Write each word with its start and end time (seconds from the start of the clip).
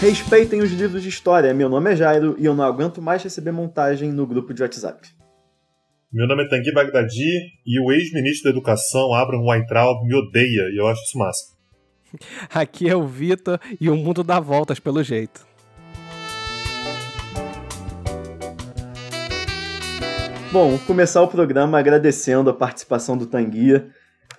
Respeitem 0.00 0.60
os 0.60 0.70
livros 0.72 1.02
de 1.02 1.08
história. 1.08 1.54
Meu 1.54 1.70
nome 1.70 1.90
é 1.90 1.96
Jairo 1.96 2.36
e 2.38 2.44
eu 2.44 2.54
não 2.54 2.64
aguento 2.64 3.00
mais 3.00 3.22
receber 3.22 3.50
montagem 3.50 4.12
no 4.12 4.26
grupo 4.26 4.52
de 4.52 4.60
WhatsApp. 4.60 5.08
Meu 6.12 6.26
nome 6.28 6.44
é 6.44 6.48
Tanguy 6.48 6.70
Bagdadi 6.70 7.50
e 7.66 7.80
o 7.80 7.90
ex-ministro 7.90 8.44
da 8.44 8.50
Educação, 8.50 9.14
Abraham 9.14 9.46
Weintraub, 9.46 10.06
me 10.06 10.14
odeia 10.14 10.68
e 10.70 10.78
eu 10.78 10.86
acho 10.86 11.02
isso 11.02 11.18
massa. 11.18 11.44
Aqui 12.52 12.86
é 12.90 12.94
o 12.94 13.06
Vitor 13.06 13.58
e 13.80 13.88
o 13.88 13.96
mundo 13.96 14.22
dá 14.22 14.38
voltas 14.38 14.78
pelo 14.78 15.02
jeito. 15.02 15.46
Bom, 20.52 20.78
começar 20.86 21.22
o 21.22 21.28
programa 21.28 21.78
agradecendo 21.78 22.50
a 22.50 22.54
participação 22.54 23.16
do 23.16 23.26
Tanguia. 23.26 23.88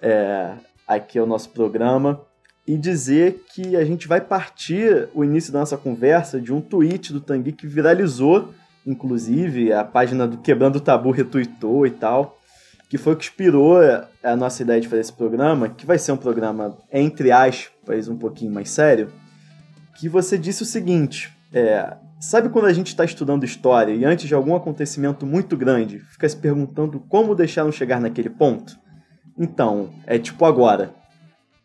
É, 0.02 0.54
aqui 0.88 1.18
é 1.18 1.22
o 1.22 1.26
nosso 1.26 1.50
programa 1.50 2.22
e 2.68 2.78
dizer 2.78 3.46
que 3.54 3.78
a 3.78 3.86
gente 3.86 4.08
vai 4.08 4.20
partir 4.20 5.08
o 5.14 5.24
início 5.24 5.54
da 5.54 5.60
nossa 5.60 5.78
conversa 5.78 6.40
de 6.42 6.54
um 6.54 6.60
tweet 6.60 7.14
do 7.14 7.22
Tanguy 7.22 7.54
que 7.54 7.66
viralizou, 7.66 8.54
inclusive, 8.86 9.72
a 9.72 9.86
página 9.86 10.28
do 10.28 10.38
Quebrando 10.40 10.76
o 10.76 10.82
Tabu 10.82 11.12
retweetou 11.12 11.88
e 11.88 11.92
tal, 11.92 12.38
que 12.90 12.98
foi 12.98 13.14
o 13.14 13.16
que 13.16 13.26
inspirou 13.26 13.78
a 14.22 14.36
nossa 14.36 14.64
ideia 14.64 14.82
de 14.82 14.88
fazer 14.88 15.02
esse 15.02 15.14
programa, 15.14 15.70
que 15.70 15.86
vai 15.86 15.98
ser 15.98 16.12
um 16.12 16.18
programa, 16.18 16.78
entre 16.92 17.32
aspas, 17.32 18.10
um 18.10 18.18
pouquinho 18.18 18.52
mais 18.52 18.70
sério, 18.70 19.10
que 19.98 20.10
você 20.10 20.38
disse 20.38 20.64
o 20.64 20.66
seguinte, 20.66 21.32
é, 21.54 21.96
sabe 22.20 22.50
quando 22.50 22.66
a 22.66 22.74
gente 22.74 22.88
está 22.88 23.06
estudando 23.06 23.46
história 23.46 23.94
e 23.94 24.04
antes 24.04 24.28
de 24.28 24.36
algum 24.36 24.56
acontecimento 24.56 25.26
muito 25.26 25.56
grande, 25.56 26.00
fica 26.00 26.28
se 26.28 26.36
perguntando 26.36 27.00
como 27.08 27.34
deixaram 27.34 27.72
chegar 27.72 28.02
naquele 28.02 28.30
ponto? 28.30 28.78
Então, 29.38 29.90
é 30.06 30.20
tipo 30.20 30.44
agora. 30.46 30.94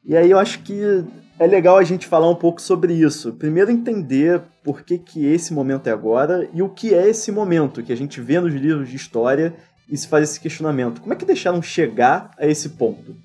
E 0.05 0.17
aí 0.17 0.31
eu 0.31 0.39
acho 0.39 0.63
que 0.63 1.05
é 1.39 1.47
legal 1.47 1.77
a 1.77 1.85
gente 1.85 2.07
falar 2.07 2.29
um 2.29 2.35
pouco 2.35 2.61
sobre 2.61 2.93
isso. 2.93 3.33
Primeiro 3.35 3.71
entender 3.71 4.41
por 4.63 4.83
que, 4.83 4.99
que 4.99 5.27
esse 5.27 5.53
momento 5.53 5.89
é 5.89 5.93
agora 5.93 6.49
e 6.53 6.63
o 6.63 6.69
que 6.69 6.95
é 6.95 7.09
esse 7.09 7.31
momento 7.31 7.83
que 7.83 7.93
a 7.93 7.97
gente 7.97 8.21
vê 8.21 8.41
nos 8.41 8.53
livros 8.53 8.89
de 8.89 8.97
história 8.97 9.55
e 9.89 9.97
se 9.97 10.09
faz 10.09 10.31
esse 10.31 10.41
questionamento. 10.41 11.01
Como 11.01 11.13
é 11.13 11.17
que 11.17 11.25
deixaram 11.25 11.63
chegar 11.63 12.31
a 12.39 12.47
esse 12.47 12.71
ponto? 12.71 13.17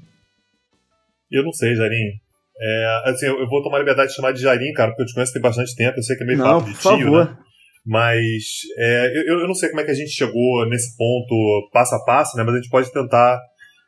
Eu 1.32 1.44
não 1.44 1.52
sei, 1.52 1.76
Jarim. 1.76 2.12
É, 2.60 3.02
assim, 3.06 3.28
eu 3.28 3.48
vou 3.48 3.62
tomar 3.62 3.80
liberdade 3.80 4.10
de 4.10 4.16
chamar 4.16 4.32
de 4.32 4.42
Jarim, 4.42 4.74
cara, 4.74 4.90
porque 4.90 5.04
eu 5.04 5.06
te 5.06 5.14
conheço 5.14 5.34
tem 5.34 5.42
bastante 5.42 5.76
tempo, 5.76 5.98
eu 5.98 6.04
sei 6.04 6.16
que 6.16 6.24
é 6.24 6.26
meio 6.26 6.40
não, 6.40 6.60
papo 6.60 6.72
de 6.72 6.74
por 6.74 6.98
tio, 6.98 7.06
favor. 7.06 7.26
né? 7.26 7.38
Mas 7.86 8.44
é, 8.78 9.30
eu, 9.30 9.40
eu 9.40 9.48
não 9.48 9.54
sei 9.54 9.70
como 9.70 9.80
é 9.82 9.86
que 9.86 9.92
a 9.92 9.96
gente 9.96 10.10
chegou 10.10 10.68
nesse 10.68 10.98
ponto 10.98 11.70
passo 11.72 11.96
a 11.96 12.04
passo, 12.04 12.36
né? 12.36 12.44
Mas 12.44 12.56
a 12.56 12.58
gente 12.58 12.70
pode 12.70 12.92
tentar 12.92 13.40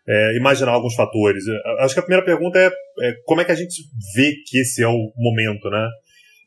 é, 0.07 0.37
imaginar 0.37 0.71
alguns 0.71 0.95
fatores. 0.95 1.43
Eu 1.47 1.79
Acho 1.79 1.93
que 1.93 1.99
a 1.99 2.03
primeira 2.03 2.25
pergunta 2.25 2.57
é, 2.57 2.71
é 3.01 3.13
como 3.25 3.41
é 3.41 3.45
que 3.45 3.51
a 3.51 3.55
gente 3.55 3.83
vê 4.15 4.33
que 4.45 4.59
esse 4.59 4.83
é 4.83 4.87
o 4.87 5.11
momento, 5.17 5.69
né? 5.69 5.87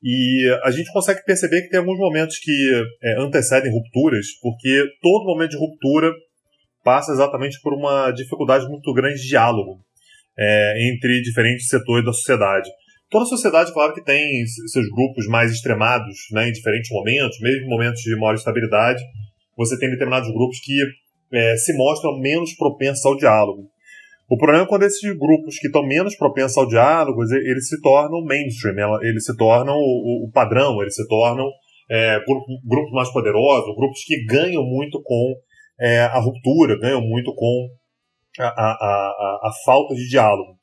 E 0.03 0.49
a 0.65 0.71
gente 0.71 0.93
consegue 0.93 1.25
perceber 1.25 1.63
que 1.63 1.69
tem 1.69 1.79
alguns 1.79 1.99
momentos 1.99 2.39
que 2.39 2.85
é, 3.03 3.23
antecedem 3.23 3.71
rupturas, 3.71 4.27
porque 4.41 4.85
todo 5.01 5.25
momento 5.25 5.51
de 5.51 5.59
ruptura 5.59 6.13
passa 6.83 7.13
exatamente 7.13 7.61
por 7.63 7.73
uma 7.73 8.11
dificuldade 8.11 8.67
muito 8.67 8.93
grande 8.93 9.21
de 9.21 9.29
diálogo 9.29 9.79
é, 10.37 10.91
entre 10.91 11.23
diferentes 11.23 11.69
setores 11.69 12.05
da 12.05 12.13
sociedade. 12.13 12.69
Toda 13.11 13.27
sociedade, 13.27 13.73
claro 13.73 13.93
que 13.93 14.03
tem 14.03 14.45
seus 14.47 14.89
grupos 14.89 15.27
mais 15.29 15.53
extremados 15.53 16.17
né, 16.33 16.49
em 16.49 16.53
diferentes 16.53 16.91
momentos, 16.91 17.39
mesmo 17.41 17.67
em 17.67 17.69
momentos 17.69 18.01
de 18.01 18.17
maior 18.17 18.35
estabilidade, 18.35 19.03
você 19.57 19.79
tem 19.79 19.91
determinados 19.91 20.33
grupos 20.33 20.59
que 20.61 20.75
é, 21.33 21.57
se 21.57 21.77
mostram 21.77 22.19
menos 22.19 22.55
propensos 22.55 23.05
ao 23.05 23.17
diálogo. 23.17 23.69
O 24.33 24.37
problema 24.39 24.65
é 24.65 24.67
quando 24.67 24.85
esses 24.85 25.03
grupos 25.19 25.59
que 25.59 25.67
estão 25.67 25.87
menos 25.87 26.17
propensos 26.17 26.57
ao 26.57 26.67
diálogo, 26.67 27.23
eles 27.23 27.69
se 27.69 27.79
tornam 27.83 28.25
mainstream, 28.25 28.99
eles 29.03 29.27
se 29.27 29.37
tornam 29.37 29.77
o, 29.77 30.31
padrão, 30.33 30.81
eles 30.81 30.95
se 30.95 31.07
tornam 31.07 31.45
é, 31.91 32.19
grupos, 32.25 32.55
grupos 32.67 32.93
mais 32.93 33.13
poderosos, 33.13 33.77
grupos 33.77 34.03
que 34.07 34.25
ganham 34.25 34.65
muito 34.65 35.03
com 35.03 35.35
é, 35.79 36.05
a 36.05 36.19
ruptura, 36.19 36.81
ganham 36.81 37.03
muito 37.03 37.35
com 37.35 37.69
a, 38.39 38.47
a, 38.47 38.49
a, 38.49 39.49
a, 39.49 39.51
falta 39.67 39.95
de 39.95 40.09
diálogo. 40.09 40.57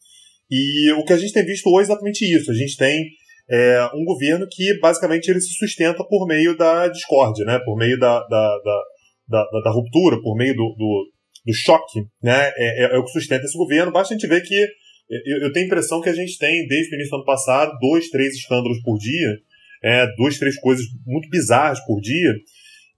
E 0.50 0.92
o 0.94 1.06
que 1.06 1.14
a 1.14 1.18
gente 1.18 1.34
tem 1.34 1.46
visto 1.46 1.68
hoje 1.68 1.82
é 1.82 1.94
exatamente 1.94 2.26
isso. 2.26 2.50
A 2.50 2.56
gente 2.56 2.76
tem 2.76 3.06
é, 3.52 3.88
um 3.94 4.04
governo 4.04 4.48
que 4.50 4.80
basicamente 4.80 5.28
ele 5.28 5.42
se 5.42 5.54
sustenta 5.54 6.04
por 6.04 6.26
meio 6.26 6.58
da 6.58 6.88
discórdia, 6.88 7.46
né? 7.46 7.60
por 7.64 7.78
meio 7.78 8.00
da, 8.00 8.20
da, 8.22 8.58
da, 8.66 8.84
da, 9.28 9.62
da 9.64 9.70
ruptura, 9.70 10.20
por 10.24 10.36
meio 10.36 10.56
do, 10.56 10.74
do, 10.76 11.12
do 11.46 11.54
choque. 11.54 12.02
Né? 12.22 12.52
É, 12.58 12.86
é, 12.86 12.96
é, 12.96 12.98
o 12.98 13.04
que 13.04 13.12
sustenta 13.12 13.46
esse 13.46 13.58
governo. 13.58 13.92
Basta 13.92 14.14
a 14.14 14.18
gente 14.18 14.28
ver 14.28 14.42
que 14.42 14.68
eu, 15.10 15.42
eu 15.42 15.52
tenho 15.52 15.66
a 15.66 15.68
impressão 15.68 16.02
que 16.02 16.10
a 16.10 16.14
gente 16.14 16.38
tem, 16.38 16.68
desde 16.68 16.94
o 16.94 16.96
início 16.96 17.12
do 17.12 17.18
ano 17.18 17.26
passado, 17.26 17.78
dois, 17.80 18.10
três 18.10 18.36
escândalos 18.36 18.82
por 18.84 18.98
dia, 18.98 19.38
é, 19.84 20.08
duas, 20.16 20.38
três 20.38 20.60
coisas 20.60 20.86
muito 21.06 21.30
bizarras 21.30 21.80
por 21.86 22.00
dia. 22.00 22.34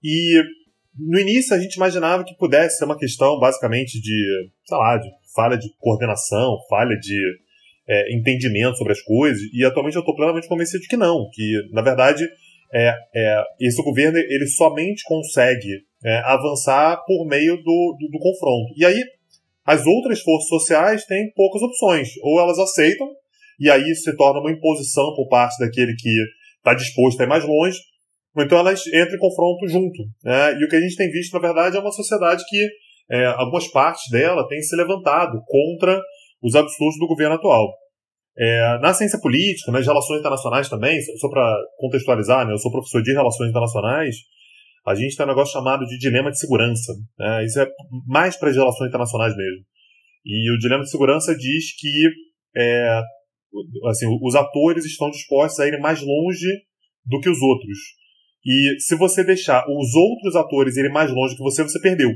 E 0.02 0.42
no 0.98 1.18
início 1.18 1.54
a 1.54 1.58
gente 1.58 1.76
imaginava 1.76 2.24
que 2.24 2.36
pudesse 2.36 2.78
ser 2.78 2.84
uma 2.84 2.98
questão 2.98 3.38
basicamente 3.38 4.00
de, 4.00 4.50
sei 4.66 4.76
lá, 4.76 4.98
de 4.98 5.08
falha 5.34 5.56
de 5.56 5.68
coordenação, 5.78 6.58
falha 6.68 6.96
de 6.98 7.18
é, 7.88 8.14
entendimento 8.14 8.76
sobre 8.76 8.92
as 8.92 9.00
coisas, 9.00 9.40
e 9.52 9.64
atualmente 9.64 9.96
eu 9.96 10.00
estou 10.00 10.14
plenamente 10.14 10.48
convencido 10.48 10.82
de 10.82 10.88
que 10.88 10.96
não, 10.96 11.28
que 11.32 11.68
na 11.72 11.82
verdade 11.82 12.28
é, 12.72 12.94
é, 13.14 13.42
esse 13.60 13.82
governo 13.82 14.18
ele 14.18 14.46
somente 14.46 15.02
consegue 15.04 15.84
é, 16.04 16.16
avançar 16.24 17.02
por 17.06 17.26
meio 17.26 17.56
do, 17.56 17.96
do, 17.98 18.08
do 18.10 18.18
confronto. 18.18 18.74
E 18.76 18.84
aí 18.84 19.02
as 19.64 19.86
outras 19.86 20.20
forças 20.20 20.48
sociais 20.48 21.04
têm 21.04 21.32
poucas 21.34 21.62
opções, 21.62 22.08
ou 22.22 22.40
elas 22.40 22.58
aceitam, 22.58 23.08
e 23.60 23.70
aí 23.70 23.94
se 23.94 24.14
torna 24.16 24.40
uma 24.40 24.50
imposição 24.50 25.14
por 25.14 25.28
parte 25.28 25.56
daquele 25.58 25.94
que 25.96 26.10
está 26.56 26.74
disposto 26.74 27.20
a 27.20 27.24
ir 27.24 27.28
mais 27.28 27.44
longe, 27.44 27.78
ou 28.34 28.42
então 28.42 28.58
elas 28.58 28.84
entram 28.86 29.14
em 29.14 29.18
confronto 29.18 29.68
junto. 29.68 30.02
Né? 30.24 30.54
E 30.58 30.64
o 30.64 30.68
que 30.68 30.76
a 30.76 30.80
gente 30.80 30.96
tem 30.96 31.10
visto, 31.10 31.32
na 31.34 31.40
verdade, 31.40 31.76
é 31.76 31.80
uma 31.80 31.92
sociedade 31.92 32.42
que 32.48 32.68
é, 33.10 33.26
algumas 33.26 33.68
partes 33.68 34.10
dela 34.10 34.46
têm 34.48 34.60
se 34.62 34.74
levantado 34.74 35.40
contra 35.46 36.00
os 36.42 36.56
absurdos 36.56 36.98
do 36.98 37.06
governo 37.06 37.36
atual. 37.36 37.68
É, 38.36 38.78
na 38.80 38.94
ciência 38.94 39.20
política, 39.20 39.70
nas 39.70 39.86
relações 39.86 40.20
internacionais 40.20 40.68
também, 40.68 40.98
só 41.20 41.28
para 41.28 41.54
contextualizar, 41.76 42.46
né, 42.46 42.54
eu 42.54 42.58
sou 42.58 42.72
professor 42.72 43.02
de 43.02 43.12
relações 43.12 43.50
internacionais, 43.50 44.16
a 44.86 44.94
gente 44.94 45.16
tem 45.16 45.24
um 45.24 45.28
negócio 45.28 45.52
chamado 45.52 45.84
de 45.86 45.98
dilema 45.98 46.30
de 46.30 46.38
segurança. 46.38 46.92
Né? 47.18 47.44
Isso 47.44 47.60
é 47.60 47.68
mais 48.06 48.36
para 48.36 48.50
as 48.50 48.56
relações 48.56 48.88
internacionais 48.88 49.36
mesmo. 49.36 49.64
E 50.24 50.50
o 50.52 50.58
dilema 50.58 50.82
de 50.82 50.90
segurança 50.90 51.34
diz 51.36 51.76
que 51.78 52.08
é, 52.56 53.00
assim, 53.88 54.06
os 54.20 54.34
atores 54.34 54.84
estão 54.84 55.10
dispostos 55.10 55.58
a 55.60 55.66
irem 55.66 55.80
mais 55.80 56.00
longe 56.00 56.48
do 57.06 57.20
que 57.20 57.28
os 57.28 57.40
outros. 57.40 57.78
E 58.44 58.80
se 58.80 58.96
você 58.96 59.24
deixar 59.24 59.64
os 59.68 59.94
outros 59.94 60.34
atores 60.36 60.76
irem 60.76 60.92
mais 60.92 61.10
longe 61.10 61.36
que 61.36 61.42
você, 61.42 61.62
você 61.62 61.80
perdeu. 61.80 62.10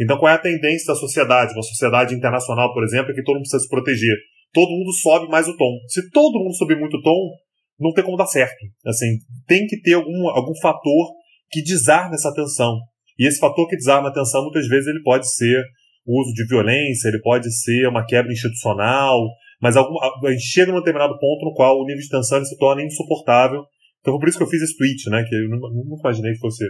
Então, 0.00 0.18
qual 0.18 0.32
é 0.32 0.34
a 0.34 0.38
tendência 0.38 0.92
da 0.92 0.98
sociedade? 0.98 1.52
Uma 1.52 1.62
sociedade 1.62 2.14
internacional, 2.14 2.72
por 2.72 2.82
exemplo, 2.82 3.12
é 3.12 3.14
que 3.14 3.22
todo 3.22 3.36
mundo 3.36 3.42
precisa 3.42 3.62
se 3.62 3.68
proteger. 3.68 4.16
Todo 4.52 4.70
mundo 4.70 4.92
sobe 4.92 5.28
mais 5.28 5.46
o 5.46 5.56
tom. 5.56 5.78
Se 5.88 6.10
todo 6.10 6.38
mundo 6.38 6.56
subir 6.56 6.78
muito 6.78 6.96
o 6.96 7.02
tom, 7.02 7.30
não 7.78 7.92
tem 7.92 8.04
como 8.04 8.16
dar 8.16 8.26
certo. 8.26 8.58
Assim, 8.86 9.18
tem 9.46 9.66
que 9.66 9.80
ter 9.80 9.94
algum, 9.94 10.28
algum 10.30 10.54
fator 10.60 11.12
que 11.52 11.62
desarma 11.62 12.14
essa 12.14 12.32
tensão. 12.34 12.78
E 13.18 13.26
esse 13.26 13.38
fator 13.38 13.68
que 13.68 13.76
desarma 13.76 14.08
a 14.08 14.12
tensão, 14.12 14.42
muitas 14.42 14.66
vezes, 14.66 14.86
ele 14.86 15.02
pode 15.02 15.30
ser 15.32 15.62
o 16.04 16.20
uso 16.20 16.32
de 16.34 16.46
violência, 16.46 17.08
ele 17.08 17.20
pode 17.20 17.52
ser 17.52 17.86
uma 17.86 18.04
quebra 18.04 18.32
institucional, 18.32 19.20
mas 19.60 19.76
algum, 19.76 19.94
a 20.02 20.32
gente 20.32 20.42
chega 20.42 20.72
num 20.72 20.78
determinado 20.78 21.16
ponto 21.18 21.44
no 21.44 21.54
qual 21.54 21.78
o 21.78 21.84
nível 21.84 22.00
de 22.00 22.08
tensão 22.08 22.44
se 22.44 22.56
torna 22.58 22.82
insuportável. 22.82 23.62
Então, 24.00 24.18
por 24.18 24.28
isso 24.28 24.36
que 24.36 24.42
eu 24.42 24.48
fiz 24.48 24.60
esse 24.60 24.76
tweet, 24.76 25.08
né? 25.08 25.22
Que 25.22 25.34
eu 25.34 25.48
não, 25.48 25.98
imaginei 26.00 26.32
que 26.32 26.40
fosse 26.40 26.64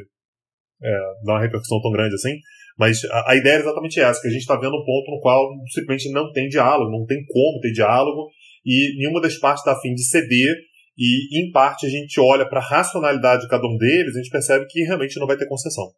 é, 0.83 0.99
dar 1.25 1.35
uma 1.35 1.41
repercussão 1.41 1.81
tão 1.81 1.91
grande 1.91 2.15
assim. 2.15 2.37
Mas 2.79 3.03
a, 3.05 3.33
a 3.33 3.37
ideia 3.37 3.55
é 3.55 3.61
exatamente 3.61 3.99
essa, 3.99 4.21
que 4.21 4.29
a 4.29 4.31
gente 4.31 4.43
está 4.43 4.57
vendo 4.57 4.77
um 4.77 4.85
ponto 4.85 5.11
no 5.11 5.21
qual 5.21 5.49
simplesmente 5.73 6.13
não 6.13 6.31
tem 6.33 6.49
diálogo, 6.49 6.91
não 6.91 7.07
tem 7.07 7.25
como 7.25 7.61
ter 7.61 7.73
diálogo, 7.73 8.29
e 8.65 8.99
nenhuma 8.99 9.21
das 9.21 9.39
partes 9.39 9.63
está 9.63 9.73
afim 9.73 9.95
de 9.95 10.05
ceder, 10.05 10.55
e 10.97 11.41
em 11.41 11.51
parte 11.51 11.87
a 11.87 11.89
gente 11.89 12.21
olha 12.21 12.49
para 12.49 12.61
a 12.61 12.69
racionalidade 12.69 13.43
de 13.43 13.49
cada 13.49 13.67
um 13.67 13.77
deles, 13.77 14.15
a 14.15 14.19
gente 14.19 14.31
percebe 14.31 14.67
que 14.67 14.83
realmente 14.83 15.19
não 15.19 15.27
vai 15.27 15.37
ter 15.37 15.49
concessão. 15.49 15.91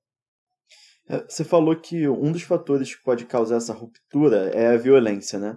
É, 1.08 1.24
você 1.28 1.44
falou 1.44 1.76
que 1.76 2.08
um 2.08 2.32
dos 2.32 2.42
fatores 2.42 2.94
que 2.94 3.02
pode 3.02 3.26
causar 3.26 3.56
essa 3.56 3.72
ruptura 3.72 4.50
é 4.54 4.68
a 4.68 4.76
violência, 4.76 5.38
né? 5.38 5.56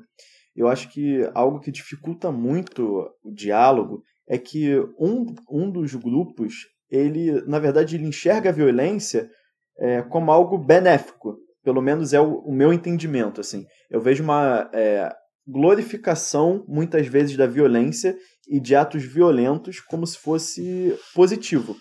Eu 0.56 0.68
acho 0.68 0.90
que 0.90 1.22
algo 1.34 1.60
que 1.60 1.72
dificulta 1.72 2.32
muito 2.32 3.08
o 3.24 3.32
diálogo 3.32 4.02
é 4.28 4.38
que 4.38 4.76
um, 5.00 5.26
um 5.50 5.70
dos 5.72 5.94
grupos, 5.94 6.54
ele, 6.90 7.42
na 7.48 7.60
verdade, 7.60 7.96
ele 7.96 8.08
enxerga 8.08 8.50
a 8.50 8.54
violência 8.54 9.30
é, 9.78 10.02
como 10.02 10.32
algo 10.32 10.58
benéfico. 10.58 11.38
Pelo 11.64 11.82
menos 11.82 12.12
é 12.12 12.20
o, 12.20 12.40
o 12.40 12.52
meu 12.52 12.74
entendimento. 12.74 13.40
Assim. 13.40 13.66
Eu 13.90 14.02
vejo 14.02 14.24
uma 14.24 14.70
é, 14.74 15.14
glorificação, 15.48 16.66
muitas 16.68 17.08
vezes, 17.08 17.38
da 17.38 17.48
violência 17.48 18.18
e 18.48 18.60
de 18.60 18.76
atos 18.76 19.04
violentos 19.04 19.80
como 19.80 20.06
se 20.06 20.18
fosse 20.18 20.98
positivo. 21.14 21.76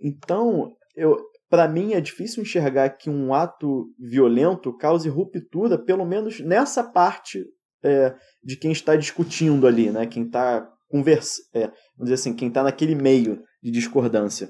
Então, 0.00 0.72
eu, 0.94 1.16
para 1.50 1.66
mim 1.66 1.94
é 1.94 2.00
difícil 2.00 2.42
enxergar 2.42 2.90
que 2.90 3.10
um 3.10 3.34
ato 3.34 3.86
violento 3.98 4.76
cause 4.76 5.08
ruptura, 5.08 5.76
pelo 5.76 6.04
menos 6.04 6.40
nessa 6.40 6.84
parte 6.84 7.44
é, 7.82 8.14
de 8.42 8.56
quem 8.56 8.70
está 8.70 8.94
discutindo 8.96 9.66
ali, 9.66 9.90
né? 9.90 10.06
Quem 10.06 10.24
está 10.24 10.68
conversa, 10.88 11.42
é, 11.54 11.60
vamos 11.60 12.04
dizer 12.04 12.14
assim, 12.14 12.34
quem 12.34 12.48
está 12.48 12.62
naquele 12.62 12.94
meio 12.94 13.42
de 13.62 13.70
discordância. 13.70 14.48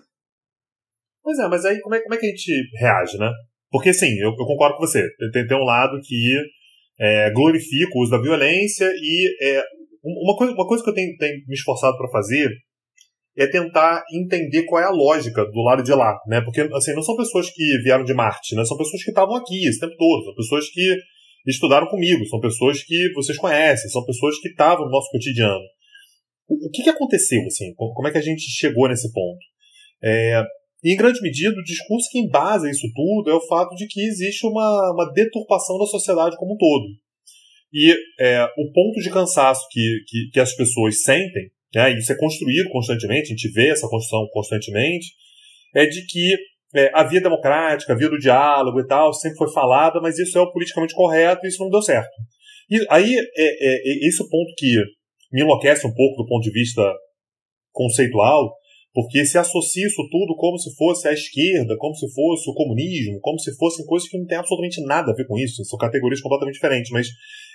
Pois 1.23 1.39
é, 1.39 1.49
mas 1.49 1.65
aí 1.65 1.81
como 1.81 1.95
é, 1.95 2.01
como 2.01 2.15
é 2.15 2.19
que 2.19 2.27
a 2.27 2.31
gente 2.31 2.53
reage, 2.79 3.19
né? 3.19 3.31
Porque 3.71 3.93
sim, 3.93 4.19
eu, 4.21 4.31
eu 4.31 4.47
concordo 4.47 4.77
com 4.77 4.87
você. 4.87 5.07
Tem, 5.33 5.47
tem 5.47 5.57
um 5.57 5.65
lado 5.65 6.01
que 6.03 6.15
é, 7.01 7.31
glorifica 7.31 7.97
o 7.97 8.03
uso 8.03 8.11
da 8.11 8.21
violência 8.21 8.87
e 8.87 9.37
é, 9.43 9.63
uma, 10.03 10.37
coisa, 10.37 10.53
uma 10.53 10.67
coisa 10.67 10.83
que 10.83 10.91
eu 10.91 10.95
tenho, 10.95 11.17
tenho 11.17 11.35
me 11.47 11.55
esforçado 11.55 11.97
para 11.97 12.11
fazer 12.11 12.51
é 13.37 13.47
tentar 13.47 14.03
entender 14.13 14.65
qual 14.65 14.83
é 14.83 14.87
a 14.87 14.91
lógica 14.91 15.45
do 15.45 15.63
lado 15.63 15.83
de 15.83 15.93
lá, 15.93 16.19
né? 16.27 16.41
Porque, 16.41 16.61
assim, 16.75 16.93
não 16.93 17.03
são 17.03 17.17
pessoas 17.17 17.49
que 17.49 17.63
vieram 17.85 18.03
de 18.03 18.13
Marte, 18.13 18.57
né? 18.57 18.65
São 18.65 18.77
pessoas 18.77 19.05
que 19.05 19.11
estavam 19.11 19.37
aqui 19.37 19.65
esse 19.69 19.79
tempo 19.79 19.95
todo, 19.97 20.25
são 20.25 20.35
pessoas 20.35 20.69
que 20.69 20.97
estudaram 21.47 21.87
comigo, 21.87 22.27
são 22.27 22.41
pessoas 22.41 22.83
que 22.83 23.13
vocês 23.15 23.39
conhecem, 23.39 23.89
são 23.91 24.05
pessoas 24.05 24.41
que 24.41 24.49
estavam 24.49 24.87
no 24.87 24.91
nosso 24.91 25.09
cotidiano. 25.11 25.63
O, 26.49 26.67
o 26.67 26.71
que, 26.71 26.83
que 26.83 26.91
aconteceu, 26.91 27.41
assim? 27.47 27.73
Como 27.77 28.09
é 28.09 28.11
que 28.11 28.19
a 28.19 28.23
gente 28.23 28.43
chegou 28.43 28.89
nesse 28.89 29.13
ponto? 29.13 29.39
É, 30.03 30.43
e, 30.83 30.93
em 30.93 30.97
grande 30.97 31.21
medida, 31.21 31.59
o 31.59 31.65
discurso 31.65 32.09
que 32.11 32.19
embasa 32.19 32.71
isso 32.71 32.87
tudo 32.95 33.31
é 33.31 33.35
o 33.35 33.47
fato 33.47 33.75
de 33.75 33.87
que 33.87 34.01
existe 34.01 34.47
uma, 34.47 34.93
uma 34.93 35.13
deturpação 35.13 35.79
da 35.79 35.87
sociedade 35.87 36.37
como 36.37 36.55
um 36.55 36.57
todo. 36.57 36.87
E 37.73 37.95
é, 38.21 38.45
o 38.45 38.73
ponto 38.73 39.01
de 39.01 39.11
cansaço 39.11 39.67
que, 39.71 39.99
que, 40.07 40.31
que 40.33 40.41
as 40.41 40.55
pessoas 40.55 41.03
sentem 41.03 41.51
né, 41.75 41.93
isso 41.99 42.13
é 42.13 42.17
construído 42.17 42.71
constantemente, 42.71 43.27
a 43.27 43.37
gente 43.37 43.51
vê 43.53 43.69
essa 43.69 43.89
construção 43.89 44.27
constantemente, 44.33 45.09
é 45.75 45.87
de 45.87 46.07
que 46.07 46.35
é, 46.75 46.91
a 46.95 47.05
via 47.05 47.21
democrática, 47.21 47.93
a 47.93 47.97
via 47.97 48.09
do 48.09 48.19
diálogo 48.19 48.81
e 48.81 48.87
tal, 48.87 49.13
sempre 49.13 49.39
foi 49.39 49.53
falada, 49.53 50.01
mas 50.01 50.19
isso 50.19 50.39
é 50.39 50.41
o 50.41 50.51
politicamente 50.51 50.95
correto 50.95 51.45
e 51.45 51.49
isso 51.49 51.63
não 51.63 51.71
deu 51.71 51.83
certo. 51.83 52.11
E 52.71 52.85
aí, 52.91 53.15
é, 53.15 53.23
é, 53.45 53.75
é 53.75 54.09
esse 54.09 54.23
o 54.23 54.29
ponto 54.29 54.53
que 54.57 54.77
me 55.33 55.43
enlouquece 55.43 55.87
um 55.87 55.95
pouco 55.95 56.23
do 56.23 56.27
ponto 56.27 56.43
de 56.43 56.51
vista 56.51 56.83
conceitual, 57.73 58.55
porque 58.93 59.25
se 59.25 59.39
associa 59.39 59.87
isso 59.87 60.03
tudo 60.11 60.35
como 60.37 60.59
se 60.59 60.75
fosse 60.75 61.07
a 61.07 61.13
esquerda, 61.13 61.77
como 61.79 61.95
se 61.95 62.07
fosse 62.13 62.51
o 62.51 62.55
comunismo, 62.55 63.21
como 63.21 63.39
se 63.39 63.55
fossem 63.57 63.85
coisas 63.85 64.09
que 64.09 64.19
não 64.19 64.27
têm 64.27 64.39
absolutamente 64.39 64.83
nada 64.83 65.13
a 65.13 65.15
ver 65.15 65.27
com 65.27 65.39
isso, 65.39 65.65
são 65.65 65.79
categorias 65.79 66.21
completamente 66.21 66.55
diferentes, 66.55 66.91
mas 66.91 67.07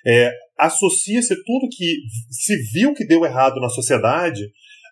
é, 0.05 0.31
associa-se 0.57 1.35
tudo 1.43 1.69
que 1.71 1.97
se 2.29 2.55
viu 2.73 2.93
que 2.93 3.05
deu 3.05 3.25
errado 3.25 3.59
na 3.59 3.69
sociedade 3.69 4.41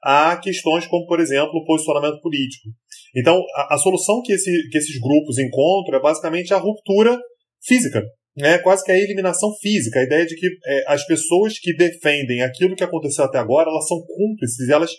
a 0.03 0.35
questões 0.37 0.87
como, 0.87 1.05
por 1.05 1.19
exemplo, 1.19 1.51
o 1.53 1.65
posicionamento 1.65 2.19
político. 2.21 2.69
Então, 3.15 3.39
a, 3.55 3.75
a 3.75 3.77
solução 3.77 4.21
que, 4.23 4.33
esse, 4.33 4.51
que 4.69 4.77
esses 4.77 4.99
grupos 4.99 5.37
encontram 5.37 5.99
é 5.99 6.01
basicamente 6.01 6.53
a 6.53 6.57
ruptura 6.57 7.19
física, 7.63 8.01
né? 8.35 8.57
quase 8.57 8.83
que 8.83 8.91
a 8.91 8.97
eliminação 8.97 9.53
física, 9.61 9.99
a 9.99 10.03
ideia 10.03 10.25
de 10.25 10.35
que 10.35 10.47
é, 10.47 10.83
as 10.87 11.05
pessoas 11.05 11.59
que 11.59 11.75
defendem 11.75 12.41
aquilo 12.41 12.75
que 12.75 12.83
aconteceu 12.83 13.25
até 13.25 13.37
agora, 13.37 13.69
elas 13.69 13.87
são 13.87 14.01
cúmplices, 14.01 14.69
elas 14.69 14.91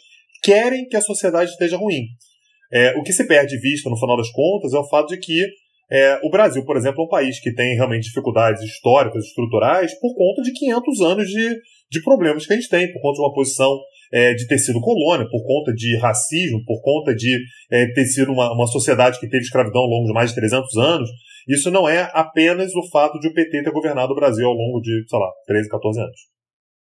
querem 0.43 0.87
que 0.89 0.97
a 0.97 1.01
sociedade 1.01 1.51
esteja 1.51 1.77
ruim. 1.77 2.07
É, 2.73 2.95
o 2.99 3.03
que 3.03 3.13
se 3.13 3.27
perde 3.27 3.59
vista, 3.59 3.89
no 3.89 3.99
final 3.99 4.17
das 4.17 4.31
contas, 4.31 4.73
é 4.73 4.79
o 4.79 4.89
fato 4.89 5.09
de 5.09 5.19
que 5.19 5.47
é, 5.91 6.19
o 6.25 6.31
Brasil, 6.31 6.65
por 6.65 6.77
exemplo, 6.77 7.03
é 7.03 7.05
um 7.05 7.09
país 7.09 7.39
que 7.39 7.53
tem 7.53 7.75
realmente 7.77 8.05
dificuldades 8.05 8.63
históricas, 8.63 9.27
estruturais, 9.27 9.93
por 10.01 10.15
conta 10.15 10.41
de 10.41 10.53
500 10.53 11.01
anos 11.03 11.29
de, 11.29 11.57
de 11.91 12.03
problemas 12.03 12.47
que 12.47 12.53
a 12.55 12.57
gente 12.57 12.69
tem, 12.69 12.91
por 12.91 13.01
conta 13.03 13.17
de 13.17 13.21
uma 13.21 13.35
posição 13.35 13.79
é, 14.11 14.33
de 14.33 14.47
ter 14.47 14.59
sido 14.59 14.81
colônia, 14.81 15.29
por 15.31 15.45
conta 15.45 15.73
de 15.75 15.99
racismo, 15.99 16.65
por 16.65 16.81
conta 16.81 17.15
de 17.15 17.39
é, 17.71 17.87
ter 17.93 18.07
sido 18.07 18.33
uma, 18.33 18.55
uma 18.55 18.67
sociedade 18.67 19.21
que 19.21 19.29
teve 19.29 19.43
escravidão 19.45 19.83
ao 19.83 19.89
longo 19.89 20.07
de 20.07 20.15
mais 20.15 20.31
de 20.31 20.37
300 20.37 20.77
anos. 20.79 21.11
Isso 21.47 21.71
não 21.71 21.87
é 21.87 22.11
apenas 22.15 22.75
o 22.75 22.89
fato 22.91 23.19
de 23.21 23.29
o 23.29 23.35
PT 23.35 23.63
ter 23.63 23.71
governado 23.71 24.13
o 24.13 24.17
Brasil 24.17 24.47
ao 24.47 24.55
longo 24.55 24.81
de, 24.81 25.05
sei 25.07 25.19
lá, 25.19 25.31
13, 25.47 25.69
14 25.69 26.01
anos 26.01 26.33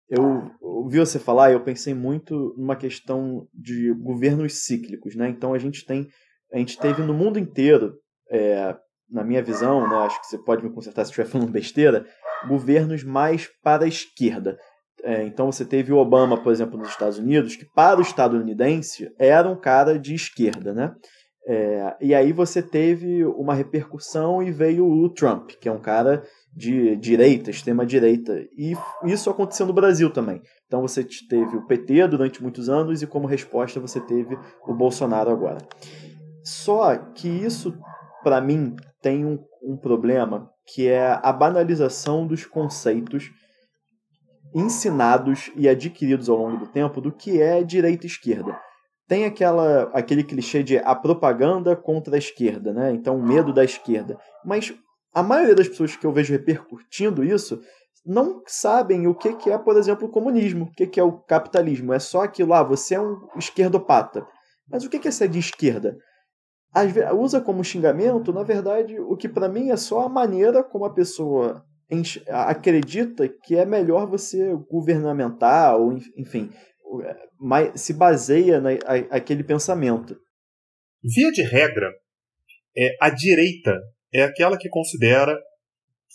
eu 0.09 0.49
ouvi 0.61 0.99
você 0.99 1.19
falar 1.19 1.51
e 1.51 1.53
eu 1.53 1.63
pensei 1.63 1.93
muito 1.93 2.53
numa 2.57 2.75
questão 2.75 3.47
de 3.53 3.93
governos 3.93 4.63
cíclicos, 4.63 5.15
né? 5.15 5.29
Então 5.29 5.53
a 5.53 5.59
gente 5.59 5.85
tem, 5.85 6.07
a 6.53 6.57
gente 6.57 6.79
teve 6.79 7.01
no 7.01 7.13
mundo 7.13 7.37
inteiro, 7.37 7.95
é, 8.31 8.75
na 9.09 9.23
minha 9.23 9.43
visão, 9.43 9.87
né? 9.87 9.95
Acho 9.97 10.19
que 10.21 10.27
você 10.27 10.37
pode 10.37 10.63
me 10.63 10.73
consertar 10.73 11.03
se 11.03 11.11
estiver 11.11 11.27
falando 11.27 11.51
besteira, 11.51 12.05
governos 12.47 13.03
mais 13.03 13.49
para 13.61 13.85
a 13.85 13.87
esquerda. 13.87 14.57
É, 15.03 15.23
então 15.23 15.51
você 15.51 15.65
teve 15.65 15.91
o 15.91 15.97
Obama, 15.97 16.41
por 16.41 16.51
exemplo, 16.51 16.77
nos 16.77 16.89
Estados 16.89 17.19
Unidos, 17.19 17.55
que 17.55 17.65
para 17.65 17.99
o 17.99 18.01
estadunidense 18.01 19.11
era 19.19 19.47
um 19.47 19.59
cara 19.59 19.99
de 19.99 20.15
esquerda, 20.15 20.73
né? 20.73 20.95
É, 21.49 21.95
e 22.01 22.13
aí 22.13 22.33
você 22.33 22.61
teve 22.61 23.23
uma 23.23 23.53
repercussão 23.53 24.43
e 24.43 24.51
veio 24.51 24.85
o 24.85 25.09
Trump, 25.09 25.51
que 25.61 25.69
é 25.69 25.71
um 25.71 25.79
cara 25.79 26.23
de 26.57 26.95
direita, 26.95 27.51
extrema-direita. 27.51 28.33
E 28.57 28.73
isso 29.05 29.29
aconteceu 29.29 29.67
no 29.67 29.73
Brasil 29.73 30.09
também. 30.09 30.41
Então 30.65 30.81
você 30.81 31.03
teve 31.29 31.55
o 31.55 31.67
PT 31.67 32.07
durante 32.07 32.41
muitos 32.41 32.67
anos 32.67 33.03
e, 33.03 33.07
como 33.07 33.27
resposta, 33.27 33.79
você 33.79 34.01
teve 34.01 34.35
o 34.67 34.73
Bolsonaro 34.73 35.29
agora. 35.29 35.59
Só 36.43 36.95
que 36.95 37.27
isso, 37.27 37.77
para 38.23 38.41
mim, 38.41 38.75
tem 39.03 39.23
um, 39.23 39.37
um 39.61 39.77
problema 39.77 40.49
que 40.73 40.87
é 40.87 41.19
a 41.21 41.31
banalização 41.31 42.25
dos 42.25 42.43
conceitos 42.43 43.29
ensinados 44.55 45.51
e 45.55 45.69
adquiridos 45.69 46.27
ao 46.27 46.37
longo 46.37 46.57
do 46.57 46.67
tempo 46.67 46.99
do 46.99 47.11
que 47.11 47.39
é 47.39 47.61
direita 47.61 48.07
e 48.07 48.09
esquerda. 48.09 48.59
Tem 49.07 49.25
aquela, 49.25 49.91
aquele 49.93 50.23
clichê 50.23 50.63
de 50.63 50.79
a 50.79 50.95
propaganda 50.95 51.75
contra 51.75 52.15
a 52.15 52.17
esquerda, 52.17 52.73
né? 52.73 52.91
Então, 52.91 53.15
o 53.15 53.23
medo 53.23 53.53
da 53.53 53.63
esquerda. 53.63 54.17
Mas 54.43 54.73
a 55.13 55.23
maioria 55.23 55.55
das 55.55 55.67
pessoas 55.67 55.95
que 55.95 56.05
eu 56.05 56.11
vejo 56.11 56.33
repercutindo 56.33 57.23
isso 57.23 57.61
não 58.05 58.41
sabem 58.47 59.05
o 59.07 59.13
que, 59.13 59.35
que 59.35 59.51
é, 59.51 59.57
por 59.57 59.75
exemplo, 59.75 60.07
o 60.07 60.11
comunismo, 60.11 60.65
o 60.65 60.71
que, 60.71 60.87
que 60.87 60.99
é 60.99 61.03
o 61.03 61.19
capitalismo. 61.19 61.93
É 61.93 61.99
só 61.99 62.21
aquilo 62.21 62.49
lá, 62.49 62.59
ah, 62.59 62.63
você 62.63 62.95
é 62.95 63.01
um 63.01 63.27
esquerdopata. 63.37 64.25
Mas 64.69 64.85
o 64.85 64.89
que, 64.89 64.99
que 64.99 65.09
é 65.09 65.11
ser 65.11 65.27
de 65.27 65.39
esquerda? 65.39 65.97
Vezes, 66.85 67.11
usa 67.13 67.41
como 67.41 67.63
xingamento, 67.63 68.31
na 68.31 68.43
verdade, 68.43 68.99
o 68.99 69.17
que 69.17 69.27
para 69.27 69.49
mim 69.49 69.71
é 69.71 69.77
só 69.77 70.01
a 70.01 70.09
maneira 70.09 70.63
como 70.63 70.85
a 70.85 70.93
pessoa 70.93 71.63
acredita 72.29 73.27
que 73.27 73.55
é 73.55 73.65
melhor 73.65 74.07
você 74.07 74.53
governamentar, 74.69 75.75
ou 75.77 75.93
enfim, 76.17 76.51
se 77.75 77.93
baseia 77.93 78.61
naquele 78.61 79.43
pensamento. 79.43 80.17
Via 81.03 81.31
de 81.31 81.41
regra, 81.43 81.91
é, 82.77 82.95
a 83.01 83.09
direita 83.09 83.73
é 84.13 84.23
aquela 84.23 84.57
que 84.57 84.69
considera. 84.69 85.37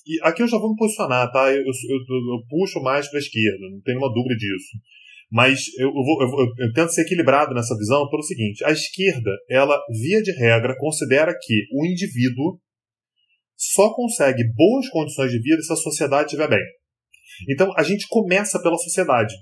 E 0.06 0.21
aqui 0.23 0.43
eu 0.43 0.49
já 0.49 0.59
vou 0.59 0.71
me 0.71 0.77
posicionar, 0.77 1.31
tá? 1.31 1.50
Eu, 1.50 1.61
eu, 1.61 1.65
eu, 1.65 2.47
puxo 2.49 2.81
mais 2.81 3.09
para 3.09 3.19
a 3.19 3.23
esquerda, 3.23 3.71
não 3.71 3.81
tenho 3.83 3.99
nenhuma 3.99 4.12
dúvida 4.12 4.37
disso. 4.37 4.79
Mas 5.31 5.61
eu, 5.79 5.91
vou, 5.93 6.22
eu, 6.58 6.72
tento 6.75 6.93
ser 6.93 7.03
equilibrado 7.03 7.55
nessa 7.55 7.77
visão 7.77 8.08
pelo 8.11 8.22
seguinte: 8.22 8.65
a 8.65 8.70
esquerda, 8.70 9.31
ela, 9.49 9.81
via 9.91 10.22
de 10.22 10.32
regra, 10.32 10.77
considera 10.77 11.32
que 11.41 11.65
o 11.72 11.87
indivíduo 11.87 12.61
só 13.56 13.94
consegue 13.94 14.43
boas 14.55 14.89
condições 14.89 15.31
de 15.31 15.41
vida 15.41 15.63
se 15.63 15.72
a 15.72 15.77
sociedade 15.77 16.27
estiver 16.27 16.49
bem. 16.49 16.65
Então 17.49 17.72
a 17.77 17.82
gente 17.82 18.06
começa 18.08 18.61
pela 18.61 18.77
sociedade. 18.77 19.34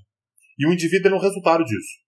E 0.59 0.67
o 0.67 0.73
indivíduo 0.73 1.11
é 1.11 1.15
um 1.15 1.21
resultado 1.21 1.65
disso. 1.65 2.00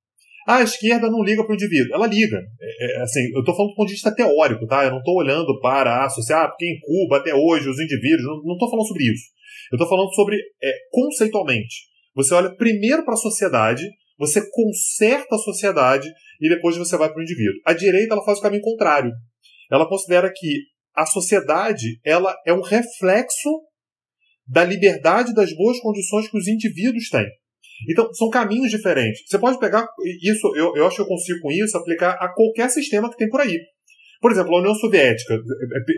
Ah, 0.47 0.57
a 0.57 0.63
esquerda 0.63 1.11
não 1.11 1.23
liga 1.23 1.45
para 1.45 1.53
o 1.53 1.55
indivíduo. 1.55 1.95
Ela 1.95 2.07
liga. 2.07 2.37
É, 2.61 2.99
é, 2.99 3.03
assim, 3.03 3.21
eu 3.33 3.41
estou 3.41 3.55
falando 3.55 3.71
do 3.71 3.77
ponto 3.77 3.89
de 3.89 3.95
vista 3.95 4.15
teórico, 4.15 4.67
tá? 4.67 4.85
Eu 4.85 4.91
não 4.91 4.99
estou 4.99 5.17
olhando 5.17 5.61
para 5.61 6.05
associar, 6.05 6.45
ah, 6.45 6.49
porque 6.49 6.67
em 6.67 6.81
Cuba 6.81 7.19
até 7.19 7.35
hoje 7.35 7.69
os 7.69 7.79
indivíduos. 7.79 8.25
Não 8.45 8.55
estou 8.55 8.71
falando 8.71 8.87
sobre 8.87 9.05
isso. 9.05 9.25
Eu 9.71 9.77
estou 9.77 9.89
falando 9.89 10.13
sobre 10.15 10.37
é, 10.63 10.73
conceitualmente. 10.91 11.93
Você 12.15 12.35
olha 12.35 12.55
primeiro 12.57 13.05
para 13.05 13.15
a 13.15 13.17
sociedade, 13.17 13.89
você 14.19 14.43
conserta 14.51 15.35
a 15.35 15.39
sociedade 15.39 16.09
e 16.41 16.49
depois 16.49 16.77
você 16.77 16.97
vai 16.97 17.09
para 17.09 17.19
o 17.19 17.23
indivíduo. 17.23 17.61
A 17.65 17.73
direita 17.73 18.15
ela 18.15 18.25
faz 18.25 18.39
o 18.39 18.43
caminho 18.43 18.63
contrário. 18.63 19.11
Ela 19.71 19.89
considera 19.89 20.31
que 20.35 20.59
a 20.95 21.07
sociedade 21.07 21.99
ela 22.05 22.35
é 22.47 22.53
um 22.53 22.61
reflexo 22.61 23.49
da 24.47 24.65
liberdade 24.65 25.33
das 25.33 25.55
boas 25.55 25.79
condições 25.81 26.29
que 26.29 26.37
os 26.37 26.47
indivíduos 26.47 27.09
têm. 27.09 27.27
Então, 27.89 28.13
são 28.15 28.29
caminhos 28.31 28.71
diferentes. 28.71 29.23
Você 29.27 29.39
pode 29.39 29.59
pegar 29.59 29.87
isso, 30.23 30.53
eu, 30.57 30.75
eu 30.77 30.87
acho 30.87 30.97
que 30.97 31.03
eu 31.03 31.07
consigo 31.07 31.41
com 31.41 31.51
isso 31.51 31.77
aplicar 31.77 32.13
a 32.13 32.33
qualquer 32.33 32.69
sistema 32.71 33.11
que 33.11 33.17
tem 33.17 33.29
por 33.29 33.41
aí. 33.41 33.59
Por 34.21 34.31
exemplo, 34.31 34.55
a 34.55 34.61
União 34.61 34.75
Soviética. 34.75 35.39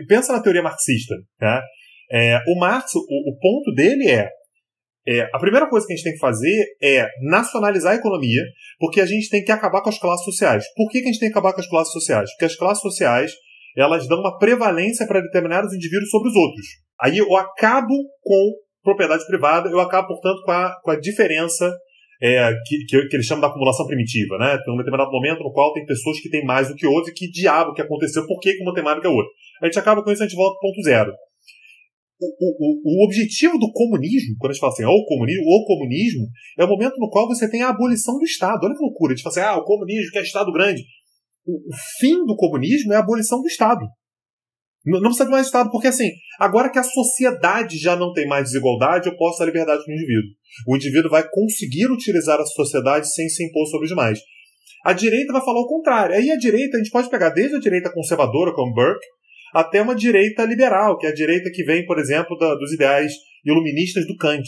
Pensa 0.07 0.33
na 0.33 0.41
teoria 0.41 0.63
marxista. 0.63 1.15
Tá? 1.39 1.61
É, 2.11 2.39
o 2.47 2.59
Marx, 2.59 2.93
o, 2.95 2.99
o, 2.99 3.37
ponto 3.39 3.73
dele 3.73 4.09
é, 4.09 4.29
é, 5.07 5.29
a 5.31 5.39
primeira 5.39 5.69
coisa 5.69 5.85
que 5.85 5.93
a 5.93 5.95
gente 5.95 6.05
tem 6.05 6.13
que 6.13 6.19
fazer 6.19 6.65
é 6.81 7.07
nacionalizar 7.21 7.93
a 7.93 7.97
economia, 7.97 8.41
porque 8.79 8.99
a 8.99 9.05
gente 9.05 9.29
tem 9.29 9.43
que 9.43 9.51
acabar 9.51 9.81
com 9.81 9.89
as 9.89 9.99
classes 9.99 10.25
sociais. 10.25 10.65
Por 10.75 10.89
que, 10.89 11.01
que 11.01 11.09
a 11.09 11.11
gente 11.11 11.19
tem 11.19 11.29
que 11.29 11.37
acabar 11.37 11.53
com 11.53 11.61
as 11.61 11.69
classes 11.69 11.93
sociais? 11.93 12.29
Porque 12.31 12.45
as 12.45 12.55
classes 12.55 12.81
sociais 12.81 13.31
elas 13.77 14.07
dão 14.07 14.19
uma 14.19 14.37
prevalência 14.37 15.05
para 15.05 15.21
determinados 15.21 15.73
indivíduos 15.73 16.09
sobre 16.09 16.29
os 16.29 16.35
outros. 16.35 16.65
Aí 16.99 17.17
eu 17.17 17.35
acabo 17.35 17.93
com 18.21 18.53
propriedade 18.85 19.25
privada, 19.25 19.69
eu 19.69 19.79
acabo, 19.79 20.07
portanto, 20.07 20.41
com 20.45 20.51
a, 20.51 20.73
com 20.81 20.91
a 20.91 20.99
diferença 20.99 21.69
é, 22.21 22.53
que, 22.65 22.85
que, 22.85 23.07
que, 23.07 23.15
eles 23.15 23.25
chamam 23.25 23.41
da 23.41 23.47
acumulação 23.47 23.85
primitiva, 23.85 24.37
né? 24.37 24.57
Tem 24.63 24.73
um 24.73 24.77
determinado 24.77 25.11
momento 25.11 25.43
no 25.43 25.51
qual 25.51 25.73
tem 25.73 25.85
pessoas 25.85 26.19
que 26.21 26.29
têm 26.29 26.45
mais 26.45 26.69
do 26.69 26.75
que 26.75 26.87
outros 26.87 27.09
e 27.09 27.13
que 27.13 27.29
diabo 27.29 27.73
que 27.73 27.81
aconteceu, 27.81 28.25
por 28.25 28.39
que 28.39 28.55
uma 28.61 28.73
tem 28.73 28.83
mais 28.83 28.95
do 28.95 29.01
que 29.01 29.07
a 29.07 29.11
outra. 29.11 29.29
A 29.61 29.65
gente 29.65 29.79
acaba 29.79 30.03
com 30.03 30.11
isso, 30.11 30.23
a 30.23 30.27
gente 30.27 30.37
volta 30.37 30.57
ponto 30.61 30.81
zero. 30.83 31.11
o, 32.21 32.27
o, 32.29 33.01
o 33.01 33.05
objetivo 33.05 33.57
do 33.57 33.71
comunismo, 33.73 34.35
quando 34.39 34.51
a 34.51 34.53
gente 34.53 34.61
fala 34.61 34.71
assim, 34.71 34.85
o 34.85 35.05
comunismo, 35.05 35.43
o 35.43 35.65
comunismo, 35.65 36.27
é 36.57 36.63
o 36.63 36.69
momento 36.69 36.95
no 36.97 37.09
qual 37.09 37.27
você 37.27 37.49
tem 37.49 37.63
a 37.63 37.69
abolição 37.69 38.17
do 38.17 38.23
Estado. 38.23 38.63
Olha 38.63 38.75
que 38.75 38.81
loucura. 38.81 39.11
A 39.11 39.15
gente 39.15 39.23
fala 39.23 39.33
assim, 39.35 39.55
ah, 39.55 39.61
o 39.61 39.65
comunismo 39.65 40.11
quer 40.11 40.23
Estado 40.23 40.51
grande. 40.53 40.83
O, 41.45 41.57
o 41.57 41.75
fim 41.99 42.23
do 42.25 42.35
comunismo 42.37 42.93
é 42.93 42.95
a 42.95 42.99
abolição 42.99 43.41
do 43.41 43.47
Estado. 43.47 43.85
Não, 44.85 45.01
precisa 45.01 45.25
de 45.25 45.31
mais 45.31 45.47
Estado, 45.47 45.71
porque 45.71 45.87
assim, 45.87 46.11
agora 46.39 46.69
que 46.69 46.77
a 46.77 46.83
sociedade 46.83 47.77
já 47.77 47.95
não 47.95 48.13
tem 48.13 48.27
mais 48.27 48.45
desigualdade, 48.45 49.07
eu 49.07 49.17
posso 49.17 49.39
dar 49.39 49.45
liberdade 49.45 49.83
para 49.83 49.91
o 49.91 49.95
indivíduo. 49.95 50.31
O 50.67 50.75
indivíduo 50.75 51.09
vai 51.09 51.27
conseguir 51.27 51.87
utilizar 51.91 52.39
a 52.39 52.45
sociedade 52.45 53.11
sem 53.13 53.27
se 53.27 53.43
impor 53.43 53.65
sobre 53.67 53.85
os 53.85 53.89
demais. 53.89 54.19
A 54.85 54.93
direita 54.93 55.33
vai 55.33 55.43
falar 55.43 55.61
o 55.61 55.67
contrário. 55.67 56.15
Aí 56.15 56.29
a 56.29 56.37
direita, 56.37 56.77
a 56.77 56.79
gente 56.79 56.91
pode 56.91 57.09
pegar 57.09 57.29
desde 57.29 57.55
a 57.55 57.59
direita 57.59 57.91
conservadora, 57.91 58.53
como 58.53 58.73
Burke, 58.73 59.05
até 59.53 59.81
uma 59.81 59.95
direita 59.95 60.43
liberal, 60.43 60.97
que 60.97 61.07
é 61.07 61.09
a 61.09 61.13
direita 61.13 61.49
que 61.51 61.63
vem, 61.63 61.85
por 61.85 61.97
exemplo, 61.97 62.37
da, 62.37 62.53
dos 62.53 62.71
ideais 62.71 63.11
iluministas 63.43 64.05
do 64.05 64.15
Kant, 64.15 64.43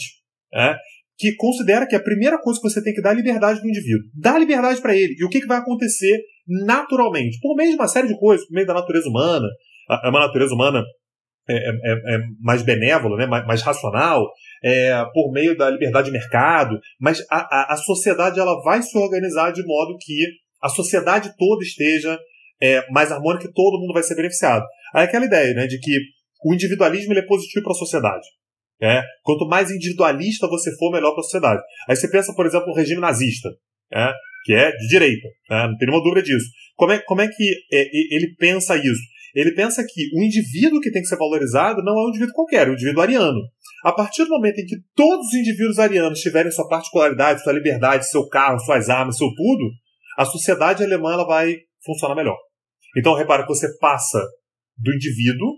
né? 0.52 0.76
que 1.18 1.34
considera 1.34 1.86
que 1.86 1.96
a 1.96 2.00
primeira 2.00 2.38
coisa 2.40 2.60
que 2.60 2.70
você 2.70 2.82
tem 2.82 2.94
que 2.94 3.02
dar 3.02 3.12
é 3.12 3.16
liberdade 3.16 3.60
do 3.60 3.68
indivíduo. 3.68 4.08
Dá 4.14 4.38
liberdade 4.38 4.80
para 4.80 4.96
ele. 4.96 5.16
E 5.18 5.24
o 5.24 5.28
que, 5.28 5.40
que 5.40 5.48
vai 5.48 5.58
acontecer 5.58 6.22
naturalmente? 6.46 7.38
Por 7.40 7.56
meio 7.56 7.70
de 7.70 7.76
uma 7.76 7.88
série 7.88 8.06
de 8.06 8.16
coisas, 8.16 8.46
por 8.46 8.54
meio 8.54 8.66
da 8.66 8.74
natureza 8.74 9.08
humana, 9.08 9.48
é 9.90 10.08
uma 10.08 10.20
natureza 10.20 10.54
humana 10.54 10.82
é, 11.48 11.54
é, 11.54 11.70
é, 11.70 12.14
é 12.16 12.18
mais 12.40 12.62
benévola, 12.62 13.16
né? 13.16 13.26
mais, 13.26 13.46
mais 13.46 13.62
racional, 13.62 14.30
é, 14.62 15.02
por 15.14 15.32
meio 15.32 15.56
da 15.56 15.70
liberdade 15.70 16.06
de 16.06 16.12
mercado, 16.12 16.78
mas 17.00 17.20
a, 17.30 17.38
a, 17.38 17.74
a, 17.74 17.76
sociedade 17.76 18.38
ela 18.38 18.60
vai 18.62 18.82
se 18.82 18.96
organizar 18.98 19.50
de 19.52 19.64
modo 19.64 19.96
que 19.98 20.14
a 20.62 20.68
sociedade 20.68 21.32
toda 21.38 21.62
esteja 21.62 22.18
é, 22.60 22.84
mais 22.90 23.10
harmônica 23.10 23.46
e 23.46 23.52
todo 23.52 23.80
mundo 23.80 23.94
vai 23.94 24.02
ser 24.02 24.14
beneficiado. 24.14 24.64
Aí 24.94 25.04
aquela 25.04 25.24
ideia 25.24 25.54
né, 25.54 25.66
de 25.66 25.78
que 25.78 25.92
o 26.44 26.52
individualismo 26.52 27.12
ele 27.12 27.20
é 27.20 27.26
positivo 27.26 27.64
para 27.64 27.72
a 27.72 27.76
sociedade. 27.76 28.26
É? 28.80 29.02
Quanto 29.22 29.48
mais 29.48 29.70
individualista 29.70 30.46
você 30.46 30.70
for, 30.76 30.92
melhor 30.92 31.10
para 31.12 31.20
a 31.20 31.24
sociedade. 31.24 31.62
Aí 31.88 31.96
você 31.96 32.08
pensa, 32.08 32.32
por 32.34 32.46
exemplo, 32.46 32.68
no 32.68 32.74
regime 32.74 33.00
nazista, 33.00 33.48
é? 33.92 34.12
que 34.44 34.52
é 34.52 34.70
de 34.70 34.86
direita, 34.86 35.26
né? 35.50 35.66
não 35.66 35.76
tem 35.76 35.88
nenhuma 35.88 36.04
dúvida 36.04 36.22
disso. 36.22 36.46
Como 36.76 36.92
é, 36.92 36.98
como 37.00 37.20
é 37.20 37.28
que 37.28 37.50
é, 37.72 37.88
ele 38.14 38.34
pensa 38.38 38.76
isso? 38.76 39.02
Ele 39.34 39.54
pensa 39.54 39.84
que 39.86 40.08
o 40.14 40.22
indivíduo 40.22 40.80
que 40.80 40.90
tem 40.90 41.02
que 41.02 41.08
ser 41.08 41.16
valorizado 41.16 41.82
não 41.82 41.98
é 41.98 42.04
um 42.04 42.08
indivíduo 42.08 42.34
qualquer, 42.34 42.66
é 42.66 42.70
um 42.70 42.74
indivíduo 42.74 43.02
ariano. 43.02 43.40
A 43.84 43.92
partir 43.92 44.24
do 44.24 44.30
momento 44.30 44.58
em 44.58 44.66
que 44.66 44.76
todos 44.94 45.26
os 45.26 45.34
indivíduos 45.34 45.78
arianos 45.78 46.20
tiverem 46.20 46.50
sua 46.50 46.68
particularidade, 46.68 47.42
sua 47.42 47.52
liberdade, 47.52 48.08
seu 48.08 48.26
carro, 48.28 48.58
suas 48.60 48.88
armas, 48.88 49.16
seu 49.16 49.28
tudo, 49.28 49.70
a 50.16 50.24
sociedade 50.24 50.82
alemã 50.82 51.12
ela 51.12 51.26
vai 51.26 51.54
funcionar 51.84 52.14
melhor. 52.14 52.36
Então, 52.96 53.14
repara 53.14 53.42
que 53.42 53.48
você 53.48 53.68
passa 53.78 54.20
do 54.76 54.92
indivíduo 54.92 55.54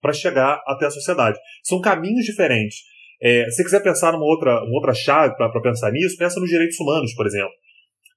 para 0.00 0.12
chegar 0.12 0.60
até 0.66 0.86
a 0.86 0.90
sociedade. 0.90 1.38
São 1.62 1.80
caminhos 1.80 2.24
diferentes. 2.24 2.78
É, 3.22 3.50
se 3.50 3.62
quiser 3.62 3.82
pensar 3.82 4.12
numa 4.12 4.24
outra, 4.24 4.62
uma 4.64 4.76
outra 4.76 4.94
chave 4.94 5.36
para 5.36 5.60
pensar 5.60 5.90
nisso, 5.92 6.16
pensa 6.16 6.40
nos 6.40 6.48
direitos 6.48 6.78
humanos, 6.80 7.14
por 7.14 7.26
exemplo. 7.26 7.52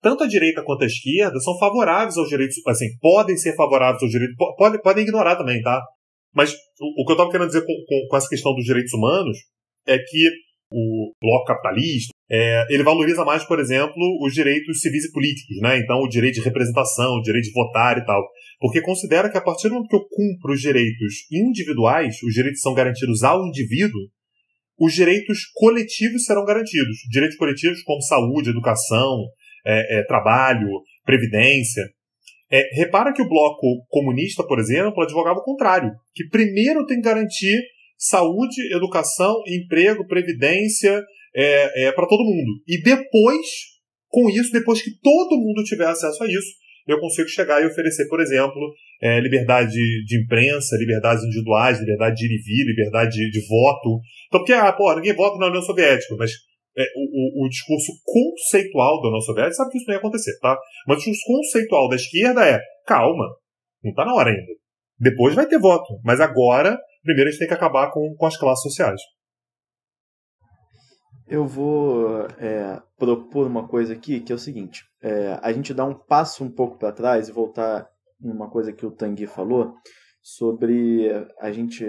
Tanto 0.04 0.26
a 0.26 0.28
direita 0.28 0.62
quanto 0.62 0.84
a 0.84 0.86
esquerda 0.86 1.40
são 1.40 1.58
favoráveis 1.58 2.18
aos 2.18 2.28
direitos, 2.28 2.58
assim, 2.68 2.88
podem 3.00 3.38
ser 3.38 3.56
favoráveis 3.56 4.04
aos 4.04 4.12
direitos, 4.12 4.36
pode, 4.58 4.82
podem 4.82 5.04
ignorar 5.04 5.38
também, 5.38 5.62
tá? 5.62 5.82
Mas 6.36 6.54
o, 6.54 7.02
o 7.02 7.06
que 7.06 7.14
eu 7.14 7.16
estava 7.16 7.32
querendo 7.32 7.48
dizer 7.48 7.62
com, 7.62 7.74
com, 7.88 8.08
com, 8.10 8.18
essa 8.18 8.28
questão 8.28 8.54
dos 8.54 8.66
direitos 8.66 8.92
humanos 8.92 9.38
é 9.88 9.98
que 9.98 10.30
o 10.70 11.14
bloco 11.22 11.46
capitalista, 11.46 12.12
é, 12.30 12.66
ele 12.70 12.84
valoriza 12.84 13.24
mais, 13.24 13.46
por 13.46 13.60
exemplo, 13.60 13.94
os 14.22 14.34
direitos 14.34 14.82
civis 14.82 15.06
e 15.06 15.12
políticos, 15.14 15.56
né? 15.62 15.78
Então, 15.78 16.00
o 16.00 16.10
direito 16.10 16.36
de 16.36 16.42
representação, 16.42 17.14
o 17.14 17.22
direito 17.22 17.46
de 17.46 17.54
votar 17.54 17.98
e 17.98 18.06
tal. 18.06 18.22
Porque 18.60 18.82
considera 18.82 19.32
que 19.32 19.38
a 19.38 19.42
partir 19.42 19.70
do 19.70 19.76
momento 19.76 19.90
que 19.90 19.96
eu 19.96 20.06
cumpro 20.10 20.52
os 20.52 20.60
direitos 20.60 21.14
individuais, 21.32 22.16
os 22.24 22.34
direitos 22.34 22.60
são 22.60 22.74
garantidos 22.74 23.24
ao 23.24 23.46
indivíduo, 23.46 24.02
os 24.78 24.94
direitos 24.94 25.46
coletivos 25.54 26.26
serão 26.26 26.44
garantidos. 26.44 26.98
Direitos 27.10 27.38
coletivos 27.38 27.82
como 27.84 28.02
saúde, 28.02 28.50
educação, 28.50 29.24
é, 29.66 30.00
é, 30.00 30.04
trabalho, 30.06 30.68
previdência. 31.06 31.84
É, 32.52 32.70
repara 32.76 33.14
que 33.14 33.22
o 33.22 33.28
bloco 33.28 33.86
comunista, 33.90 34.44
por 34.44 34.60
exemplo, 34.60 35.02
advogava 35.02 35.40
o 35.40 35.44
contrário, 35.44 35.92
que 36.14 36.28
primeiro 36.30 36.86
tem 36.86 36.98
que 36.98 37.04
garantir 37.04 37.60
saúde, 37.98 38.74
educação, 38.76 39.36
emprego, 39.48 40.08
previdência 40.08 41.02
é, 41.36 41.86
é, 41.86 41.92
para 41.92 42.08
todo 42.08 42.24
mundo. 42.24 42.62
E 42.68 42.82
depois, 42.82 43.48
com 44.10 44.30
isso, 44.30 44.52
depois 44.52 44.82
que 44.82 44.92
todo 45.02 45.38
mundo 45.38 45.64
tiver 45.64 45.88
acesso 45.88 46.24
a 46.24 46.28
isso, 46.28 46.64
eu 46.88 47.00
consigo 47.00 47.30
chegar 47.30 47.62
e 47.62 47.66
oferecer, 47.66 48.08
por 48.10 48.20
exemplo, 48.20 48.74
é, 49.02 49.20
liberdade 49.20 49.74
de 50.06 50.22
imprensa, 50.22 50.78
liberdades 50.78 51.24
individuais, 51.24 51.80
liberdade 51.80 52.16
de 52.18 52.26
ir 52.26 52.38
e 52.38 52.42
vir, 52.42 52.66
liberdade 52.68 53.12
de, 53.12 53.32
de 53.32 53.48
voto. 53.48 54.02
Então, 54.28 54.40
porque, 54.40 54.54
ah, 54.54 54.72
pô, 54.74 54.94
ninguém 54.96 55.14
vota 55.14 55.38
na 55.38 55.48
União 55.48 55.62
Soviética, 55.62 56.16
mas 56.18 56.32
é, 56.78 56.84
o, 56.96 57.46
o, 57.46 57.50
discurso 57.50 57.92
conceitual 58.04 59.02
da 59.02 59.10
União 59.10 59.22
Soviética 59.22 59.56
sabe 59.56 59.72
que 59.72 59.78
isso 59.78 59.88
não 59.88 59.94
ia 59.94 60.00
acontecer, 60.00 60.38
tá? 60.40 60.58
Mas 60.88 60.98
o 60.98 61.00
discurso 61.00 61.24
conceitual 61.26 61.88
da 61.88 61.96
esquerda 61.96 62.48
é, 62.48 62.60
calma, 62.86 63.26
não 63.84 63.94
tá 63.94 64.06
na 64.06 64.14
hora 64.14 64.30
ainda. 64.30 64.54
Depois 65.00 65.36
vai 65.36 65.46
ter 65.46 65.60
voto, 65.60 66.00
mas 66.04 66.20
agora, 66.20 66.78
primeiro 67.04 67.30
a 67.30 67.32
gente 67.32 67.40
tem 67.40 67.48
que 67.48 67.54
acabar 67.54 67.92
com, 67.92 68.16
com 68.16 68.26
as 68.26 68.38
classes 68.38 68.64
sociais. 68.64 69.02
Eu 71.28 71.46
vou 71.46 72.26
é, 72.40 72.82
propor 72.98 73.48
uma 73.48 73.68
coisa 73.68 73.94
aqui 73.94 74.20
que 74.20 74.32
é 74.32 74.36
o 74.36 74.40
seguinte: 74.40 74.84
é, 75.02 75.40
a 75.42 75.52
gente 75.52 75.74
dá 75.74 75.86
um 75.86 75.94
passo 75.94 76.44
um 76.44 76.52
pouco 76.52 76.78
para 76.78 76.92
trás 76.92 77.28
e 77.28 77.32
voltar 77.32 77.88
numa 78.20 78.50
coisa 78.50 78.74
que 78.74 78.86
o 78.86 78.92
Tanguy 78.92 79.28
falou 79.28 79.74
sobre 80.22 81.10
a 81.40 81.52
gente 81.52 81.86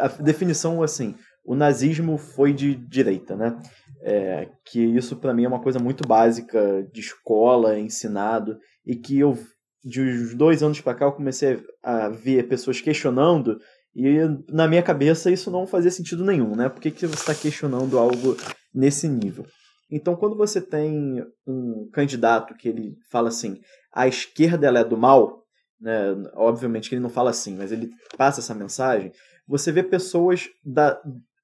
a 0.00 0.08
definição 0.20 0.82
assim 0.82 1.14
o 1.48 1.54
nazismo 1.54 2.18
foi 2.18 2.52
de 2.52 2.74
direita 2.74 3.36
né 3.36 3.58
é, 4.02 4.48
que 4.64 4.80
isso 4.80 5.16
para 5.16 5.34
mim 5.34 5.44
é 5.44 5.48
uma 5.48 5.62
coisa 5.62 5.78
muito 5.78 6.06
básica 6.06 6.86
de 6.92 7.00
escola 7.00 7.78
ensinado 7.78 8.58
e 8.86 8.94
que 8.94 9.18
eu 9.18 9.36
de 9.84 10.02
uns 10.02 10.34
dois 10.34 10.62
anos 10.62 10.80
para 10.80 10.94
cá 10.94 11.06
eu 11.06 11.12
comecei 11.12 11.62
a 11.82 12.08
ver 12.08 12.48
pessoas 12.48 12.80
questionando 12.80 13.58
e 13.94 14.18
na 14.48 14.68
minha 14.68 14.82
cabeça 14.82 15.30
isso 15.30 15.50
não 15.50 15.66
fazia 15.66 15.90
sentido 15.90 16.24
nenhum, 16.24 16.54
né? 16.54 16.68
Por 16.68 16.80
que, 16.80 16.90
que 16.90 17.04
você 17.04 17.14
está 17.14 17.34
questionando 17.34 17.98
algo 17.98 18.36
nesse 18.72 19.08
nível? 19.08 19.44
Então, 19.90 20.14
quando 20.14 20.36
você 20.36 20.60
tem 20.60 21.24
um 21.46 21.88
candidato 21.92 22.54
que 22.54 22.68
ele 22.68 22.96
fala 23.10 23.28
assim, 23.28 23.60
a 23.92 24.06
esquerda 24.06 24.66
ela 24.66 24.80
é 24.80 24.84
do 24.84 24.96
mal, 24.96 25.42
né? 25.80 26.14
obviamente 26.34 26.88
que 26.88 26.94
ele 26.94 27.02
não 27.02 27.10
fala 27.10 27.30
assim, 27.30 27.56
mas 27.56 27.72
ele 27.72 27.90
passa 28.16 28.40
essa 28.40 28.54
mensagem, 28.54 29.10
você 29.48 29.72
vê 29.72 29.82
pessoas 29.82 30.48
da, 30.62 31.00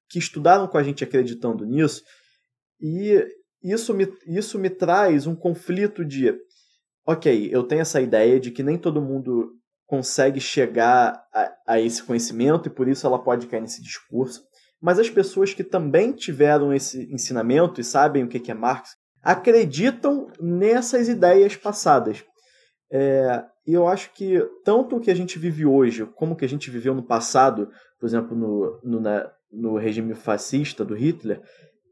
que 0.09 0.19
estudaram 0.19 0.67
com 0.67 0.77
a 0.77 0.83
gente 0.83 1.03
acreditando 1.03 1.65
nisso, 1.65 2.03
e 2.79 3.25
isso 3.63 3.93
me, 3.93 4.07
isso 4.27 4.59
me 4.59 4.69
traz 4.69 5.25
um 5.25 5.35
conflito 5.35 6.05
de, 6.05 6.33
ok, 7.05 7.49
eu 7.51 7.63
tenho 7.63 7.81
essa 7.81 7.99
ideia 7.99 8.39
de 8.39 8.51
que 8.51 8.63
nem 8.63 8.77
todo 8.77 9.01
mundo 9.01 9.51
consegue 9.87 10.39
chegar 10.39 11.23
a, 11.33 11.53
a, 11.67 11.81
esse 11.81 12.03
conhecimento 12.03 12.67
e 12.67 12.71
por 12.71 12.87
isso 12.87 13.05
ela 13.05 13.23
pode 13.23 13.47
cair 13.47 13.61
nesse 13.61 13.81
discurso. 13.81 14.43
Mas 14.81 14.99
as 14.99 15.09
pessoas 15.09 15.53
que 15.53 15.63
também 15.63 16.11
tiveram 16.11 16.73
esse 16.73 17.11
ensinamento 17.11 17.79
e 17.79 17.83
sabem 17.83 18.23
o 18.23 18.27
que 18.27 18.51
é 18.51 18.53
Marx 18.53 18.91
acreditam 19.23 20.27
nessas 20.39 21.07
ideias 21.07 21.55
passadas. 21.55 22.23
É, 22.91 23.43
e 23.65 23.73
eu 23.73 23.87
acho 23.87 24.13
que 24.13 24.39
tanto 24.63 24.95
o 24.95 24.99
que 24.99 25.09
a 25.09 25.15
gente 25.15 25.39
vive 25.39 25.65
hoje, 25.65 26.05
como 26.15 26.33
o 26.33 26.35
que 26.35 26.45
a 26.45 26.49
gente 26.49 26.69
viveu 26.69 26.93
no 26.93 27.01
passado, 27.01 27.67
por 27.99 28.05
exemplo, 28.05 28.37
no, 28.37 28.79
no, 28.83 29.01
na, 29.01 29.27
no 29.51 29.77
regime 29.77 30.13
fascista 30.13 30.83
do 30.83 30.95
Hitler, 30.95 31.41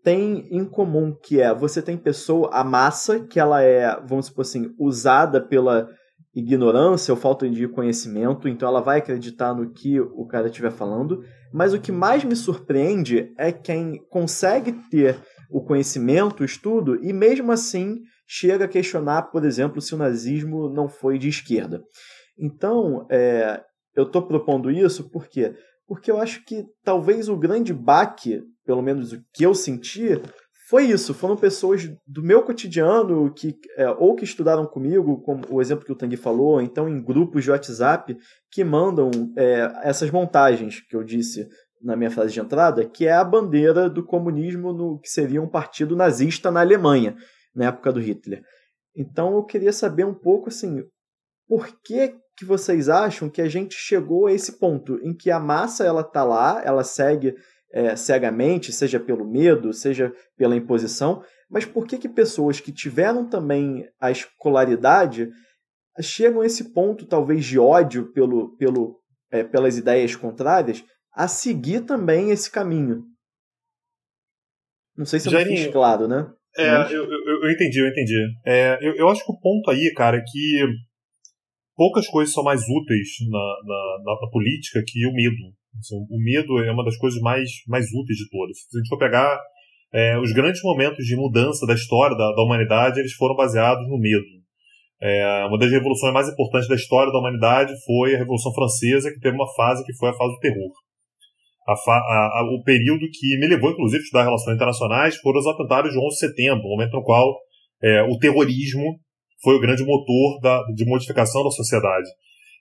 tem 0.04 0.48
em 0.52 0.66
comum 0.66 1.16
que 1.16 1.42
é 1.42 1.54
você 1.54 1.82
tem 1.82 1.98
pessoa, 1.98 2.50
a 2.52 2.64
massa, 2.64 3.22
que 3.22 3.40
ela 3.40 3.62
é, 3.62 4.00
vamos 4.06 4.26
supor 4.26 4.42
assim, 4.42 4.74
usada 4.78 5.40
pela 5.42 5.90
ignorância 6.36 7.14
ou 7.14 7.20
falta 7.20 7.48
de 7.48 7.68
conhecimento, 7.68 8.48
então 8.48 8.68
ela 8.68 8.82
vai 8.82 8.98
acreditar 8.98 9.54
no 9.54 9.72
que 9.72 10.00
o 10.00 10.26
cara 10.26 10.48
estiver 10.48 10.72
falando. 10.72 11.24
Mas 11.54 11.74
o 11.74 11.80
que 11.80 11.92
mais 11.92 12.24
me 12.24 12.36
surpreende 12.36 13.32
é 13.38 13.52
quem 13.52 14.04
consegue 14.10 14.74
ter 14.90 15.18
o 15.50 15.64
conhecimento, 15.64 16.42
o 16.42 16.46
estudo, 16.46 16.98
e 17.04 17.14
mesmo 17.14 17.52
assim 17.52 18.02
chega 18.28 18.66
a 18.66 18.68
questionar, 18.68 19.24
por 19.24 19.46
exemplo, 19.46 19.80
se 19.80 19.94
o 19.94 19.98
nazismo 19.98 20.68
não 20.70 20.90
foi 20.90 21.20
de 21.20 21.30
esquerda. 21.30 21.84
Então, 22.38 23.06
é, 23.12 23.62
eu 23.96 24.04
estou 24.04 24.24
propondo 24.24 24.72
isso 24.72 25.10
porque 25.12 25.54
porque 25.88 26.10
eu 26.10 26.18
acho 26.18 26.44
que 26.46 26.66
talvez 26.84 27.30
o 27.30 27.38
grande 27.38 27.74
baque, 27.74 28.42
pelo 28.66 28.82
menos 28.82 29.14
o 29.14 29.22
que 29.34 29.44
eu 29.44 29.54
senti, 29.54 30.20
foi 30.70 30.86
isso. 30.86 31.14
Foram 31.14 31.36
pessoas 31.36 31.88
do 32.08 32.24
meu 32.24 32.42
cotidiano 32.42 33.32
que 33.34 33.56
é, 33.78 33.90
ou 33.92 34.16
que 34.16 34.24
estudaram 34.24 34.66
comigo, 34.66 35.22
como 35.22 35.44
o 35.50 35.62
exemplo 35.62 35.86
que 35.86 35.92
o 35.92 35.96
Tanguy 35.96 36.18
falou, 36.18 36.62
então 36.62 36.90
em 36.90 37.02
grupos 37.02 37.44
de 37.44 37.52
WhatsApp 37.52 38.18
que 38.50 38.64
mandam 38.64 39.12
é, 39.38 39.72
essas 39.84 40.10
montagens 40.10 40.80
que 40.88 40.96
eu 40.96 41.04
disse 41.04 41.48
na 41.82 41.96
minha 41.98 42.10
frase 42.10 42.34
de 42.34 42.40
entrada, 42.40 42.86
que 42.86 43.06
é 43.06 43.14
a 43.14 43.24
bandeira 43.24 43.90
do 43.90 44.06
comunismo 44.06 44.72
no 44.72 45.00
que 45.00 45.10
seria 45.10 45.42
um 45.42 45.50
partido 45.50 45.96
nazista 45.96 46.50
na 46.50 46.62
Alemanha, 46.62 47.16
na 47.54 47.66
época 47.66 47.92
do 47.92 48.00
Hitler. 48.00 48.42
Então 48.96 49.36
eu 49.36 49.44
queria 49.44 49.74
saber 49.74 50.06
um 50.06 50.14
pouco 50.14 50.48
assim, 50.48 50.82
por 51.48 51.68
que 51.84 52.16
que 52.36 52.46
vocês 52.46 52.90
acham 52.90 53.30
que 53.30 53.42
a 53.42 53.48
gente 53.48 53.76
chegou 53.76 54.28
a 54.28 54.34
esse 54.34 54.60
ponto 54.60 55.00
em 55.04 55.14
que 55.14 55.30
a 55.30 55.40
massa 55.40 55.86
ela 55.86 56.04
tá 56.04 56.24
lá, 56.24 56.62
ela 56.64 56.84
segue 56.84 57.36
é, 57.72 57.96
cegamente, 57.96 58.72
seja 58.72 59.00
pelo 59.00 59.26
medo, 59.26 59.74
seja 59.74 60.14
pela 60.38 60.56
imposição, 60.56 61.24
mas 61.50 61.66
por 61.66 61.88
que, 61.88 61.98
que 61.98 62.10
pessoas 62.10 62.60
que 62.60 62.72
tiveram 62.72 63.28
também 63.28 63.88
a 64.00 64.12
escolaridade 64.12 65.30
chegam 66.02 66.42
a 66.42 66.46
esse 66.46 66.74
ponto, 66.74 67.06
talvez, 67.06 67.46
de 67.46 67.60
ódio 67.60 68.12
pelo, 68.12 68.56
pelo, 68.58 69.00
é, 69.32 69.44
pelas 69.44 69.78
ideias 69.78 70.16
contrárias, 70.16 70.84
a 71.14 71.28
seguir 71.28 71.82
também 71.82 72.32
esse 72.32 72.50
caminho? 72.50 73.04
Não 74.98 75.06
sei 75.06 75.20
se 75.20 75.34
eu 75.34 75.46
fiz 75.46 75.68
claro, 75.68 76.08
né? 76.08 76.32
É, 76.56 76.72
mas... 76.72 76.92
eu, 76.92 77.04
eu, 77.04 77.44
eu, 77.44 77.52
entendi, 77.52 77.80
eu 77.80 77.88
entendi. 77.88 78.34
É, 78.46 78.78
eu, 78.82 78.96
eu 78.96 79.10
acho 79.10 79.26
que 79.26 79.32
o 79.32 79.40
ponto 79.40 79.70
aí, 79.72 79.92
cara, 79.96 80.18
é 80.18 80.22
que 80.22 80.66
poucas 81.76 82.08
coisas 82.08 82.34
são 82.34 82.44
mais 82.44 82.62
úteis 82.62 83.10
na, 83.30 83.56
na, 83.66 84.16
na, 84.22 84.30
política 84.32 84.84
que 84.86 85.06
o 85.08 85.14
medo. 85.14 85.54
Assim, 85.80 85.96
o 86.10 86.20
medo 86.20 86.60
é 86.64 86.72
uma 86.72 86.84
das 86.84 86.98
coisas 86.98 87.20
mais, 87.22 87.50
mais 87.68 87.86
úteis 87.88 88.18
de 88.18 88.30
todas. 88.30 88.58
Se 88.58 88.78
a 88.78 88.80
gente 88.80 88.90
for 88.90 89.00
pegar 89.00 89.40
é, 89.94 90.18
os 90.20 90.32
grandes 90.34 90.62
momentos 90.64 91.06
de 91.06 91.16
mudança 91.16 91.66
da 91.66 91.74
história 91.74 92.16
da, 92.16 92.32
da 92.32 92.44
humanidade, 92.44 93.00
eles 93.00 93.14
foram 93.14 93.36
baseados 93.36 93.88
no 93.88 93.98
medo. 93.98 94.26
É, 95.02 95.46
uma 95.48 95.58
das 95.58 95.70
revoluções 95.70 96.14
mais 96.14 96.30
importantes 96.30 96.70
da 96.70 96.76
história 96.76 97.12
da 97.12 97.20
humanidade 97.20 97.74
foi 97.86 98.16
a 98.16 98.18
Revolução 98.18 98.54
Francesa, 98.54 99.12
que 99.12 99.20
teve 99.20 99.36
uma 99.36 99.54
fase 99.54 99.84
que 99.84 99.94
foi 99.96 100.10
a 100.10 100.14
fase 100.14 100.34
do 100.34 100.40
terror. 100.40 100.72
A 101.68 101.76
fa 101.76 101.94
a, 101.94 102.40
a, 102.40 102.44
o 102.56 102.64
período 102.64 103.06
que 103.12 103.38
me 103.38 103.48
levou, 103.48 103.72
inclusive, 103.72 104.00
a 104.00 104.04
estudar 104.04 104.24
relações 104.24 104.56
internacionais 104.56 105.18
foram 105.18 105.40
os 105.40 105.48
atentados 105.48 105.92
de 105.92 105.98
11 105.98 106.08
de 106.08 106.20
setembro, 106.20 106.66
o 106.66 106.70
momento 106.70 106.94
no 106.94 107.04
qual 107.04 107.36
é, 107.84 108.04
o 108.04 108.18
terrorismo 108.18 108.98
foi 109.44 109.56
o 109.56 109.60
grande 109.60 109.84
motor 109.84 110.40
da, 110.42 110.64
de 110.74 110.86
modificação 110.86 111.44
da 111.44 111.52
sociedade. 111.52 112.10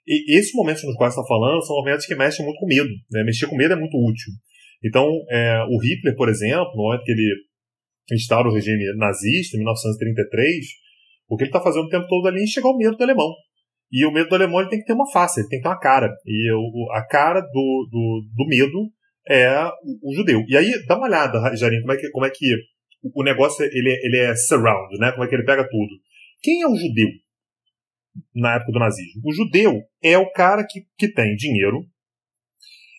E 0.05 0.37
esses 0.37 0.53
momentos 0.53 0.83
nos 0.83 0.95
quais 0.95 1.13
está 1.13 1.25
falando 1.25 1.65
são 1.65 1.77
momentos 1.77 2.05
que 2.05 2.13
mexem 2.13 2.45
muito 2.45 2.59
com 2.59 2.67
medo. 2.67 2.89
Né? 3.09 3.23
Mexer 3.23 3.47
com 3.47 3.55
medo 3.55 3.73
é 3.73 3.77
muito 3.77 3.97
útil. 3.97 4.33
Então, 4.83 5.09
é, 5.29 5.63
o 5.69 5.81
Hitler, 5.81 6.15
por 6.15 6.27
exemplo, 6.27 6.71
no 6.75 6.83
momento 6.83 7.03
que 7.03 7.11
ele 7.11 7.33
instaura 8.11 8.49
o 8.49 8.53
regime 8.53 8.83
nazista, 8.97 9.55
em 9.55 9.59
1933, 9.59 10.65
o 11.29 11.37
que 11.37 11.43
ele 11.43 11.49
está 11.49 11.61
fazendo 11.61 11.85
o 11.85 11.89
tempo 11.89 12.05
todo 12.07 12.27
ali 12.27 12.41
é 12.41 12.43
enxergar 12.43 12.69
o 12.69 12.77
medo 12.77 12.97
do 12.97 13.03
alemão. 13.03 13.33
E 13.89 14.05
o 14.05 14.11
medo 14.11 14.27
do 14.27 14.35
alemão 14.35 14.59
ele 14.59 14.69
tem 14.69 14.79
que 14.79 14.85
ter 14.85 14.93
uma 14.93 15.09
face, 15.09 15.39
ele 15.39 15.47
tem 15.47 15.59
que 15.59 15.63
ter 15.63 15.69
uma 15.69 15.79
cara. 15.79 16.13
E 16.25 16.51
o, 16.51 16.91
a 16.91 17.07
cara 17.07 17.39
do, 17.39 17.87
do, 17.89 18.27
do 18.35 18.47
medo 18.47 18.89
é 19.29 19.65
o, 19.83 20.11
o, 20.11 20.13
judeu. 20.13 20.43
E 20.49 20.57
aí, 20.57 20.73
dá 20.85 20.97
uma 20.97 21.07
olhada, 21.07 21.55
Jarim, 21.55 21.79
como 21.79 21.93
é 21.93 21.97
que, 21.97 22.09
como 22.09 22.25
é 22.25 22.29
que 22.29 22.45
o 23.15 23.23
negócio 23.23 23.63
ele, 23.63 23.99
ele 24.03 24.17
é 24.17 24.35
surround, 24.35 24.97
né? 24.99 25.11
Como 25.11 25.23
é 25.23 25.27
que 25.27 25.35
ele 25.35 25.45
pega 25.45 25.63
tudo. 25.63 25.93
Quem 26.43 26.61
é 26.61 26.67
o 26.67 26.75
judeu 26.75 27.07
na 28.35 28.55
época 28.55 28.73
do 28.73 28.79
nazismo? 28.79 29.21
O 29.23 29.31
judeu 29.33 29.81
é 30.03 30.17
o 30.17 30.29
cara 30.31 30.65
que, 30.69 30.81
que 30.97 31.07
tem 31.11 31.33
dinheiro, 31.35 31.85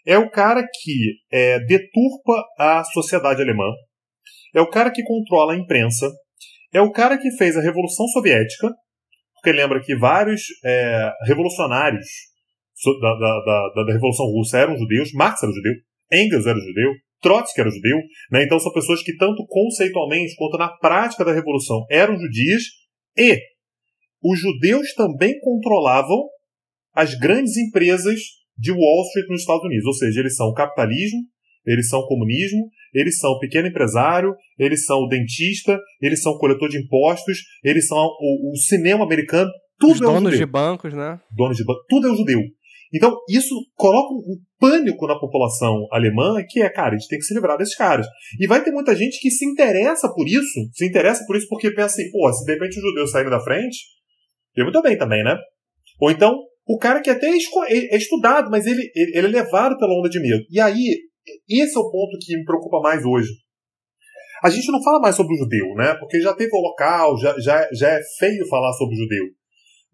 é 0.07 0.17
o 0.17 0.31
cara 0.31 0.63
que 0.63 1.19
é, 1.31 1.61
deturpa 1.61 2.43
a 2.59 2.83
sociedade 2.85 3.43
alemã, 3.43 3.71
é 4.55 4.63
o 4.63 4.71
cara 4.71 4.91
que 4.91 5.03
controla 5.03 5.53
a 5.53 5.57
imprensa, 5.57 6.11
é 6.73 6.81
o 6.81 6.91
cara 6.91 7.19
que 7.19 7.31
fez 7.33 7.55
a 7.55 7.61
Revolução 7.61 8.07
Soviética, 8.09 8.71
porque 9.35 9.53
lembra 9.53 9.83
que 9.83 9.95
vários 9.95 10.41
é, 10.65 11.13
revolucionários 11.27 12.07
da, 13.01 13.15
da, 13.15 13.45
da, 13.75 13.85
da, 13.85 13.93
Revolução 13.93 14.27
Russa 14.27 14.59
eram 14.59 14.77
judeus, 14.77 15.13
Marx 15.13 15.43
era 15.43 15.53
judeu, 15.53 15.73
Engels 16.11 16.47
era 16.47 16.59
judeu, 16.59 16.93
Trotsky 17.21 17.61
era 17.61 17.71
judeu, 17.71 17.99
né? 18.31 18.43
então 18.43 18.59
são 18.59 18.73
pessoas 18.73 19.03
que 19.03 19.17
tanto 19.17 19.47
conceitualmente 19.47 20.35
quanto 20.37 20.57
na 20.57 20.69
prática 20.69 21.25
da 21.25 21.33
Revolução 21.33 21.85
eram 21.91 22.19
judias 22.19 22.63
e 23.17 23.39
os 24.23 24.41
judeus 24.41 24.95
também 24.95 25.39
controlavam 25.41 26.29
as 26.95 27.15
grandes 27.15 27.57
empresas 27.57 28.19
de 28.57 28.71
Wall 28.71 29.03
Street 29.09 29.29
nos 29.29 29.41
Estados 29.41 29.65
Unidos. 29.65 29.85
Ou 29.87 29.95
seja, 29.95 30.21
eles 30.21 30.37
são 30.37 30.47
o 30.47 30.55
capitalismo, 30.55 31.21
eles 31.67 31.89
são 31.89 32.01
o 32.01 32.07
comunismo, 32.07 32.71
eles 32.95 33.19
são 33.19 33.31
o 33.33 33.39
pequeno 33.39 33.69
empresário, 33.69 34.35
eles 34.59 34.85
são 34.87 34.99
o 34.99 35.09
dentista, 35.09 35.79
eles 36.01 36.23
são 36.23 36.33
o 36.33 36.39
coletor 36.39 36.69
de 36.69 36.79
impostos, 36.79 37.39
eles 37.63 37.87
são 37.87 37.99
o, 37.99 38.53
o 38.53 38.57
cinema 38.57 39.05
americano. 39.05 39.51
Tudo 39.79 39.93
Os 39.93 40.01
é 40.01 40.05
donos 40.05 40.33
judeu. 40.33 40.47
de 40.47 40.53
bancos, 40.53 40.95
né? 40.95 41.21
Donos 41.31 41.57
de 41.57 41.65
bancos. 41.65 41.85
Tudo 41.89 42.07
é 42.07 42.11
o 42.13 42.17
judeu. 42.17 42.41
Então, 42.95 43.17
isso 43.29 43.55
coloca 43.75 44.15
um 44.15 44.37
pânico 44.59 45.07
na 45.09 45.19
população 45.19 45.87
alemã 45.91 46.37
que 46.49 46.63
é, 46.63 46.71
cara, 46.71 46.95
a 46.95 46.99
gente 46.99 47.09
tem 47.09 47.19
que 47.19 47.25
se 47.25 47.35
livrar 47.35 47.59
desses 47.59 47.75
caras. 47.75 48.07
E 48.39 48.47
vai 48.47 48.63
ter 48.63 48.71
muita 48.71 48.95
gente 48.95 49.19
que 49.21 49.31
se 49.31 49.45
interessa 49.45 50.09
por 50.15 50.29
isso, 50.29 50.71
se 50.73 50.87
interessa 50.87 51.25
por 51.27 51.37
isso 51.37 51.49
porque 51.49 51.73
pensa 51.73 51.87
assim, 51.87 52.11
pô, 52.13 52.33
se 52.33 52.45
de 52.45 52.53
repente 52.53 52.79
os 52.79 52.83
judeus 52.83 53.11
saírem 53.11 53.31
da 53.31 53.41
frente, 53.41 53.79
eu 54.57 54.65
muito 54.65 54.81
bem 54.81 54.97
também, 54.97 55.25
né? 55.25 55.37
Ou 56.01 56.11
então, 56.11 56.39
o 56.67 56.79
cara 56.79 57.01
que 57.01 57.11
até 57.11 57.29
é, 57.29 57.95
é 57.95 57.97
estudado, 57.97 58.49
mas 58.49 58.65
ele, 58.65 58.89
ele 58.95 59.27
é 59.27 59.43
levado 59.43 59.77
pela 59.77 59.99
onda 59.99 60.09
de 60.09 60.21
medo. 60.21 60.45
E 60.49 60.61
aí, 60.61 61.01
esse 61.49 61.77
é 61.77 61.81
o 61.81 61.91
ponto 61.91 62.17
que 62.21 62.37
me 62.37 62.45
preocupa 62.45 62.81
mais 62.81 63.05
hoje. 63.05 63.31
A 64.43 64.51
gente 64.51 64.71
não 64.71 64.83
fala 64.83 65.01
mais 65.01 65.17
sobre 65.17 65.35
o 65.35 65.39
judeu, 65.39 65.75
né? 65.75 65.95
Porque 65.99 66.21
já 66.21 66.33
teve 66.33 66.51
o 66.53 66.61
local, 66.61 67.19
já, 67.19 67.35
já, 67.41 67.69
já 67.73 67.89
é 67.89 68.01
feio 68.19 68.47
falar 68.49 68.73
sobre 68.75 68.95
o 68.95 68.99
judeu. 68.99 69.25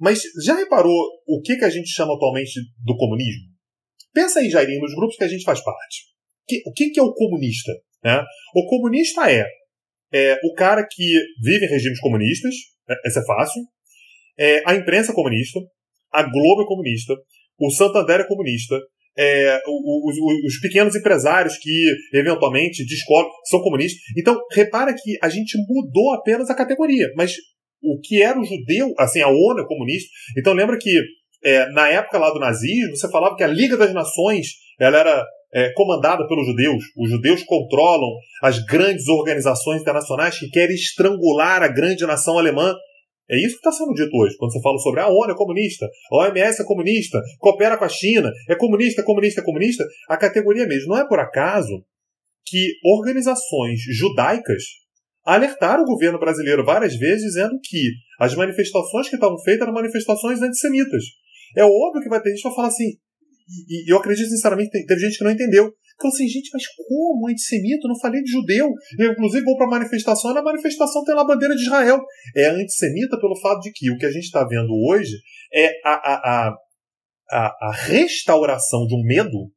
Mas 0.00 0.22
já 0.44 0.56
reparou 0.56 0.96
o 1.26 1.42
que, 1.42 1.56
que 1.56 1.64
a 1.64 1.70
gente 1.70 1.90
chama 1.90 2.14
atualmente 2.14 2.58
do 2.82 2.96
comunismo? 2.96 3.50
Pensa 4.14 4.40
aí, 4.40 4.48
Jairinho, 4.48 4.80
nos 4.80 4.94
grupos 4.94 5.16
que 5.16 5.24
a 5.24 5.28
gente 5.28 5.44
faz 5.44 5.62
parte. 5.62 6.06
Que, 6.48 6.62
o 6.66 6.72
que, 6.72 6.90
que 6.90 6.98
é 6.98 7.02
o 7.02 7.12
comunista? 7.12 7.72
Né? 8.02 8.20
O 8.56 8.66
comunista 8.66 9.30
é, 9.30 9.44
é 10.12 10.40
o 10.42 10.54
cara 10.54 10.86
que 10.90 11.12
vive 11.42 11.66
em 11.66 11.68
regimes 11.68 12.00
comunistas, 12.00 12.54
né? 12.88 12.96
essa 13.04 13.20
é 13.20 13.24
fácil. 13.26 13.62
É, 14.38 14.62
a 14.66 14.74
imprensa 14.74 15.12
é 15.12 15.14
comunista, 15.14 15.60
a 16.10 16.22
Globo 16.22 16.62
é 16.62 16.66
comunista, 16.66 17.14
o 17.58 17.70
Santander 17.70 18.20
é 18.20 18.26
comunista, 18.26 18.80
é, 19.18 19.60
os, 19.66 20.16
os, 20.46 20.60
pequenos 20.60 20.96
empresários 20.96 21.58
que 21.58 21.92
eventualmente 22.14 22.86
descobrem 22.86 23.30
são 23.44 23.60
comunistas. 23.60 24.00
Então, 24.16 24.40
repara 24.52 24.94
que 24.94 25.18
a 25.22 25.28
gente 25.28 25.58
mudou 25.68 26.14
apenas 26.14 26.48
a 26.48 26.54
categoria, 26.54 27.06
mas 27.16 27.34
o 27.82 28.00
que 28.00 28.22
era 28.22 28.38
o 28.38 28.44
judeu, 28.44 28.92
assim, 28.98 29.20
a 29.20 29.28
ONU 29.28 29.60
é 29.60 29.66
comunista. 29.66 30.08
Então 30.38 30.52
lembra 30.52 30.76
que 30.78 30.90
é, 31.42 31.70
na 31.70 31.88
época 31.88 32.18
lá 32.18 32.30
do 32.30 32.38
nazismo, 32.38 32.96
você 32.96 33.10
falava 33.10 33.36
que 33.36 33.42
a 33.42 33.48
Liga 33.48 33.76
das 33.76 33.92
Nações 33.94 34.48
ela 34.78 34.98
era 34.98 35.26
é, 35.52 35.72
comandada 35.72 36.26
pelos 36.26 36.46
judeus. 36.46 36.84
Os 36.96 37.10
judeus 37.10 37.42
controlam 37.44 38.10
as 38.42 38.58
grandes 38.64 39.08
organizações 39.08 39.80
internacionais 39.80 40.38
que 40.38 40.48
querem 40.48 40.74
estrangular 40.74 41.62
a 41.62 41.68
grande 41.68 42.06
nação 42.06 42.38
alemã. 42.38 42.74
É 43.28 43.36
isso 43.36 43.60
que 43.60 43.68
está 43.68 43.72
sendo 43.72 43.94
dito 43.94 44.10
hoje, 44.16 44.36
quando 44.36 44.52
você 44.52 44.60
fala 44.60 44.78
sobre 44.78 45.00
a 45.00 45.08
ONU 45.08 45.30
é 45.30 45.36
comunista, 45.36 45.86
a 46.10 46.16
OMS 46.16 46.60
é 46.60 46.64
comunista, 46.64 47.20
coopera 47.38 47.78
com 47.78 47.84
a 47.84 47.88
China, 47.88 48.28
é 48.48 48.56
comunista, 48.56 49.04
comunista, 49.04 49.42
comunista. 49.42 49.84
A 50.08 50.16
categoria 50.16 50.66
mesmo. 50.66 50.88
Não 50.88 50.98
é 50.98 51.06
por 51.06 51.20
acaso 51.20 51.84
que 52.44 52.74
organizações 52.84 53.80
judaicas 53.96 54.64
alertaram 55.24 55.82
o 55.82 55.86
governo 55.86 56.18
brasileiro 56.18 56.64
várias 56.64 56.96
vezes 56.96 57.22
dizendo 57.22 57.58
que 57.62 57.90
as 58.18 58.34
manifestações 58.34 59.08
que 59.08 59.16
estavam 59.16 59.38
feitas 59.42 59.62
eram 59.62 59.74
manifestações 59.74 60.40
antissemitas. 60.40 61.02
É 61.56 61.64
óbvio 61.64 62.02
que 62.02 62.08
vai 62.08 62.20
ter 62.22 62.30
gente 62.30 62.42
que 62.42 62.48
vai 62.48 62.54
falar 62.54 62.68
assim, 62.68 62.96
e, 63.68 63.88
e 63.88 63.92
eu 63.92 63.98
acredito 63.98 64.28
sinceramente 64.28 64.70
que 64.70 64.86
teve 64.86 65.00
gente 65.00 65.18
que 65.18 65.24
não 65.24 65.30
entendeu. 65.30 65.72
Falou 66.00 66.14
assim, 66.14 66.26
gente, 66.28 66.48
mas 66.54 66.62
como 66.66 67.28
antissemita? 67.28 67.86
Eu 67.86 67.90
não 67.90 67.98
falei 67.98 68.22
de 68.22 68.30
judeu. 68.30 68.72
Eu, 68.98 69.12
inclusive, 69.12 69.44
vou 69.44 69.56
para 69.56 69.66
a 69.66 69.70
manifestação 69.70 70.30
e 70.30 70.34
na 70.34 70.42
manifestação 70.42 71.04
tem 71.04 71.14
lá 71.14 71.22
a 71.22 71.26
bandeira 71.26 71.54
de 71.54 71.62
Israel. 71.62 72.00
É 72.34 72.46
antissemita 72.46 73.20
pelo 73.20 73.38
fato 73.38 73.60
de 73.60 73.70
que 73.72 73.90
o 73.90 73.98
que 73.98 74.06
a 74.06 74.10
gente 74.10 74.24
está 74.24 74.42
vendo 74.44 74.70
hoje 74.88 75.12
é 75.52 75.72
a, 75.84 75.92
a, 75.92 76.54
a, 77.30 77.68
a, 77.68 77.72
restauração 77.72 78.86
de 78.86 78.94
um 78.94 79.04
medo 79.04 79.52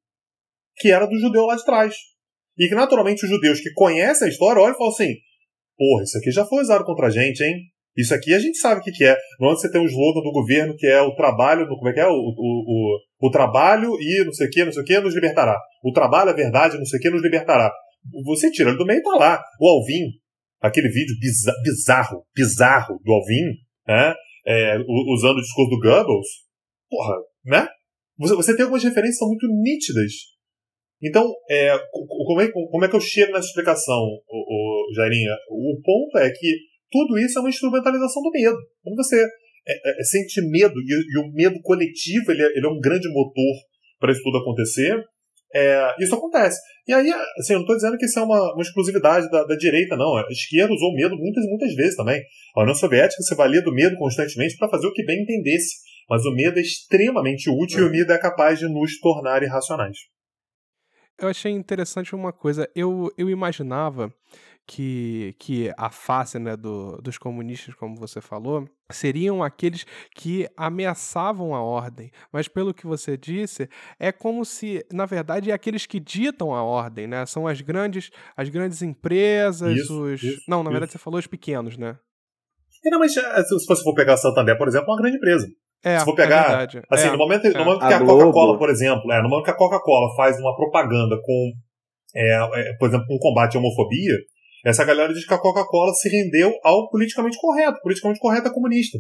que 0.76 0.92
era 0.92 1.06
do 1.06 1.18
judeu 1.18 1.46
lá 1.46 1.56
de 1.56 1.64
trás. 1.64 1.96
E 2.58 2.68
que, 2.68 2.76
naturalmente, 2.76 3.24
os 3.24 3.30
judeus 3.30 3.62
que 3.62 3.72
conhecem 3.72 4.28
a 4.28 4.30
história 4.30 4.62
olham 4.62 4.76
e 4.76 4.78
falam 4.78 4.92
assim: 4.92 5.14
porra, 5.78 6.04
isso 6.04 6.18
aqui 6.18 6.32
já 6.32 6.46
foi 6.46 6.62
usado 6.62 6.84
contra 6.86 7.08
a 7.08 7.10
gente, 7.10 7.44
hein? 7.44 7.56
Isso 7.96 8.14
aqui 8.14 8.34
a 8.34 8.40
gente 8.40 8.58
sabe 8.58 8.82
o 8.82 8.84
que, 8.84 8.92
que 8.92 9.04
é. 9.04 9.16
Não 9.40 9.50
é 9.50 9.52
você 9.52 9.72
tem 9.72 9.80
um 9.80 9.86
slogan 9.86 10.22
do 10.22 10.32
governo 10.32 10.76
que 10.76 10.88
é 10.88 11.02
o 11.02 11.16
trabalho, 11.16 11.68
como 11.68 11.90
é 11.90 11.94
que 11.94 12.00
é? 12.00 12.08
O, 12.08 12.12
o, 12.12 12.98
o, 13.22 13.28
o 13.28 13.32
trabalho 13.32 13.96
e 14.00 14.24
não 14.26 14.34
sei 14.34 14.48
o 14.48 14.50
que, 14.50 14.66
não 14.66 14.72
sei 14.72 14.82
o 14.82 14.86
que, 14.86 15.00
nos 15.00 15.14
libertará. 15.14 15.58
O 15.84 15.92
trabalho, 15.92 16.32
a 16.32 16.34
verdade, 16.34 16.78
não 16.78 16.86
sei 16.86 17.00
o 17.00 17.02
que, 17.02 17.10
nos 17.10 17.22
libertará. 17.22 17.72
Você 18.26 18.52
tira 18.52 18.70
ele 18.70 18.78
do 18.78 18.86
meio 18.86 19.00
e 19.00 19.04
tá 19.04 19.16
lá. 19.16 19.44
O 19.60 19.68
Alvin, 19.68 20.10
aquele 20.60 20.90
vídeo 20.90 21.16
bizarro, 21.64 22.26
bizarro 22.36 23.00
do 23.04 23.14
Alvin, 23.14 23.46
né? 23.88 24.16
É, 24.46 24.78
usando 25.14 25.38
o 25.38 25.42
discurso 25.42 25.70
do 25.70 25.80
Goebbels, 25.80 26.28
porra, 26.90 27.16
né? 27.46 27.68
Você, 28.18 28.36
você 28.36 28.56
tem 28.56 28.64
algumas 28.64 28.84
referências 28.84 29.20
são 29.20 29.28
muito 29.28 29.48
nítidas 29.48 30.34
então, 31.04 31.30
é, 31.50 31.78
como, 31.92 32.42
é, 32.42 32.50
como 32.50 32.86
é 32.86 32.88
que 32.88 32.96
eu 32.96 33.02
chego 33.02 33.34
nessa 33.34 33.48
explicação, 33.48 34.00
o 34.00 34.73
Jairinha? 34.94 35.36
O 35.50 35.80
ponto 35.84 36.18
é 36.18 36.30
que 36.30 36.58
tudo 36.92 37.18
isso 37.20 37.38
é 37.38 37.42
uma 37.42 37.50
instrumentalização 37.50 38.22
do 38.22 38.32
medo. 38.32 38.58
Quando 38.84 38.98
você 38.98 39.24
é, 39.68 40.02
é, 40.02 40.04
sente 40.04 40.42
medo, 40.42 40.74
e, 40.80 40.94
e, 40.94 41.20
o 41.20 41.32
medo 41.34 41.60
coletivo 41.62 42.32
ele 42.32 42.44
é, 42.44 42.48
ele 42.58 42.66
é 42.66 42.70
um 42.70 42.80
grande 42.80 43.08
motor 43.10 43.56
para 44.00 44.12
isso 44.12 44.22
tudo 44.22 44.38
acontecer, 44.38 45.02
é, 45.56 45.96
isso 46.00 46.16
acontece. 46.16 46.60
E 46.88 46.94
aí, 46.94 47.10
assim, 47.38 47.54
eu 47.54 47.60
não 47.60 47.62
estou 47.62 47.76
dizendo 47.76 47.98
que 47.98 48.06
isso 48.06 48.20
é 48.20 48.24
uma, 48.24 48.54
uma 48.54 48.62
exclusividade 48.62 49.30
da, 49.30 49.44
da, 49.46 49.56
direita, 49.56 49.96
não. 49.96 50.18
A 50.18 50.26
esquerda 50.30 50.74
usou 50.74 50.94
medo 50.94 51.16
muitas 51.16 51.46
muitas 51.46 51.74
vezes 51.76 51.96
também. 51.96 52.22
A 52.56 52.62
União 52.62 52.76
Soviética 52.76 53.22
se 53.22 53.36
valia 53.36 53.62
do 53.62 53.72
medo 53.72 53.96
constantemente 53.98 54.58
para 54.58 54.70
fazer 54.70 54.88
o 54.88 54.94
que 54.94 55.06
bem 55.06 55.22
entendesse. 55.22 55.76
Mas 56.10 56.26
o 56.26 56.32
medo 56.32 56.58
é 56.60 56.62
extremamente 56.62 57.50
útil 57.50 57.80
e 57.80 57.84
o 57.84 57.92
medo 57.92 58.12
é 58.12 58.18
capaz 58.18 58.60
de 58.60 58.68
nos 58.68 59.00
tornar 59.00 59.42
irracionais. 59.44 59.98
Eu 61.20 61.30
achei 61.30 61.52
interessante 61.52 62.14
uma 62.16 62.34
coisa. 62.34 62.68
Eu, 62.76 63.14
eu 63.18 63.30
imaginava 63.30 64.14
que, 64.66 65.36
que 65.40 65.74
a 65.78 65.90
face 65.90 66.40
né, 66.40 66.56
do, 66.56 66.98
dos 67.02 67.18
comunistas, 67.18 67.76
como 67.76 67.96
você 67.96 68.22
falou, 68.22 68.68
seriam 68.90 69.44
aqueles 69.44 69.86
que 70.16 70.48
ameaçavam 70.56 71.54
a 71.54 71.62
ordem. 71.62 72.12
Mas 72.32 72.48
pelo 72.48 72.74
que 72.74 72.86
você 72.86 73.18
disse, 73.18 73.70
é 74.00 74.12
como 74.12 74.46
se, 74.46 74.86
na 74.92 75.06
verdade, 75.06 75.52
é 75.52 75.54
aqueles 75.54 75.86
que 75.86 76.00
ditam 76.00 76.54
a 76.54 76.64
ordem, 76.64 77.08
né? 77.08 77.26
São 77.26 77.48
as 77.48 77.60
grandes, 77.62 78.10
as 78.38 78.50
grandes 78.50 78.82
empresas, 78.82 79.78
Isso, 79.78 80.04
os. 80.04 80.24
isso, 80.24 80.42
Não, 80.48 80.64
na 80.64 80.70
verdade 80.70 80.90
isso. 80.90 80.98
você 80.98 81.04
falou 81.04 81.20
os 81.20 81.28
pequenos, 81.28 81.78
né? 81.78 81.98
E 82.84 82.90
não, 82.90 83.00
mas 83.00 83.16
eh, 83.16 83.44
se 83.44 83.66
você 83.66 83.84
for 83.84 83.94
pegar 83.94 84.14
a 84.14 84.18
Santander, 84.18 84.58
por 84.58 84.68
exemplo, 84.68 84.88
é 84.90 84.92
uma 84.92 85.02
grande 85.02 85.18
empresa. 85.18 85.48
É, 85.84 86.00
Se 86.00 86.06
for 86.06 86.16
pegar, 86.16 86.46
é 86.46 86.48
verdade. 86.48 86.82
Assim, 86.90 87.08
é. 87.08 87.12
no 87.12 87.18
momento, 87.18 87.44
no 87.44 87.50
é. 87.50 87.64
momento 87.66 87.84
A 87.84 87.88
que 87.88 87.94
a 87.94 88.00
Globo. 88.00 88.20
Coca-Cola, 88.20 88.58
por 88.58 88.70
exemplo, 88.70 89.12
é, 89.12 89.22
no 89.22 89.30
momento 89.30 89.46
que 89.46 89.52
a 89.52 89.56
Coca-Cola 89.56 90.16
faz 90.16 90.40
uma 90.40 90.56
propaganda 90.56 91.18
com, 91.22 91.52
é, 92.16 92.36
é, 92.36 92.74
por 92.78 92.88
exemplo, 92.88 93.06
com 93.08 93.18
combate 93.20 93.58
à 93.58 93.60
homofobia, 93.60 94.16
essa 94.64 94.86
galera 94.86 95.14
diz 95.14 95.26
que 95.26 95.34
a 95.34 95.40
Coca-Cola 95.40 95.94
se 95.94 96.10
rendeu 96.10 96.54
ao 96.64 96.90
politicamente 96.90 97.38
correto. 97.38 97.82
Politicamente 97.82 98.20
correto 98.20 98.48
é 98.48 98.54
comunista. 98.54 98.98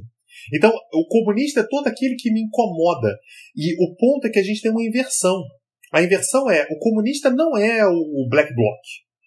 Então, 0.53 0.73
o 0.93 1.07
comunista 1.07 1.61
é 1.61 1.67
todo 1.69 1.87
aquele 1.87 2.15
que 2.15 2.31
me 2.31 2.41
incomoda. 2.41 3.17
E 3.55 3.73
o 3.81 3.95
ponto 3.95 4.27
é 4.27 4.29
que 4.29 4.39
a 4.39 4.43
gente 4.43 4.61
tem 4.61 4.71
uma 4.71 4.83
inversão. 4.83 5.41
A 5.91 6.01
inversão 6.01 6.49
é, 6.49 6.67
o 6.69 6.79
comunista 6.79 7.29
não 7.29 7.57
é 7.57 7.85
o 7.85 8.27
Black 8.29 8.53
Bloc. 8.53 8.79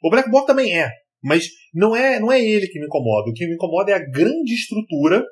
O 0.02 0.10
Black 0.10 0.30
Bloc 0.30 0.46
também 0.46 0.78
é. 0.78 0.90
Mas 1.22 1.48
não 1.72 1.96
é, 1.96 2.20
não 2.20 2.30
é 2.30 2.44
ele 2.44 2.66
que 2.66 2.78
me 2.78 2.86
incomoda. 2.86 3.30
O 3.30 3.32
que 3.32 3.46
me 3.46 3.54
incomoda 3.54 3.92
é 3.92 3.94
a 3.94 4.10
grande 4.10 4.52
estrutura 4.52 5.24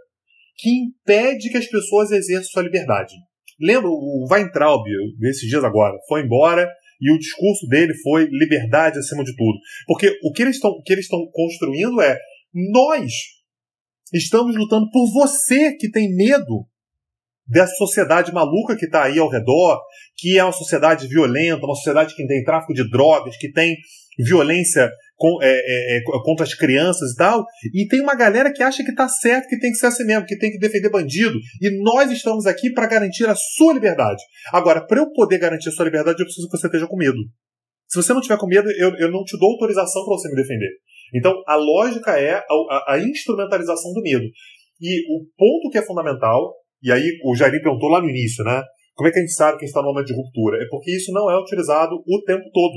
que 0.57 0.71
impede 0.71 1.51
que 1.51 1.59
as 1.59 1.67
pessoas 1.67 2.11
exerçam 2.13 2.51
sua 2.51 2.63
liberdade. 2.63 3.15
Lembra 3.61 3.89
o 3.89 4.27
Weintraub, 4.31 4.85
desses 5.19 5.49
dias 5.49 5.63
agora, 5.63 5.97
foi 6.09 6.23
embora 6.23 6.69
e 7.05 7.15
o 7.15 7.19
discurso 7.19 7.67
dele 7.69 7.93
foi 8.03 8.27
liberdade 8.31 8.99
acima 8.99 9.23
de 9.23 9.37
tudo. 9.37 9.59
Porque 9.87 10.19
o 10.23 10.33
que 10.33 10.43
eles 10.43 10.57
estão, 10.57 11.31
construindo 11.31 12.01
é 12.01 12.19
nós 12.55 13.13
estamos 14.11 14.57
lutando 14.57 14.91
por 14.91 15.13
você 15.13 15.77
que 15.77 15.91
tem 15.91 16.09
medo 16.17 16.67
dessa 17.47 17.75
sociedade 17.75 18.33
maluca 18.33 18.75
que 18.75 18.87
está 18.87 19.05
aí 19.05 19.19
ao 19.19 19.29
redor, 19.29 19.83
que 20.17 20.39
é 20.39 20.43
uma 20.43 20.53
sociedade 20.53 21.07
violenta, 21.07 21.67
uma 21.67 21.75
sociedade 21.75 22.15
que 22.15 22.27
tem 22.27 22.43
tráfico 22.43 22.73
de 22.73 22.89
drogas, 22.89 23.37
que 23.37 23.53
tem 23.53 23.77
violência 24.19 24.91
com- 25.17 25.39
é, 25.43 25.49
é, 25.51 25.97
é, 25.99 26.01
contra 26.25 26.45
as 26.45 26.55
crianças 26.55 27.13
e 27.13 27.17
tal, 27.17 27.45
e 27.75 27.87
tem 27.87 28.01
uma 28.01 28.15
galera 28.15 28.53
que 28.53 28.63
acha 28.63 28.83
que 28.85 28.91
está 28.91 29.09
certo, 29.09 29.49
que 29.49 29.59
tem 29.59 29.71
que 29.71 29.77
ser 29.79 29.87
assim 29.87 30.05
mesmo, 30.05 30.27
que 30.27 30.37
tem 30.39 30.51
que 30.51 30.59
defender 30.59 30.91
bandido, 30.91 31.39
e 31.61 31.83
nós 31.83 32.11
estamos 32.11 32.47
aqui 32.47 32.73
para 32.73 32.87
garantir 32.87 33.27
a 33.29 33.35
sua 33.35 33.73
liberdade. 33.75 34.23
Agora, 34.53 34.85
para 34.87 35.01
eu 35.01 35.11
poder 35.13 35.39
garantir 35.39 35.69
a 35.69 35.73
sua 35.73 35.85
liberdade, 35.85 36.21
eu 36.21 36.27
preciso 36.27 36.49
que 36.49 36.57
você 36.57 36.67
esteja 36.67 36.87
com 36.87 36.97
medo. 36.97 37.19
Se 37.89 38.03
você 38.03 38.13
não 38.13 38.21
tiver 38.21 38.39
com 38.39 38.47
medo, 38.47 38.69
eu, 38.79 38.95
eu 38.97 39.11
não 39.11 39.23
te 39.25 39.39
dou 39.39 39.51
autorização 39.53 40.05
para 40.05 40.15
você 40.17 40.29
me 40.29 40.35
defender. 40.35 40.71
Então, 41.15 41.33
a 41.47 41.55
lógica 41.55 42.19
é 42.19 42.33
a, 42.35 42.43
a- 42.71 42.95
a 42.95 42.99
instrumentalização 42.99 43.93
do 43.93 44.03
medo. 44.03 44.25
E 44.81 45.01
o 45.15 45.25
ponto 45.39 45.71
que 45.71 45.79
é 45.79 45.83
fundamental, 45.83 46.55
e 46.83 46.91
aí 46.91 47.03
o 47.25 47.35
Jairim 47.37 47.61
perguntou 47.63 47.89
lá 47.89 48.01
no 48.01 48.09
início, 48.09 48.43
né? 48.45 48.63
Como 48.95 49.09
é 49.09 49.13
que 49.13 49.19
a 49.19 49.23
gente 49.23 49.35
sabe 49.35 49.59
que 49.59 49.65
a 49.65 49.67
gente 49.67 49.71
está 49.71 49.81
num 49.83 49.89
momento 49.89 50.07
de 50.07 50.15
ruptura? 50.15 50.57
É 50.63 50.67
porque 50.71 50.91
isso 50.91 51.13
não 51.13 51.31
é 51.31 51.39
utilizado 51.41 51.95
o 52.07 52.23
tempo 52.25 52.45
todo. 52.53 52.75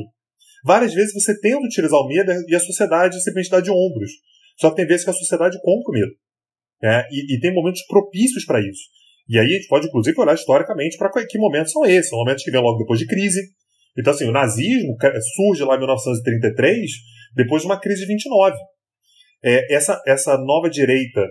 Várias 0.68 0.94
vezes 0.94 1.14
você 1.14 1.40
tenta 1.40 1.66
utilizar 1.66 1.98
o 1.98 2.08
medo 2.08 2.30
e 2.46 2.54
a 2.54 2.60
sociedade 2.60 3.16
simplesmente 3.24 3.50
dá 3.50 3.62
de 3.62 3.72
ombros. 3.72 4.12
Só 4.60 4.70
que 4.70 4.76
tem 4.76 4.86
vezes 4.86 5.06
que 5.06 5.10
a 5.10 5.14
sociedade 5.14 5.58
compra 5.62 5.90
o 5.90 5.94
medo. 5.94 6.12
né? 6.82 7.08
E, 7.10 7.36
e 7.36 7.40
tem 7.40 7.54
momentos 7.54 7.86
propícios 7.88 8.44
para 8.44 8.60
isso. 8.60 8.84
E 9.30 9.40
aí 9.40 9.46
a 9.46 9.58
gente 9.58 9.68
pode, 9.70 9.88
inclusive, 9.88 10.20
olhar 10.20 10.34
historicamente 10.34 10.98
para 10.98 11.10
que 11.26 11.38
momentos 11.38 11.72
são 11.72 11.86
esses. 11.86 12.10
São 12.10 12.20
momentos 12.20 12.44
que 12.44 12.52
vêm 12.52 12.62
logo 12.62 12.80
depois 12.80 13.00
de 13.00 13.08
crise. 13.08 13.40
Então, 13.98 14.12
assim, 14.12 14.26
o 14.26 14.32
nazismo 14.32 14.98
surge 15.36 15.64
lá 15.64 15.76
em 15.76 15.80
1933, 15.80 16.92
depois 17.34 17.62
de 17.62 17.68
uma 17.68 17.80
crise 17.80 18.02
de 18.02 18.08
29. 18.08 18.58
É, 19.44 19.74
essa, 19.74 20.02
essa 20.06 20.38
nova 20.38 20.70
direita, 20.70 21.26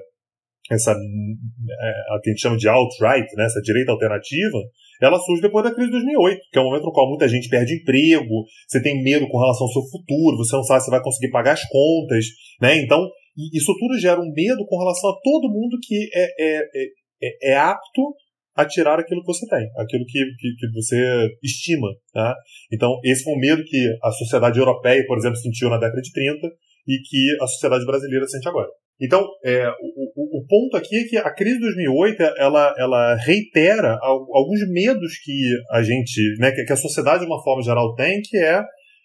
essa 0.71 0.93
é, 0.93 2.15
a 2.15 2.21
que 2.23 2.31
a 2.31 2.33
gente 2.33 2.41
chama 2.41 2.57
de 2.57 2.69
alt-right, 2.69 3.29
né, 3.37 3.45
essa 3.45 3.61
direita 3.61 3.93
alternativa, 3.93 4.59
ela 5.01 5.19
surge 5.19 5.43
depois 5.43 5.65
da 5.65 5.75
crise 5.75 5.89
de 5.89 5.93
2008, 5.99 6.41
que 6.53 6.59
é 6.59 6.63
um 6.63 6.65
momento 6.65 6.85
no 6.85 6.93
qual 6.93 7.09
muita 7.09 7.29
gente 7.29 7.49
perde 7.49 7.75
emprego, 7.75 8.45
você 8.69 8.83
tem 8.83 9.03
medo 9.03 9.29
com 9.29 9.39
relação 9.39 9.67
ao 9.67 9.73
seu 9.73 9.83
futuro, 9.83 10.37
você 10.37 10.57
não 10.57 10.63
sabe 10.65 10.85
se 10.85 10.91
vai 10.91 11.03
conseguir 11.03 11.31
pagar 11.31 11.53
as 11.53 11.69
contas, 11.69 12.25
né? 12.61 12.79
Então, 12.79 13.07
isso 13.53 13.75
tudo 13.79 13.99
gera 13.99 14.21
um 14.21 14.33
medo 14.33 14.65
com 14.67 14.79
relação 14.79 15.11
a 15.11 15.17
todo 15.23 15.51
mundo 15.53 15.77
que 15.83 16.09
é, 16.15 16.25
é, 16.39 16.59
é, 16.59 16.87
é- 17.23 17.53
é 17.53 17.57
apto 17.57 18.15
a 18.57 18.65
tirar 18.65 18.99
aquilo 18.99 19.21
que 19.21 19.27
você 19.27 19.47
tem, 19.47 19.69
aquilo 19.77 20.05
que, 20.07 20.19
que, 20.39 20.55
que 20.59 20.73
você 20.73 21.29
estima. 21.43 21.89
Tá? 22.13 22.35
Então, 22.73 22.99
esse 23.05 23.23
foi 23.23 23.35
um 23.35 23.39
medo 23.39 23.63
que 23.63 23.87
a 24.03 24.11
sociedade 24.13 24.59
europeia, 24.59 25.05
por 25.07 25.19
exemplo, 25.19 25.37
sentiu 25.37 25.69
na 25.69 25.77
década 25.77 26.01
de 26.01 26.11
30 26.11 26.49
e 26.87 26.99
que 26.99 27.37
a 27.43 27.47
sociedade 27.47 27.85
brasileira 27.85 28.27
sente 28.27 28.49
agora. 28.49 28.69
Então, 29.01 29.23
é, 29.45 29.69
o, 29.69 30.39
o- 30.39 30.39
o 30.41 30.47
ponto 30.47 30.77
aqui 30.77 30.97
é 30.97 31.05
que 31.05 31.17
a 31.19 31.31
crise 31.35 31.57
de 31.57 31.61
2008 31.63 32.23
ela, 32.39 32.75
ela 32.79 33.15
reitera 33.17 33.99
al- 34.01 34.27
alguns 34.35 34.61
medos 34.71 35.19
que 35.23 35.33
a 35.71 35.83
gente, 35.83 36.21
né, 36.39 36.51
que 36.53 36.73
a 36.73 36.77
sociedade 36.77 37.21
de 37.21 37.27
uma 37.27 37.43
forma 37.43 37.63
geral 37.63 37.95
tem, 37.95 38.21
que 38.23 38.39
é 38.39 38.63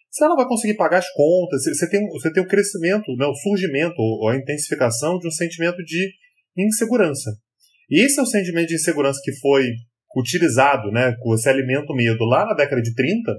se 0.10 0.24
ela 0.26 0.36
vai 0.36 0.46
conseguir 0.48 0.76
pagar 0.76 0.98
as 1.00 1.10
contas, 1.14 1.64
você 1.64 1.90
tem, 1.90 2.06
você 2.10 2.32
tem 2.32 2.44
o 2.44 2.48
crescimento, 2.48 3.16
né, 3.18 3.26
o 3.26 3.34
surgimento 3.36 3.96
ou 3.98 4.30
a 4.30 4.36
intensificação 4.36 5.18
de 5.20 5.28
um 5.28 5.32
sentimento 5.32 5.78
de 5.84 6.10
insegurança. 6.58 7.32
E 7.90 8.02
esse 8.06 8.20
é 8.20 8.24
o 8.24 8.26
sentimento 8.26 8.68
de 8.68 8.76
insegurança 8.76 9.20
que 9.24 9.34
foi 9.40 9.64
utilizado, 10.18 10.92
né, 10.92 11.14
que 11.14 11.24
você 11.28 11.50
alimenta 11.50 11.92
o 11.92 11.96
medo 11.96 12.24
lá 12.26 12.46
na 12.46 12.54
década 12.54 12.82
de 12.82 12.94
30, 12.94 13.34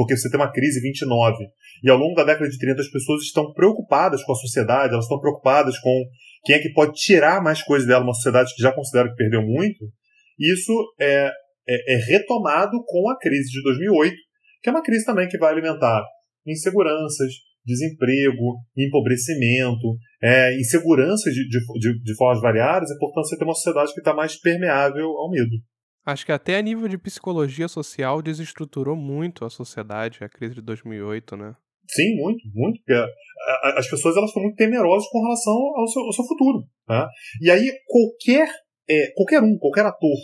porque 0.00 0.16
você 0.16 0.30
tem 0.30 0.40
uma 0.40 0.50
crise 0.50 0.78
em 0.78 0.82
29, 0.84 1.44
e 1.84 1.90
ao 1.90 1.98
longo 1.98 2.14
da 2.14 2.24
década 2.24 2.48
de 2.48 2.58
30 2.58 2.80
as 2.80 2.88
pessoas 2.88 3.22
estão 3.22 3.52
preocupadas 3.52 4.24
com 4.24 4.32
a 4.32 4.34
sociedade, 4.34 4.94
elas 4.94 5.04
estão 5.04 5.20
preocupadas 5.20 5.78
com 5.78 5.92
quem 6.42 6.56
é 6.56 6.58
que 6.58 6.72
pode 6.72 6.92
tirar 6.94 7.42
mais 7.42 7.62
coisas 7.62 7.86
dela, 7.86 8.02
uma 8.02 8.14
sociedade 8.14 8.54
que 8.54 8.62
já 8.62 8.72
considera 8.72 9.10
que 9.10 9.14
perdeu 9.14 9.42
muito. 9.42 9.84
Isso 10.38 10.72
é, 10.98 11.30
é, 11.68 11.94
é 11.94 11.96
retomado 11.96 12.82
com 12.86 13.10
a 13.10 13.18
crise 13.18 13.50
de 13.50 13.62
2008, 13.62 14.16
que 14.62 14.70
é 14.70 14.72
uma 14.72 14.82
crise 14.82 15.04
também 15.04 15.28
que 15.28 15.36
vai 15.36 15.52
alimentar 15.52 16.02
inseguranças, 16.46 17.30
desemprego, 17.66 18.56
empobrecimento, 18.74 19.98
é, 20.22 20.56
de, 20.56 21.46
de, 21.46 22.02
de, 22.02 22.14
formas 22.16 22.40
variadas, 22.40 22.90
e 22.90 22.98
portanto 22.98 23.28
você 23.28 23.36
tem 23.36 23.46
uma 23.46 23.52
sociedade 23.52 23.92
que 23.92 24.00
está 24.00 24.14
mais 24.14 24.34
permeável 24.40 25.08
ao 25.10 25.30
medo. 25.30 25.50
Acho 26.04 26.24
que 26.24 26.32
até 26.32 26.56
a 26.56 26.62
nível 26.62 26.88
de 26.88 26.96
psicologia 26.98 27.68
social 27.68 28.22
desestruturou 28.22 28.96
muito 28.96 29.44
a 29.44 29.50
sociedade, 29.50 30.24
a 30.24 30.28
crise 30.28 30.54
de 30.54 30.62
2008, 30.62 31.36
né? 31.36 31.54
Sim, 31.88 32.16
muito, 32.16 32.40
muito. 32.54 32.78
Porque 32.78 32.92
a- 32.92 33.78
as 33.78 33.88
pessoas 33.88 34.16
elas 34.16 34.30
estão 34.30 34.42
muito 34.42 34.56
temerosas 34.56 35.08
com 35.10 35.22
relação 35.22 35.52
ao 35.76 35.86
seu, 35.88 36.02
ao 36.02 36.12
seu 36.12 36.24
futuro. 36.24 36.64
Tá? 36.86 37.08
E 37.42 37.50
aí 37.50 37.70
qualquer, 37.86 38.48
é, 38.88 39.12
qualquer 39.14 39.42
um, 39.42 39.56
qualquer 39.58 39.84
ator 39.86 40.16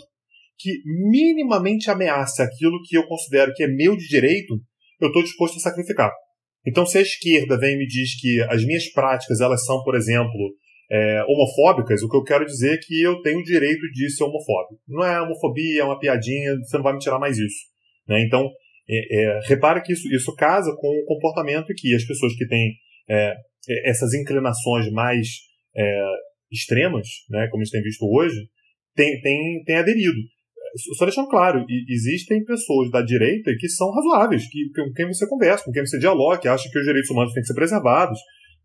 que 0.57 0.71
minimamente 1.11 1.89
ameaça 1.91 2.43
aquilo 2.43 2.81
que 2.87 2.97
eu 2.97 3.05
considero 3.07 3.53
que 3.53 3.63
é 3.63 3.67
meu 3.67 3.95
de 3.95 4.07
direito, 4.07 4.55
eu 4.99 5.07
estou 5.09 5.21
disposto 5.21 5.57
a 5.57 5.59
sacrificar. 5.59 6.11
Então, 6.65 6.85
se 6.85 6.97
a 6.97 7.01
esquerda 7.01 7.57
vem 7.59 7.75
e 7.75 7.77
me 7.77 7.85
diz 7.85 8.19
que 8.19 8.41
as 8.49 8.65
minhas 8.65 8.91
práticas 8.91 9.39
elas 9.39 9.63
são, 9.63 9.83
por 9.83 9.95
exemplo, 9.95 10.55
é, 10.89 11.23
homofóbicas, 11.27 12.01
o 12.01 12.09
que 12.09 12.17
eu 12.17 12.23
quero 12.23 12.45
dizer 12.45 12.75
é 12.75 12.77
que 12.77 13.01
eu 13.01 13.21
tenho 13.21 13.39
o 13.39 13.43
direito 13.43 13.81
de 13.91 14.09
ser 14.09 14.23
homofóbico. 14.23 14.79
Não 14.87 15.03
é 15.03 15.21
homofobia, 15.21 15.81
é 15.81 15.83
uma 15.83 15.99
piadinha, 15.99 16.55
você 16.57 16.77
não 16.77 16.83
vai 16.83 16.93
me 16.93 16.99
tirar 16.99 17.19
mais 17.19 17.37
isso. 17.37 17.65
Né? 18.07 18.23
Então, 18.25 18.49
é, 18.89 19.21
é, 19.21 19.39
repara 19.47 19.81
que 19.81 19.91
isso, 19.91 20.07
isso 20.13 20.33
casa 20.35 20.73
com 20.79 20.87
o 20.87 21.05
comportamento 21.05 21.73
que 21.75 21.93
as 21.93 22.05
pessoas 22.05 22.33
que 22.35 22.47
têm 22.47 22.73
é, 23.09 23.35
é, 23.69 23.89
essas 23.89 24.13
inclinações 24.13 24.89
mais 24.91 25.27
é, 25.75 26.05
extremas, 26.51 27.07
né, 27.29 27.47
como 27.51 27.61
a 27.61 27.65
gente 27.65 27.73
tem 27.73 27.83
visto 27.83 28.05
hoje, 28.05 28.47
têm 28.95 29.19
tem, 29.21 29.63
tem 29.65 29.75
aderido. 29.75 30.17
Só 30.97 31.05
deixando 31.05 31.29
claro, 31.29 31.65
existem 31.89 32.43
pessoas 32.43 32.91
da 32.91 33.01
direita 33.01 33.51
que 33.57 33.67
são 33.67 33.89
razoáveis, 33.91 34.47
que, 34.47 34.69
com 34.75 34.91
quem 34.93 35.07
você 35.07 35.27
conversa, 35.27 35.65
com 35.65 35.71
quem 35.71 35.85
você 35.85 35.97
dialoga, 35.97 36.39
que 36.39 36.47
acham 36.47 36.71
que 36.71 36.77
os 36.77 36.85
direitos 36.85 37.09
humanos 37.09 37.33
têm 37.33 37.41
que 37.41 37.47
ser 37.47 37.55
preservados. 37.55 38.19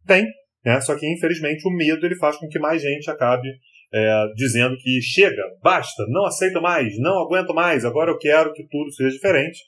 Tem, 0.07 0.27
né? 0.65 0.81
Só 0.81 0.99
que, 0.99 1.07
infelizmente, 1.07 1.67
o 1.67 1.71
medo 1.71 2.05
ele 2.07 2.17
faz 2.17 2.37
com 2.37 2.49
que 2.49 2.59
mais 2.59 2.81
gente 2.81 3.11
acabe 3.11 3.49
é, 3.93 4.25
dizendo 4.35 4.77
que 4.79 5.01
chega, 5.03 5.43
basta, 5.63 6.05
não 6.09 6.25
aceito 6.25 6.61
mais, 6.61 6.99
não 6.99 7.21
aguento 7.21 7.55
mais, 7.55 7.85
agora 7.85 8.11
eu 8.11 8.19
quero 8.19 8.53
que 8.53 8.67
tudo 8.69 8.91
seja 8.93 9.11
diferente. 9.11 9.61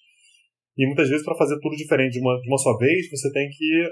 E 0.77 0.87
muitas 0.87 1.09
vezes, 1.09 1.25
para 1.25 1.37
fazer 1.37 1.59
tudo 1.61 1.77
diferente 1.77 2.15
de 2.15 2.21
uma, 2.21 2.41
de 2.41 2.49
uma 2.49 2.59
só 2.59 2.77
vez, 2.77 3.09
você 3.09 3.31
tem 3.33 3.49
que 3.49 3.89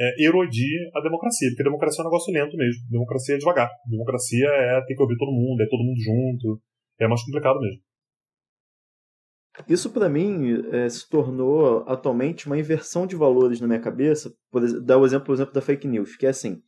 é, 0.00 0.24
erodir 0.24 0.90
a 0.94 1.00
democracia, 1.00 1.48
porque 1.50 1.62
democracia 1.62 2.02
é 2.02 2.02
um 2.02 2.10
negócio 2.10 2.32
lento 2.32 2.56
mesmo. 2.56 2.82
Democracia 2.90 3.34
é 3.34 3.38
devagar. 3.38 3.70
Democracia 3.88 4.48
é 4.48 4.80
ter 4.86 4.94
que 4.94 5.02
ouvir 5.02 5.16
todo 5.16 5.32
mundo, 5.32 5.62
é 5.62 5.66
todo 5.66 5.84
mundo 5.84 6.00
junto. 6.00 6.60
É 7.00 7.06
mais 7.06 7.22
complicado 7.24 7.60
mesmo. 7.60 7.87
Isso 9.66 9.90
para 9.90 10.08
mim 10.08 10.62
é, 10.72 10.88
se 10.88 11.08
tornou 11.08 11.84
atualmente 11.86 12.46
uma 12.46 12.58
inversão 12.58 13.06
de 13.06 13.16
valores 13.16 13.60
na 13.60 13.66
minha 13.66 13.80
cabeça. 13.80 14.32
Por 14.50 14.62
dar 14.82 14.98
o 14.98 15.06
exemplo, 15.06 15.26
por 15.26 15.34
exemplo, 15.34 15.54
da 15.54 15.60
fake 15.60 15.88
news, 15.88 16.16
que 16.16 16.26
é 16.26 16.30
assim: 16.30 16.62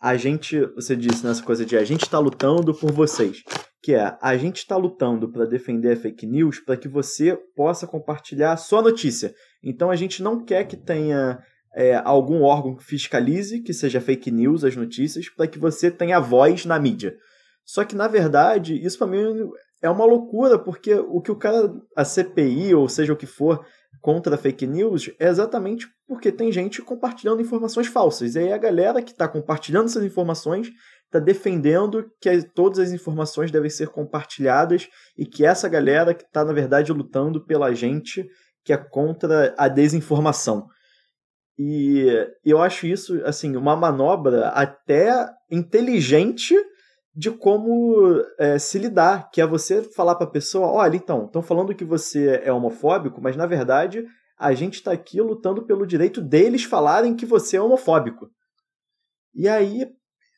a 0.00 0.16
gente, 0.16 0.60
você 0.74 0.94
disse 0.94 1.24
nessa 1.24 1.42
coisa 1.42 1.64
de 1.64 1.76
a 1.76 1.84
gente 1.84 2.02
está 2.02 2.18
lutando 2.18 2.74
por 2.74 2.92
vocês, 2.92 3.42
que 3.82 3.94
é 3.94 4.16
a 4.20 4.36
gente 4.36 4.58
está 4.58 4.76
lutando 4.76 5.30
para 5.30 5.46
defender 5.46 5.92
a 5.92 5.96
fake 5.96 6.26
news 6.26 6.60
para 6.60 6.76
que 6.76 6.88
você 6.88 7.36
possa 7.54 7.86
compartilhar 7.86 8.52
a 8.52 8.56
sua 8.56 8.82
notícia. 8.82 9.34
Então 9.62 9.90
a 9.90 9.96
gente 9.96 10.22
não 10.22 10.44
quer 10.44 10.64
que 10.64 10.76
tenha 10.76 11.38
é, 11.74 11.94
algum 12.04 12.42
órgão 12.42 12.76
que 12.76 12.84
fiscalize 12.84 13.60
que 13.62 13.72
seja 13.72 14.00
fake 14.00 14.30
news 14.30 14.64
as 14.64 14.76
notícias 14.76 15.28
para 15.28 15.46
que 15.46 15.58
você 15.58 15.90
tenha 15.90 16.20
voz 16.20 16.64
na 16.64 16.78
mídia. 16.78 17.16
Só 17.64 17.84
que 17.84 17.96
na 17.96 18.06
verdade 18.06 18.74
isso 18.84 18.98
para 18.98 19.06
mim 19.06 19.50
é 19.82 19.90
uma 19.90 20.04
loucura 20.04 20.58
porque 20.58 20.94
o 20.94 21.20
que 21.20 21.30
o 21.30 21.36
cara 21.36 21.72
a 21.94 22.04
CPI 22.04 22.74
ou 22.74 22.88
seja 22.88 23.12
o 23.12 23.16
que 23.16 23.26
for 23.26 23.64
contra 24.00 24.36
fake 24.36 24.66
news 24.66 25.10
é 25.18 25.28
exatamente 25.28 25.86
porque 26.06 26.30
tem 26.30 26.52
gente 26.52 26.80
compartilhando 26.82 27.42
informações 27.42 27.86
falsas. 27.86 28.34
E 28.34 28.38
aí 28.38 28.52
a 28.52 28.58
galera 28.58 29.02
que 29.02 29.10
está 29.10 29.26
compartilhando 29.28 29.86
essas 29.86 30.04
informações 30.04 30.68
está 31.04 31.18
defendendo 31.18 32.10
que 32.20 32.42
todas 32.42 32.78
as 32.78 32.92
informações 32.92 33.50
devem 33.50 33.70
ser 33.70 33.88
compartilhadas 33.88 34.88
e 35.16 35.24
que 35.24 35.44
essa 35.44 35.68
galera 35.68 36.14
que 36.14 36.24
está, 36.24 36.44
na 36.44 36.52
verdade, 36.52 36.92
lutando 36.92 37.44
pela 37.44 37.74
gente 37.74 38.26
que 38.64 38.72
é 38.72 38.76
contra 38.76 39.54
a 39.56 39.68
desinformação. 39.68 40.66
E 41.58 42.06
eu 42.44 42.60
acho 42.60 42.86
isso 42.86 43.20
assim 43.24 43.56
uma 43.56 43.76
manobra 43.76 44.48
até 44.48 45.26
inteligente 45.50 46.54
de 47.16 47.30
como 47.30 48.22
é, 48.38 48.58
se 48.58 48.78
lidar, 48.78 49.30
que 49.30 49.40
é 49.40 49.46
você 49.46 49.82
falar 49.82 50.16
para 50.16 50.26
a 50.26 50.30
pessoa, 50.30 50.66
olha, 50.66 50.96
então, 50.96 51.24
estão 51.24 51.42
falando 51.42 51.74
que 51.74 51.84
você 51.84 52.42
é 52.44 52.52
homofóbico, 52.52 53.22
mas 53.22 53.36
na 53.36 53.46
verdade 53.46 54.04
a 54.38 54.52
gente 54.52 54.74
está 54.74 54.92
aqui 54.92 55.18
lutando 55.20 55.64
pelo 55.64 55.86
direito 55.86 56.20
deles 56.20 56.64
falarem 56.64 57.16
que 57.16 57.24
você 57.24 57.56
é 57.56 57.62
homofóbico. 57.62 58.28
E 59.34 59.48
aí 59.48 59.88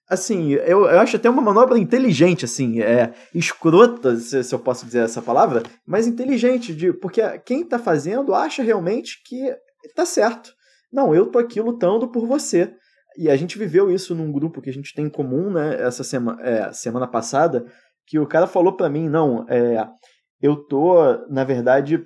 assim, 0.08 0.52
eu, 0.52 0.86
eu 0.86 1.00
acho 1.00 1.16
até 1.16 1.28
uma 1.28 1.42
manobra 1.42 1.78
inteligente, 1.78 2.44
assim, 2.44 2.80
é 2.80 3.12
escrota, 3.34 4.16
se, 4.16 4.42
se 4.42 4.54
eu 4.54 4.58
posso 4.58 4.86
dizer 4.86 5.00
essa 5.00 5.20
palavra, 5.20 5.62
mas 5.86 6.06
inteligente, 6.06 6.74
de, 6.74 6.92
porque 6.92 7.20
quem 7.40 7.62
está 7.62 7.78
fazendo 7.78 8.34
acha 8.34 8.62
realmente 8.62 9.22
que 9.24 9.54
está 9.84 10.06
certo. 10.06 10.54
Não, 10.90 11.14
eu 11.14 11.26
tô 11.26 11.38
aqui 11.38 11.60
lutando 11.60 12.08
por 12.08 12.26
você. 12.26 12.72
E 13.18 13.28
a 13.28 13.34
gente 13.34 13.58
viveu 13.58 13.90
isso 13.90 14.14
num 14.14 14.30
grupo 14.30 14.62
que 14.62 14.70
a 14.70 14.72
gente 14.72 14.94
tem 14.94 15.06
em 15.06 15.10
comum, 15.10 15.50
né, 15.50 15.74
essa 15.82 16.04
sema, 16.04 16.38
é, 16.40 16.72
semana 16.72 17.08
passada, 17.08 17.66
que 18.06 18.16
o 18.16 18.28
cara 18.28 18.46
falou 18.46 18.76
para 18.76 18.88
mim, 18.88 19.08
não, 19.08 19.44
é, 19.48 19.84
eu 20.40 20.54
tô, 20.54 20.94
na 21.28 21.42
verdade, 21.42 22.00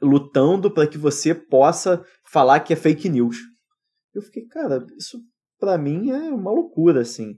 lutando 0.00 0.70
para 0.70 0.86
que 0.86 0.96
você 0.96 1.34
possa 1.34 2.02
falar 2.32 2.60
que 2.60 2.72
é 2.72 2.76
fake 2.76 3.10
news. 3.10 3.36
Eu 4.14 4.22
fiquei, 4.22 4.46
cara, 4.46 4.78
isso 4.96 5.18
para 5.60 5.76
mim 5.76 6.08
é 6.08 6.30
uma 6.30 6.50
loucura, 6.50 7.02
assim. 7.02 7.34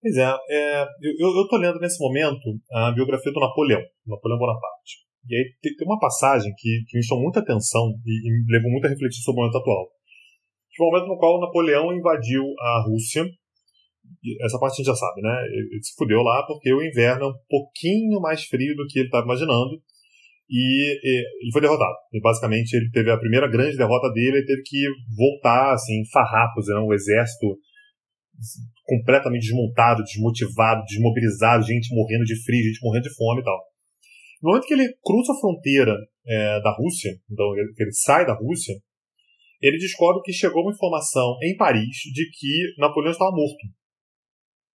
Pois 0.00 0.16
é, 0.16 0.36
é 0.50 0.82
eu, 0.82 1.28
eu 1.36 1.48
tô 1.48 1.56
lendo 1.56 1.78
nesse 1.78 2.02
momento 2.02 2.40
a 2.72 2.90
biografia 2.90 3.32
do 3.32 3.38
Napoleão, 3.38 3.80
Napoleão 4.04 4.40
Bonaparte. 4.40 5.06
E 5.28 5.36
aí 5.36 5.54
tem, 5.62 5.76
tem 5.76 5.86
uma 5.86 6.00
passagem 6.00 6.52
que, 6.58 6.82
que 6.88 6.98
me 6.98 7.04
chamou 7.04 7.22
muita 7.22 7.38
atenção 7.38 7.92
e, 8.04 8.28
e 8.28 8.44
me 8.44 8.52
levou 8.52 8.72
muito 8.72 8.86
a 8.86 8.90
refletir 8.90 9.22
sobre 9.22 9.40
o 9.40 9.44
momento 9.44 9.58
atual. 9.58 9.86
Foi 10.76 10.86
o 10.86 10.90
momento 10.90 11.08
no 11.08 11.18
qual 11.18 11.40
Napoleão 11.40 11.92
invadiu 11.92 12.42
a 12.60 12.84
Rússia. 12.86 13.24
Essa 14.44 14.58
parte 14.58 14.74
a 14.74 14.76
gente 14.76 14.86
já 14.86 14.94
sabe, 14.94 15.20
né? 15.20 15.34
Ele 15.52 15.82
se 15.82 15.94
fudeu 15.96 16.22
lá 16.22 16.44
porque 16.46 16.72
o 16.72 16.82
inverno 16.82 17.24
é 17.24 17.28
um 17.28 17.38
pouquinho 17.48 18.20
mais 18.20 18.44
frio 18.44 18.74
do 18.76 18.86
que 18.86 18.98
ele 18.98 19.08
estava 19.08 19.24
imaginando 19.24 19.80
e, 20.48 20.98
e, 21.02 21.24
ele 21.42 21.52
foi 21.52 21.62
derrotado. 21.62 21.96
E 22.12 22.20
basicamente 22.20 22.74
ele 22.74 22.90
teve 22.90 23.10
a 23.10 23.18
primeira 23.18 23.50
grande 23.50 23.76
derrota 23.76 24.12
dele, 24.12 24.38
ele 24.38 24.46
teve 24.46 24.62
que 24.62 24.84
voltar 25.16 25.72
assim, 25.72 26.02
farrapos, 26.12 26.66
né? 26.68 26.76
um 26.76 26.92
exército 26.92 27.56
completamente 28.84 29.42
desmontado, 29.42 30.02
desmotivado, 30.02 30.84
desmobilizado, 30.84 31.64
gente 31.64 31.94
morrendo 31.94 32.24
de 32.24 32.36
frio, 32.44 32.64
gente 32.64 32.82
morrendo 32.82 33.04
de 33.04 33.14
fome 33.14 33.40
e 33.40 33.44
tal. 33.44 33.58
No 34.42 34.50
momento 34.50 34.66
que 34.66 34.74
ele 34.74 34.92
cruza 35.02 35.32
a 35.32 35.40
fronteira 35.40 35.96
é, 36.26 36.60
da 36.60 36.74
Rússia, 36.76 37.12
então 37.30 37.56
ele, 37.56 37.72
ele 37.78 37.92
sai 37.92 38.26
da 38.26 38.34
Rússia, 38.34 38.74
ele 39.62 39.78
descobre 39.78 40.20
que 40.22 40.32
chegou 40.32 40.62
uma 40.62 40.72
informação 40.72 41.36
em 41.42 41.56
Paris 41.56 41.96
de 42.12 42.28
que 42.30 42.74
Napoleão 42.78 43.12
estava 43.12 43.30
morto 43.30 43.64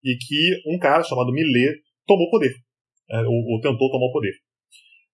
e 0.04 0.16
que 0.16 0.72
um 0.72 0.78
cara 0.78 1.02
chamado 1.02 1.32
Millet 1.32 1.82
tomou 2.06 2.30
poder, 2.30 2.54
é, 3.10 3.18
ou, 3.22 3.54
ou 3.54 3.60
tentou 3.60 3.90
tomar 3.90 4.06
o 4.06 4.12
poder. 4.12 4.32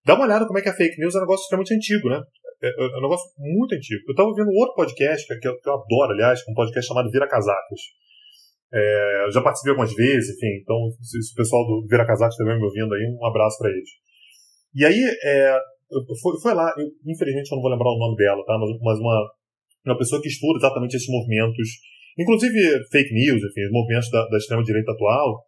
Dá 0.05 0.13
uma 0.13 0.25
olhada 0.25 0.45
como 0.45 0.59
é 0.59 0.61
que 0.61 0.69
a 0.69 0.75
fake 0.75 0.99
news 0.99 1.15
é 1.15 1.17
um 1.17 1.21
negócio 1.21 1.43
extremamente 1.43 1.73
antigo, 1.73 2.09
né? 2.09 2.21
É, 2.61 2.67
é, 2.67 2.85
é 2.85 2.97
um 2.99 3.01
negócio 3.01 3.25
muito 3.39 3.73
antigo. 3.73 4.03
Eu 4.07 4.15
tava 4.15 4.29
ouvindo 4.29 4.51
outro 4.51 4.75
podcast, 4.75 5.25
que 5.27 5.47
eu, 5.47 5.59
que 5.59 5.67
eu 5.67 5.73
adoro, 5.73 6.13
aliás, 6.13 6.39
um 6.47 6.53
podcast 6.53 6.87
chamado 6.87 7.09
Vira 7.09 7.27
Casacos. 7.27 7.81
É, 8.71 9.25
eu 9.25 9.31
já 9.31 9.41
participei 9.41 9.71
algumas 9.71 9.93
vezes, 9.93 10.35
enfim, 10.35 10.61
então 10.61 10.89
se, 11.01 11.21
se 11.21 11.33
o 11.33 11.35
pessoal 11.35 11.65
do 11.65 11.87
Vira 11.87 12.05
Casacos 12.05 12.35
também 12.37 12.57
me 12.57 12.65
ouvindo 12.65 12.93
aí, 12.93 13.05
um 13.05 13.25
abraço 13.25 13.57
para 13.57 13.69
eles. 13.69 13.89
E 14.75 14.85
aí, 14.85 14.97
é, 14.97 15.59
foi, 16.21 16.41
foi 16.41 16.53
lá, 16.53 16.73
eu, 16.77 16.85
infelizmente 17.05 17.51
eu 17.51 17.55
não 17.55 17.61
vou 17.61 17.71
lembrar 17.71 17.89
o 17.89 17.99
nome 17.99 18.15
dela, 18.17 18.43
tá? 18.45 18.57
Mas, 18.57 18.69
mas 18.81 18.99
uma, 18.99 19.29
uma 19.85 19.97
pessoa 19.97 20.21
que 20.21 20.27
estuda 20.27 20.59
exatamente 20.59 20.95
esses 20.95 21.07
movimentos, 21.07 21.67
inclusive 22.17 22.59
fake 22.91 23.13
news, 23.13 23.43
enfim, 23.43 23.65
os 23.65 23.71
movimentos 23.71 24.09
da, 24.09 24.27
da 24.27 24.37
extrema-direita 24.37 24.91
atual, 24.91 25.43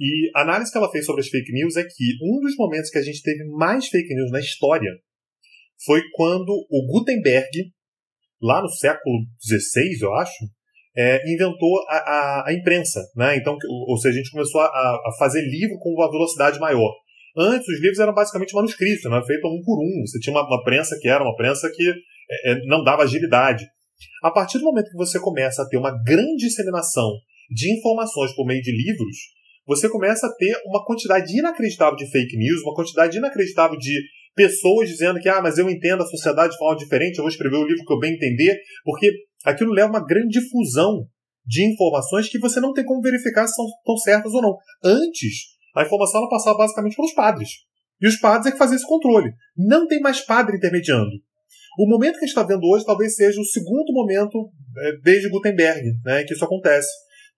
e 0.00 0.30
a 0.34 0.40
análise 0.40 0.72
que 0.72 0.78
ela 0.78 0.90
fez 0.90 1.04
sobre 1.04 1.20
as 1.20 1.28
fake 1.28 1.52
news 1.52 1.76
é 1.76 1.84
que 1.84 2.16
um 2.22 2.40
dos 2.40 2.56
momentos 2.56 2.88
que 2.88 2.96
a 2.96 3.02
gente 3.02 3.22
teve 3.22 3.44
mais 3.44 3.86
fake 3.86 4.14
news 4.14 4.30
na 4.30 4.40
história 4.40 4.90
foi 5.84 6.00
quando 6.14 6.50
o 6.70 6.86
Gutenberg, 6.86 7.70
lá 8.40 8.62
no 8.62 8.68
século 8.68 9.18
XVI, 9.38 10.00
eu 10.00 10.14
acho, 10.14 10.44
é, 10.96 11.20
inventou 11.30 11.84
a, 11.88 11.96
a, 11.96 12.44
a, 12.48 12.52
imprensa. 12.54 13.00
Né? 13.14 13.36
Então, 13.36 13.56
ou 13.68 13.96
seja, 13.98 14.14
a 14.14 14.22
gente 14.22 14.30
começou 14.30 14.60
a, 14.62 14.66
a, 14.66 15.12
fazer 15.18 15.42
livro 15.42 15.78
com 15.78 15.90
uma 15.90 16.10
velocidade 16.10 16.58
maior. 16.58 16.92
Antes, 17.36 17.68
os 17.68 17.80
livros 17.80 17.98
eram 17.98 18.14
basicamente 18.14 18.54
manuscritos, 18.54 19.10
né? 19.10 19.22
feito 19.26 19.46
um 19.46 19.62
por 19.62 19.78
um. 19.80 20.06
Você 20.06 20.18
tinha 20.18 20.34
uma, 20.34 20.46
uma 20.46 20.64
prensa 20.64 20.98
que 21.00 21.08
era 21.08 21.22
uma 21.22 21.36
prensa 21.36 21.70
que 21.70 21.92
é, 22.30 22.52
é, 22.52 22.66
não 22.66 22.82
dava 22.84 23.02
agilidade. 23.02 23.66
A 24.22 24.30
partir 24.30 24.58
do 24.58 24.64
momento 24.64 24.90
que 24.90 24.96
você 24.96 25.18
começa 25.18 25.62
a 25.62 25.68
ter 25.68 25.76
uma 25.76 25.90
grande 26.02 26.46
disseminação 26.46 27.10
de 27.50 27.76
informações 27.76 28.34
por 28.34 28.46
meio 28.46 28.62
de 28.62 28.70
livros, 28.70 29.16
você 29.66 29.88
começa 29.88 30.26
a 30.26 30.34
ter 30.34 30.56
uma 30.64 30.84
quantidade 30.84 31.36
inacreditável 31.36 31.96
de 31.96 32.10
fake 32.10 32.36
news, 32.36 32.62
uma 32.62 32.74
quantidade 32.74 33.18
inacreditável 33.18 33.76
de 33.78 34.00
pessoas 34.34 34.88
dizendo 34.88 35.20
que, 35.20 35.28
ah, 35.28 35.42
mas 35.42 35.58
eu 35.58 35.68
entendo 35.68 36.02
a 36.02 36.06
sociedade 36.06 36.52
de 36.52 36.58
forma 36.58 36.76
diferente, 36.76 37.18
eu 37.18 37.24
vou 37.24 37.30
escrever 37.30 37.56
o 37.56 37.66
livro 37.66 37.84
que 37.84 37.92
eu 37.92 37.98
bem 37.98 38.14
entender, 38.14 38.58
porque 38.84 39.10
aquilo 39.44 39.72
leva 39.72 39.90
uma 39.90 40.04
grande 40.04 40.40
difusão 40.40 41.06
de 41.44 41.64
informações 41.64 42.28
que 42.28 42.38
você 42.38 42.60
não 42.60 42.72
tem 42.72 42.84
como 42.84 43.02
verificar 43.02 43.46
se 43.46 43.54
são 43.54 43.96
certas 43.98 44.32
ou 44.32 44.42
não. 44.42 44.56
Antes, 44.84 45.56
a 45.76 45.82
informação 45.82 46.20
ela 46.20 46.30
passava 46.30 46.58
basicamente 46.58 46.96
pelos 46.96 47.12
padres. 47.12 47.48
E 48.00 48.08
os 48.08 48.16
padres 48.16 48.46
é 48.46 48.52
que 48.52 48.58
faziam 48.58 48.76
esse 48.76 48.86
controle. 48.86 49.32
Não 49.56 49.86
tem 49.86 50.00
mais 50.00 50.20
padre 50.20 50.56
intermediando. 50.56 51.10
O 51.78 51.88
momento 51.88 52.18
que 52.18 52.24
a 52.24 52.26
gente 52.26 52.36
está 52.36 52.42
vendo 52.42 52.64
hoje 52.64 52.84
talvez 52.84 53.14
seja 53.14 53.40
o 53.40 53.44
segundo 53.44 53.92
momento 53.92 54.50
é, 54.78 54.92
desde 55.02 55.28
Gutenberg 55.30 55.82
né, 56.04 56.24
que 56.24 56.34
isso 56.34 56.44
acontece 56.44 56.88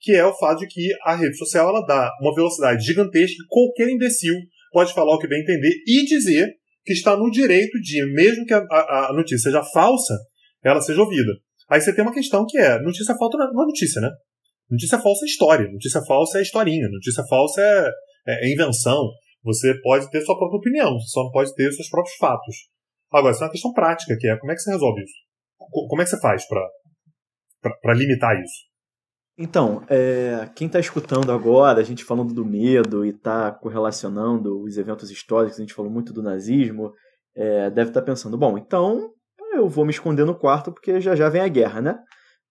que 0.03 0.13
é 0.13 0.27
o 0.27 0.35
fato 0.35 0.59
de 0.59 0.67
que 0.67 0.91
a 1.05 1.15
rede 1.15 1.37
social 1.39 1.69
ela 1.69 1.87
dá 1.87 2.11
uma 2.21 2.35
velocidade 2.35 2.85
gigantesca 2.85 3.37
que 3.37 3.49
qualquer 3.49 3.89
imbecil 3.89 4.35
pode 4.73 4.93
falar 4.93 5.15
o 5.15 5.19
que 5.19 5.29
bem 5.29 5.41
entender 5.41 5.71
e 5.87 6.05
dizer 6.05 6.53
que 6.85 6.93
está 6.93 7.17
no 7.17 7.31
direito 7.31 7.81
de, 7.81 8.05
mesmo 8.13 8.45
que 8.45 8.53
a, 8.53 8.59
a, 8.59 9.11
a 9.11 9.13
notícia 9.13 9.51
seja 9.51 9.63
falsa, 9.63 10.19
ela 10.65 10.81
seja 10.81 11.01
ouvida. 11.01 11.33
Aí 11.71 11.81
você 11.81 11.95
tem 11.95 12.03
uma 12.03 12.13
questão 12.13 12.45
que 12.45 12.59
é, 12.59 12.81
notícia 12.81 13.15
falsa 13.15 13.39
não 13.39 13.63
é 13.63 13.67
notícia, 13.67 14.01
né? 14.01 14.11
Notícia 14.69 14.99
falsa 14.99 15.25
é 15.25 15.29
história, 15.29 15.71
notícia 15.71 16.03
falsa 16.03 16.39
é 16.39 16.43
historinha, 16.43 16.89
notícia 16.89 17.23
falsa 17.29 17.61
é, 17.61 17.91
é, 18.27 18.49
é 18.49 18.53
invenção. 18.53 19.09
Você 19.45 19.73
pode 19.83 20.11
ter 20.11 20.21
sua 20.23 20.37
própria 20.37 20.59
opinião, 20.59 20.99
você 20.99 21.09
só 21.09 21.23
não 21.23 21.31
pode 21.31 21.55
ter 21.55 21.71
seus 21.73 21.89
próprios 21.89 22.17
fatos. 22.17 22.57
Agora, 23.13 23.33
isso 23.33 23.43
é 23.43 23.47
uma 23.47 23.53
questão 23.53 23.73
prática, 23.73 24.17
que 24.19 24.29
é 24.29 24.37
como 24.39 24.53
é 24.53 24.55
que 24.55 24.61
você 24.61 24.71
resolve 24.71 25.03
isso? 25.03 25.15
Como 25.89 26.01
é 26.01 26.05
que 26.05 26.11
você 26.11 26.21
faz 26.21 26.45
para 26.49 27.95
limitar 27.95 28.35
isso? 28.41 28.73
Então, 29.39 29.83
é, 29.89 30.49
quem 30.55 30.67
está 30.67 30.79
escutando 30.79 31.33
agora, 31.33 31.81
a 31.81 31.85
gente 31.85 32.05
falando 32.05 32.35
do 32.35 32.45
medo 32.45 33.05
e 33.05 33.11
está 33.11 33.51
correlacionando 33.51 34.63
os 34.63 34.77
eventos 34.77 35.11
históricos, 35.11 35.59
a 35.59 35.63
gente 35.63 35.75
falou 35.75 35.91
muito 35.91 36.13
do 36.13 36.23
nazismo, 36.23 36.93
é, 37.35 37.71
deve 37.71 37.91
estar 37.91 38.01
tá 38.01 38.07
pensando, 38.07 38.37
bom, 38.37 38.59
então 38.59 39.11
eu 39.55 39.69
vou 39.69 39.85
me 39.85 39.91
esconder 39.91 40.25
no 40.25 40.39
quarto 40.39 40.71
porque 40.73 41.01
já 41.01 41.15
já 41.15 41.29
vem 41.29 41.41
a 41.41 41.49
guerra, 41.49 41.81
né? 41.81 41.99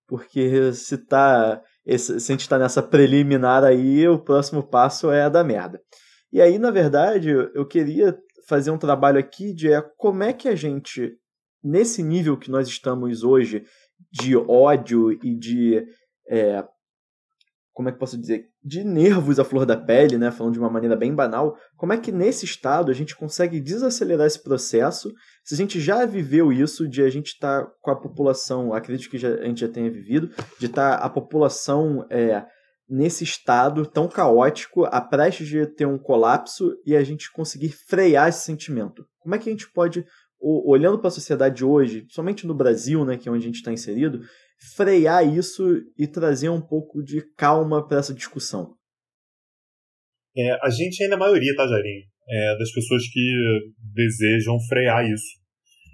Porque 0.07 0.73
se, 0.73 0.97
tá, 0.97 1.61
se 1.97 2.13
a 2.13 2.33
gente 2.33 2.41
está 2.41 2.57
nessa 2.57 2.81
preliminar 2.81 3.63
aí, 3.63 4.07
o 4.07 4.19
próximo 4.19 4.63
passo 4.63 5.11
é 5.11 5.23
a 5.23 5.29
da 5.29 5.43
merda. 5.43 5.79
E 6.33 6.41
aí, 6.41 6.57
na 6.57 6.71
verdade, 6.71 7.29
eu 7.29 7.65
queria 7.65 8.17
fazer 8.51 8.69
um 8.69 8.77
trabalho 8.77 9.17
aqui 9.17 9.53
de 9.53 9.71
é, 9.71 9.81
como 9.95 10.23
é 10.23 10.33
que 10.33 10.49
a 10.49 10.55
gente, 10.55 11.13
nesse 11.63 12.03
nível 12.03 12.37
que 12.37 12.51
nós 12.51 12.67
estamos 12.67 13.23
hoje, 13.23 13.63
de 14.11 14.35
ódio 14.35 15.13
e 15.25 15.33
de 15.33 15.87
é, 16.27 16.61
como 17.71 17.87
é 17.87 17.93
que 17.93 17.97
posso 17.97 18.17
dizer, 18.17 18.49
de 18.61 18.83
nervos 18.83 19.39
à 19.39 19.45
flor 19.45 19.65
da 19.65 19.77
pele, 19.77 20.17
né, 20.17 20.31
falando 20.31 20.51
de 20.51 20.59
uma 20.59 20.69
maneira 20.69 20.97
bem 20.97 21.15
banal, 21.15 21.55
como 21.77 21.93
é 21.93 21.97
que 21.97 22.11
nesse 22.11 22.43
estado 22.43 22.91
a 22.91 22.93
gente 22.93 23.15
consegue 23.15 23.61
desacelerar 23.61 24.27
esse 24.27 24.43
processo, 24.43 25.13
se 25.45 25.53
a 25.53 25.57
gente 25.57 25.79
já 25.79 26.05
viveu 26.05 26.51
isso, 26.51 26.89
de 26.89 27.01
a 27.01 27.09
gente 27.09 27.27
estar 27.27 27.63
tá 27.63 27.71
com 27.79 27.89
a 27.89 27.95
população, 27.95 28.73
acredito 28.73 29.09
que 29.09 29.17
já, 29.17 29.29
a 29.29 29.45
gente 29.45 29.61
já 29.61 29.69
tenha 29.69 29.89
vivido, 29.89 30.29
de 30.59 30.65
estar 30.65 30.99
tá 30.99 31.05
a 31.05 31.09
população 31.09 32.05
é, 32.09 32.45
nesse 32.91 33.23
estado 33.23 33.85
tão 33.85 34.09
caótico, 34.09 34.83
a 34.83 34.99
prestes 34.99 35.47
de 35.47 35.65
ter 35.65 35.85
um 35.85 35.97
colapso 35.97 36.73
e 36.85 36.93
a 36.93 37.03
gente 37.03 37.31
conseguir 37.31 37.69
frear 37.69 38.27
esse 38.27 38.43
sentimento? 38.43 39.05
Como 39.19 39.33
é 39.33 39.39
que 39.39 39.47
a 39.47 39.51
gente 39.51 39.71
pode, 39.71 40.05
olhando 40.39 40.99
para 40.99 41.07
a 41.07 41.11
sociedade 41.11 41.63
hoje, 41.63 42.05
somente 42.09 42.45
no 42.45 42.53
Brasil, 42.53 43.05
né, 43.05 43.17
que 43.17 43.29
é 43.29 43.31
onde 43.31 43.43
a 43.43 43.47
gente 43.47 43.55
está 43.55 43.71
inserido, 43.71 44.19
frear 44.75 45.25
isso 45.25 45.81
e 45.97 46.05
trazer 46.05 46.49
um 46.49 46.59
pouco 46.59 47.01
de 47.01 47.21
calma 47.35 47.87
para 47.87 47.99
essa 47.99 48.13
discussão? 48.13 48.75
É, 50.35 50.51
a 50.61 50.69
gente 50.69 51.01
ainda 51.01 51.15
é 51.15 51.17
a 51.17 51.19
maioria, 51.19 51.55
tá, 51.55 51.65
Jairinho? 51.65 52.03
É, 52.29 52.57
das 52.57 52.71
pessoas 52.71 53.03
que 53.11 53.71
desejam 53.93 54.57
frear 54.67 55.05
isso. 55.09 55.39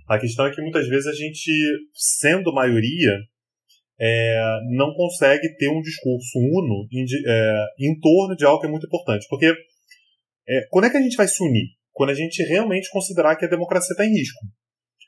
A 0.07 0.17
questão 0.19 0.45
é 0.45 0.53
que 0.53 0.61
muitas 0.61 0.87
vezes 0.87 1.05
a 1.07 1.13
gente, 1.13 1.51
sendo 1.93 2.53
maioria, 2.53 3.19
é, 3.99 4.59
não 4.75 4.93
consegue 4.93 5.55
ter 5.57 5.69
um 5.69 5.81
discurso 5.81 6.37
uno 6.37 6.87
em, 6.91 7.05
é, 7.25 7.65
em, 7.79 7.99
torno 7.99 8.35
de 8.35 8.45
algo 8.45 8.59
que 8.59 8.67
é 8.67 8.69
muito 8.69 8.85
importante. 8.85 9.25
Porque 9.29 9.53
é, 10.47 10.67
quando 10.69 10.85
é 10.85 10.89
que 10.89 10.97
a 10.97 11.01
gente 11.01 11.17
vai 11.17 11.27
se 11.27 11.43
unir? 11.43 11.67
Quando 11.91 12.11
a 12.11 12.15
gente 12.15 12.43
realmente 12.43 12.89
considerar 12.91 13.35
que 13.35 13.45
a 13.45 13.49
democracia 13.49 13.93
está 13.93 14.05
em 14.05 14.11
risco. 14.11 14.39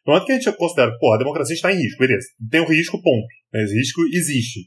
Não 0.07 0.17
é 0.17 0.25
que 0.25 0.31
a 0.31 0.35
gente 0.35 0.51
considera, 0.53 0.91
pô, 0.99 1.13
a 1.13 1.17
democracia 1.17 1.53
está 1.53 1.71
em 1.71 1.77
risco, 1.77 1.99
beleza. 1.99 2.27
Tem 2.49 2.61
um 2.61 2.65
risco, 2.65 2.99
ponto. 3.01 3.27
Esse 3.53 3.75
risco 3.75 4.01
existe. 4.11 4.61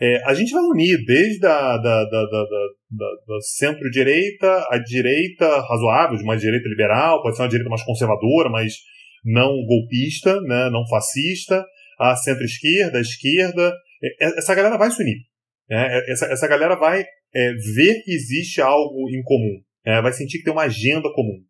É, 0.00 0.22
a 0.28 0.34
gente 0.34 0.52
vai 0.52 0.62
unir 0.62 1.02
desde 1.06 1.46
a 1.46 1.78
da, 1.78 2.04
da, 2.04 2.24
da, 2.26 2.44
da 2.90 3.40
centro-direita, 3.40 4.66
a 4.70 4.78
direita 4.78 5.60
razoável, 5.60 6.18
de 6.18 6.24
uma 6.24 6.36
direita 6.36 6.68
liberal, 6.68 7.22
pode 7.22 7.36
ser 7.36 7.42
uma 7.42 7.48
direita 7.48 7.70
mais 7.70 7.84
conservadora, 7.84 8.50
mas 8.50 8.74
não 9.24 9.54
golpista, 9.64 10.38
né, 10.42 10.68
não 10.70 10.86
fascista, 10.86 11.64
a 11.98 12.16
centro-esquerda, 12.16 12.98
a 12.98 13.00
esquerda. 13.00 13.72
É, 14.02 14.26
é, 14.26 14.38
essa 14.38 14.54
galera 14.54 14.76
vai 14.76 14.90
se 14.90 15.02
unir. 15.02 15.18
Né? 15.68 16.02
Essa, 16.08 16.26
essa 16.26 16.46
galera 16.46 16.76
vai 16.76 17.00
é, 17.00 17.52
ver 17.74 18.02
que 18.02 18.12
existe 18.12 18.60
algo 18.60 19.08
em 19.10 19.22
comum. 19.22 19.60
Né? 19.84 20.00
Vai 20.02 20.12
sentir 20.12 20.38
que 20.38 20.44
tem 20.44 20.52
uma 20.52 20.64
agenda 20.64 21.12
comum. 21.12 21.42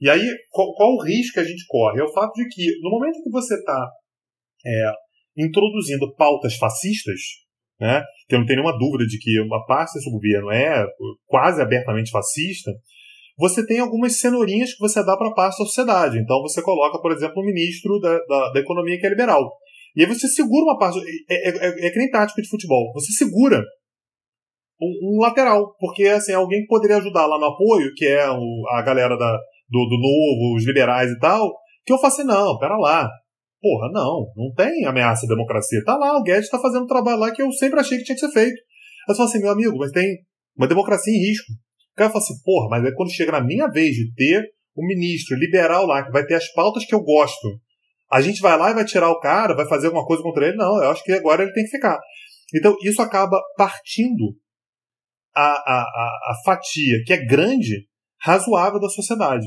E 0.00 0.10
aí, 0.10 0.26
qual, 0.50 0.74
qual, 0.74 0.94
o 0.94 1.02
risco 1.02 1.34
que 1.34 1.40
a 1.40 1.44
gente 1.44 1.64
corre? 1.68 2.00
É 2.00 2.04
o 2.04 2.12
fato 2.12 2.32
de 2.32 2.48
que, 2.48 2.66
no 2.82 2.90
momento 2.90 3.22
que 3.22 3.30
você 3.30 3.54
está 3.54 3.88
é, 4.66 4.92
introduzindo 5.36 6.12
pautas 6.16 6.56
fascistas, 6.56 7.20
né, 7.80 8.02
que 8.28 8.34
eu 8.34 8.40
não 8.40 8.46
tenho 8.46 8.62
nenhuma 8.62 8.78
dúvida 8.78 9.06
de 9.06 9.18
que 9.18 9.40
uma 9.40 9.64
parte 9.64 9.94
desse 9.94 10.10
governo 10.10 10.50
é 10.50 10.84
quase 11.26 11.62
abertamente 11.62 12.10
fascista, 12.10 12.72
você 13.38 13.64
tem 13.66 13.78
algumas 13.78 14.18
cenourinhas 14.18 14.74
que 14.74 14.80
você 14.80 15.04
dá 15.04 15.16
para 15.16 15.34
parte 15.34 15.58
da 15.58 15.64
sociedade. 15.64 16.18
Então 16.18 16.40
você 16.42 16.62
coloca, 16.62 17.00
por 17.00 17.12
exemplo, 17.12 17.40
o 17.40 17.44
ministro 17.44 17.98
da, 17.98 18.18
da, 18.18 18.52
da 18.52 18.60
Economia 18.60 18.98
que 18.98 19.06
é 19.06 19.10
liberal. 19.10 19.50
E 19.94 20.02
aí 20.02 20.08
você 20.08 20.26
segura 20.28 20.64
uma 20.64 20.78
parte. 20.78 20.98
É, 21.28 21.48
é, 21.48 21.66
é, 21.66 21.86
é 21.86 21.90
que 21.90 21.98
nem 21.98 22.10
tática 22.10 22.40
de 22.40 22.48
futebol. 22.48 22.92
Você 22.94 23.12
segura 23.12 23.62
um, 24.80 25.16
um, 25.16 25.20
lateral. 25.20 25.74
Porque 25.78 26.04
assim, 26.04 26.32
alguém 26.32 26.66
poderia 26.66 26.96
ajudar 26.96 27.26
lá 27.26 27.38
no 27.38 27.46
apoio, 27.46 27.92
que 27.94 28.06
é 28.06 28.30
o, 28.30 28.64
a 28.70 28.82
galera 28.82 29.16
da, 29.16 29.38
do, 29.68 29.86
do 29.86 29.98
Novo, 29.98 30.56
os 30.56 30.66
liberais 30.66 31.10
e 31.10 31.18
tal, 31.18 31.52
que 31.84 31.92
eu 31.92 31.98
faço 31.98 32.20
assim, 32.20 32.28
não, 32.28 32.58
pera 32.58 32.76
lá. 32.76 33.08
Porra, 33.60 33.90
não, 33.92 34.26
não 34.36 34.52
tem 34.56 34.84
ameaça 34.86 35.24
à 35.24 35.28
democracia. 35.28 35.84
Tá 35.84 35.96
lá, 35.96 36.18
o 36.18 36.22
Guedes 36.22 36.50
tá 36.50 36.58
fazendo 36.58 36.82
um 36.82 36.88
trabalho 36.88 37.18
lá 37.18 37.30
que 37.30 37.40
eu 37.40 37.50
sempre 37.52 37.78
achei 37.78 37.98
que 37.98 38.04
tinha 38.04 38.16
que 38.16 38.26
ser 38.26 38.32
feito. 38.32 38.56
Eu 39.08 39.14
falo 39.14 39.28
assim, 39.28 39.40
meu 39.40 39.52
amigo, 39.52 39.76
mas 39.78 39.92
tem 39.92 40.18
uma 40.56 40.66
democracia 40.66 41.12
em 41.12 41.28
risco. 41.28 41.52
O 41.92 41.96
cara 41.96 42.10
fala 42.10 42.24
assim, 42.24 42.42
porra, 42.44 42.68
mas 42.70 42.84
é 42.84 42.92
quando 42.94 43.12
chega 43.12 43.32
na 43.32 43.40
minha 43.40 43.68
vez 43.68 43.94
de 43.94 44.12
ter 44.14 44.42
um 44.76 44.86
ministro 44.86 45.36
liberal 45.36 45.86
lá, 45.86 46.04
que 46.04 46.10
vai 46.10 46.24
ter 46.24 46.34
as 46.34 46.50
pautas 46.52 46.84
que 46.84 46.94
eu 46.94 47.02
gosto, 47.02 47.48
a 48.12 48.20
gente 48.20 48.42
vai 48.42 48.58
lá 48.58 48.70
e 48.70 48.74
vai 48.74 48.84
tirar 48.84 49.10
o 49.10 49.18
cara, 49.18 49.56
vai 49.56 49.66
fazer 49.66 49.86
alguma 49.86 50.04
coisa 50.04 50.22
contra 50.22 50.46
ele? 50.46 50.56
Não, 50.56 50.82
eu 50.82 50.90
acho 50.90 51.02
que 51.02 51.12
agora 51.12 51.42
ele 51.42 51.52
tem 51.52 51.64
que 51.64 51.70
ficar. 51.70 51.98
Então, 52.54 52.76
isso 52.84 53.00
acaba 53.00 53.40
partindo 53.56 54.36
a, 55.34 55.42
a, 55.42 55.80
a, 55.80 56.32
a 56.32 56.34
fatia, 56.44 57.02
que 57.06 57.12
é 57.14 57.24
grande, 57.24 57.86
razoável 58.20 58.78
da 58.78 58.88
sociedade. 58.88 59.46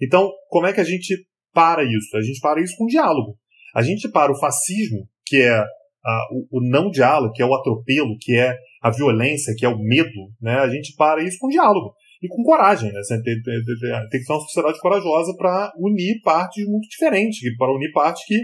Então, 0.00 0.30
como 0.48 0.66
é 0.66 0.72
que 0.72 0.80
a 0.80 0.84
gente 0.84 1.26
para 1.52 1.84
isso? 1.84 2.16
A 2.16 2.22
gente 2.22 2.40
para 2.40 2.62
isso 2.62 2.74
com 2.78 2.86
diálogo. 2.86 3.36
A 3.74 3.82
gente 3.82 4.08
para 4.10 4.32
o 4.32 4.38
fascismo, 4.38 5.06
que 5.26 5.42
é 5.42 5.58
a, 5.58 6.26
o, 6.32 6.58
o, 6.58 6.60
não 6.62 6.90
diálogo, 6.90 7.34
que 7.34 7.42
é 7.42 7.46
o 7.46 7.54
atropelo, 7.54 8.16
que 8.18 8.34
é 8.34 8.56
a 8.80 8.90
violência, 8.90 9.54
que 9.54 9.66
é 9.66 9.68
o 9.68 9.78
medo, 9.78 10.32
né? 10.40 10.60
A 10.60 10.68
gente 10.68 10.94
para 10.96 11.22
isso 11.22 11.36
com 11.38 11.48
diálogo 11.48 11.94
e 12.22 12.28
com 12.28 12.42
coragem, 12.42 12.92
né? 12.92 13.00
Tem, 13.08 13.22
tem, 13.22 13.42
tem 13.42 14.20
que 14.20 14.24
ser 14.24 14.32
uma 14.32 14.40
sociedade 14.40 14.80
corajosa 14.80 15.34
para 15.36 15.72
unir 15.78 16.20
partes 16.22 16.66
muito 16.66 16.88
diferentes, 16.88 17.38
para 17.56 17.72
unir 17.72 17.92
partes 17.92 18.24
que 18.26 18.36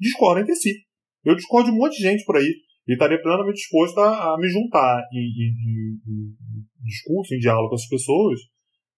discordam 0.00 0.42
entre 0.42 0.54
si. 0.54 0.72
Eu 1.24 1.34
discordo 1.34 1.70
de 1.70 1.76
um 1.76 1.78
monte 1.78 1.96
de 1.96 2.02
gente 2.02 2.24
por 2.24 2.36
aí 2.36 2.50
e 2.86 2.92
estaria 2.92 3.20
plenamente 3.20 3.56
disposto 3.56 3.98
a, 4.00 4.34
a 4.34 4.38
me 4.38 4.48
juntar 4.48 5.02
em, 5.12 5.18
em, 5.18 5.50
em, 5.66 5.98
em, 6.08 6.86
discurso, 6.86 7.34
em 7.34 7.38
diálogo 7.38 7.68
com 7.68 7.74
as 7.74 7.86
pessoas, 7.86 8.40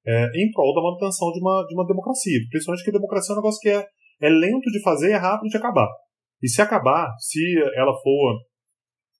é, 0.06 0.26
em 0.36 0.50
prol 0.52 0.74
da 0.74 0.82
manutenção 0.82 1.32
de 1.32 1.40
uma, 1.40 1.64
de 1.66 1.74
uma 1.74 1.86
democracia. 1.86 2.38
Principalmente 2.50 2.84
que 2.84 2.90
a 2.90 2.94
democracia 2.94 3.32
é 3.32 3.34
um 3.34 3.40
negócio 3.40 3.60
que 3.60 3.68
é, 3.68 3.84
é 4.22 4.28
lento 4.28 4.70
de 4.70 4.80
fazer 4.82 5.08
e 5.08 5.12
é 5.12 5.16
rápido 5.16 5.48
de 5.48 5.56
acabar. 5.56 5.88
E 6.40 6.48
se 6.48 6.62
acabar, 6.62 7.10
se 7.18 7.40
ela 7.74 7.92
for 8.00 8.38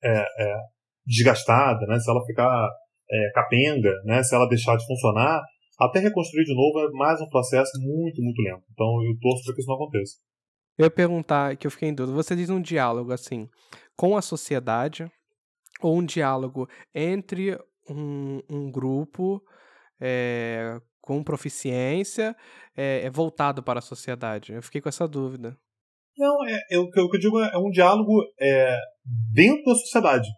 é, 0.04 0.20
é, 0.20 0.56
desgastada, 1.04 1.84
né, 1.86 1.98
se 1.98 2.08
ela 2.08 2.24
ficar 2.24 2.68
é, 3.10 3.30
capenga, 3.34 3.92
né, 4.04 4.22
se 4.22 4.34
ela 4.34 4.48
deixar 4.48 4.76
de 4.76 4.86
funcionar, 4.86 5.42
até 5.80 5.98
reconstruir 5.98 6.44
de 6.44 6.54
novo 6.54 6.78
é 6.80 6.90
mais 6.92 7.20
um 7.20 7.28
processo 7.28 7.72
muito, 7.80 8.22
muito 8.22 8.42
lento. 8.42 8.64
Então 8.72 8.86
eu 9.04 9.18
torço 9.18 9.44
para 9.44 9.54
que 9.54 9.60
isso 9.60 9.68
não 9.68 9.76
aconteça. 9.76 10.16
Eu 10.78 10.84
ia 10.84 10.90
perguntar, 10.90 11.56
que 11.56 11.66
eu 11.66 11.70
fiquei 11.70 11.88
em 11.88 11.94
dúvida, 11.94 12.14
você 12.14 12.36
diz 12.36 12.50
um 12.50 12.60
diálogo 12.60 13.12
assim, 13.12 13.48
com 13.96 14.16
a 14.16 14.22
sociedade, 14.22 15.10
ou 15.82 15.96
um 15.96 16.04
diálogo 16.04 16.68
entre 16.94 17.58
um, 17.88 18.40
um 18.48 18.70
grupo 18.70 19.42
é, 20.00 20.80
com 21.00 21.22
proficiência 21.24 22.36
é, 22.76 23.08
voltado 23.10 23.62
para 23.62 23.78
a 23.78 23.82
sociedade? 23.82 24.52
Eu 24.52 24.62
fiquei 24.62 24.80
com 24.80 24.88
essa 24.88 25.08
dúvida. 25.08 25.56
Não, 26.16 26.44
é, 26.46 26.60
é 26.70 26.78
o 26.78 26.90
que 26.90 27.00
eu 27.00 27.08
digo 27.18 27.40
é 27.40 27.58
um 27.58 27.70
diálogo 27.70 28.22
é, 28.38 28.76
dentro 29.32 29.64
da 29.64 29.74
sociedade 29.74 30.28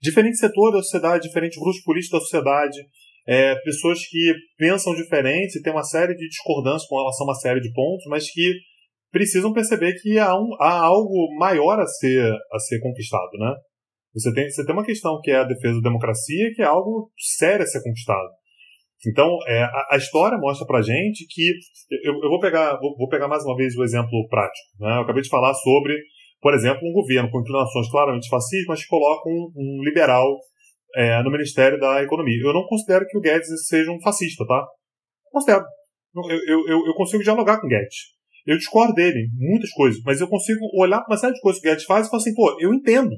diferentes 0.00 0.40
setores 0.40 0.74
da 0.74 0.82
sociedade, 0.82 1.28
diferentes 1.28 1.58
grupos 1.58 1.82
políticos 1.82 2.18
da 2.18 2.24
sociedade, 2.24 2.78
é, 3.26 3.54
pessoas 3.56 3.98
que 4.06 4.32
pensam 4.56 4.94
diferentes 4.94 5.56
e 5.56 5.62
têm 5.62 5.72
uma 5.72 5.84
série 5.84 6.14
de 6.14 6.28
discordâncias 6.28 6.88
com 6.88 6.96
relação 6.96 7.26
a 7.26 7.30
uma 7.30 7.38
série 7.38 7.60
de 7.60 7.72
pontos, 7.72 8.06
mas 8.08 8.30
que 8.30 8.54
precisam 9.10 9.52
perceber 9.52 9.94
que 10.00 10.18
há, 10.18 10.34
um, 10.34 10.54
há 10.60 10.80
algo 10.80 11.34
maior 11.38 11.78
a 11.78 11.86
ser, 11.86 12.32
a 12.52 12.58
ser 12.58 12.80
conquistado, 12.80 13.30
né? 13.38 13.54
Você 14.14 14.32
tem, 14.32 14.48
você 14.48 14.64
tem 14.64 14.74
uma 14.74 14.84
questão 14.84 15.20
que 15.22 15.30
é 15.30 15.36
a 15.36 15.44
defesa 15.44 15.80
da 15.80 15.88
democracia, 15.88 16.52
que 16.54 16.62
é 16.62 16.64
algo 16.64 17.10
sério 17.18 17.62
a 17.62 17.66
ser 17.66 17.82
conquistado. 17.82 18.28
Então, 19.06 19.28
é, 19.46 19.62
a, 19.62 19.88
a, 19.92 19.96
história 19.96 20.38
mostra 20.38 20.66
pra 20.66 20.82
gente 20.82 21.24
que. 21.28 21.52
Eu, 22.02 22.14
eu 22.14 22.28
vou, 22.28 22.40
pegar, 22.40 22.76
vou, 22.80 22.96
vou, 22.96 23.08
pegar 23.08 23.28
mais 23.28 23.44
uma 23.44 23.56
vez 23.56 23.76
o 23.76 23.84
exemplo 23.84 24.26
prático. 24.28 24.66
Né? 24.80 24.96
Eu 24.96 25.02
acabei 25.02 25.22
de 25.22 25.28
falar 25.28 25.54
sobre 25.54 25.94
por 26.40 26.54
exemplo, 26.54 26.80
um 26.82 26.92
governo 26.92 27.30
com 27.30 27.40
inclinações 27.40 27.90
claramente 27.90 28.28
fascistas, 28.28 28.66
mas 28.68 28.82
que 28.82 28.88
coloca 28.88 29.28
um, 29.28 29.52
um 29.56 29.82
liberal 29.84 30.38
é, 30.96 31.22
no 31.22 31.30
Ministério 31.30 31.78
da 31.78 32.02
Economia. 32.02 32.40
Eu 32.42 32.54
não 32.54 32.66
considero 32.66 33.06
que 33.06 33.16
o 33.16 33.20
Guedes 33.20 33.48
seja 33.66 33.90
um 33.90 34.00
fascista, 34.00 34.46
tá? 34.46 34.66
Considero. 35.30 35.64
Eu, 36.14 36.68
eu, 36.68 36.86
eu 36.86 36.94
consigo 36.94 37.22
dialogar 37.22 37.60
com 37.60 37.66
o 37.66 37.70
Guedes. 37.70 37.96
Eu 38.46 38.56
discordo 38.56 38.94
dele 38.94 39.28
muitas 39.36 39.70
coisas, 39.72 40.00
mas 40.04 40.20
eu 40.20 40.28
consigo 40.28 40.60
olhar 40.80 41.00
para 41.00 41.12
uma 41.12 41.18
série 41.18 41.34
de 41.34 41.40
coisas 41.40 41.60
que 41.60 41.68
o 41.68 41.70
Guedes 41.70 41.84
faz 41.84 42.06
e 42.06 42.10
falar 42.10 42.22
assim, 42.22 42.34
pô, 42.34 42.56
eu 42.60 42.72
entendo 42.72 43.14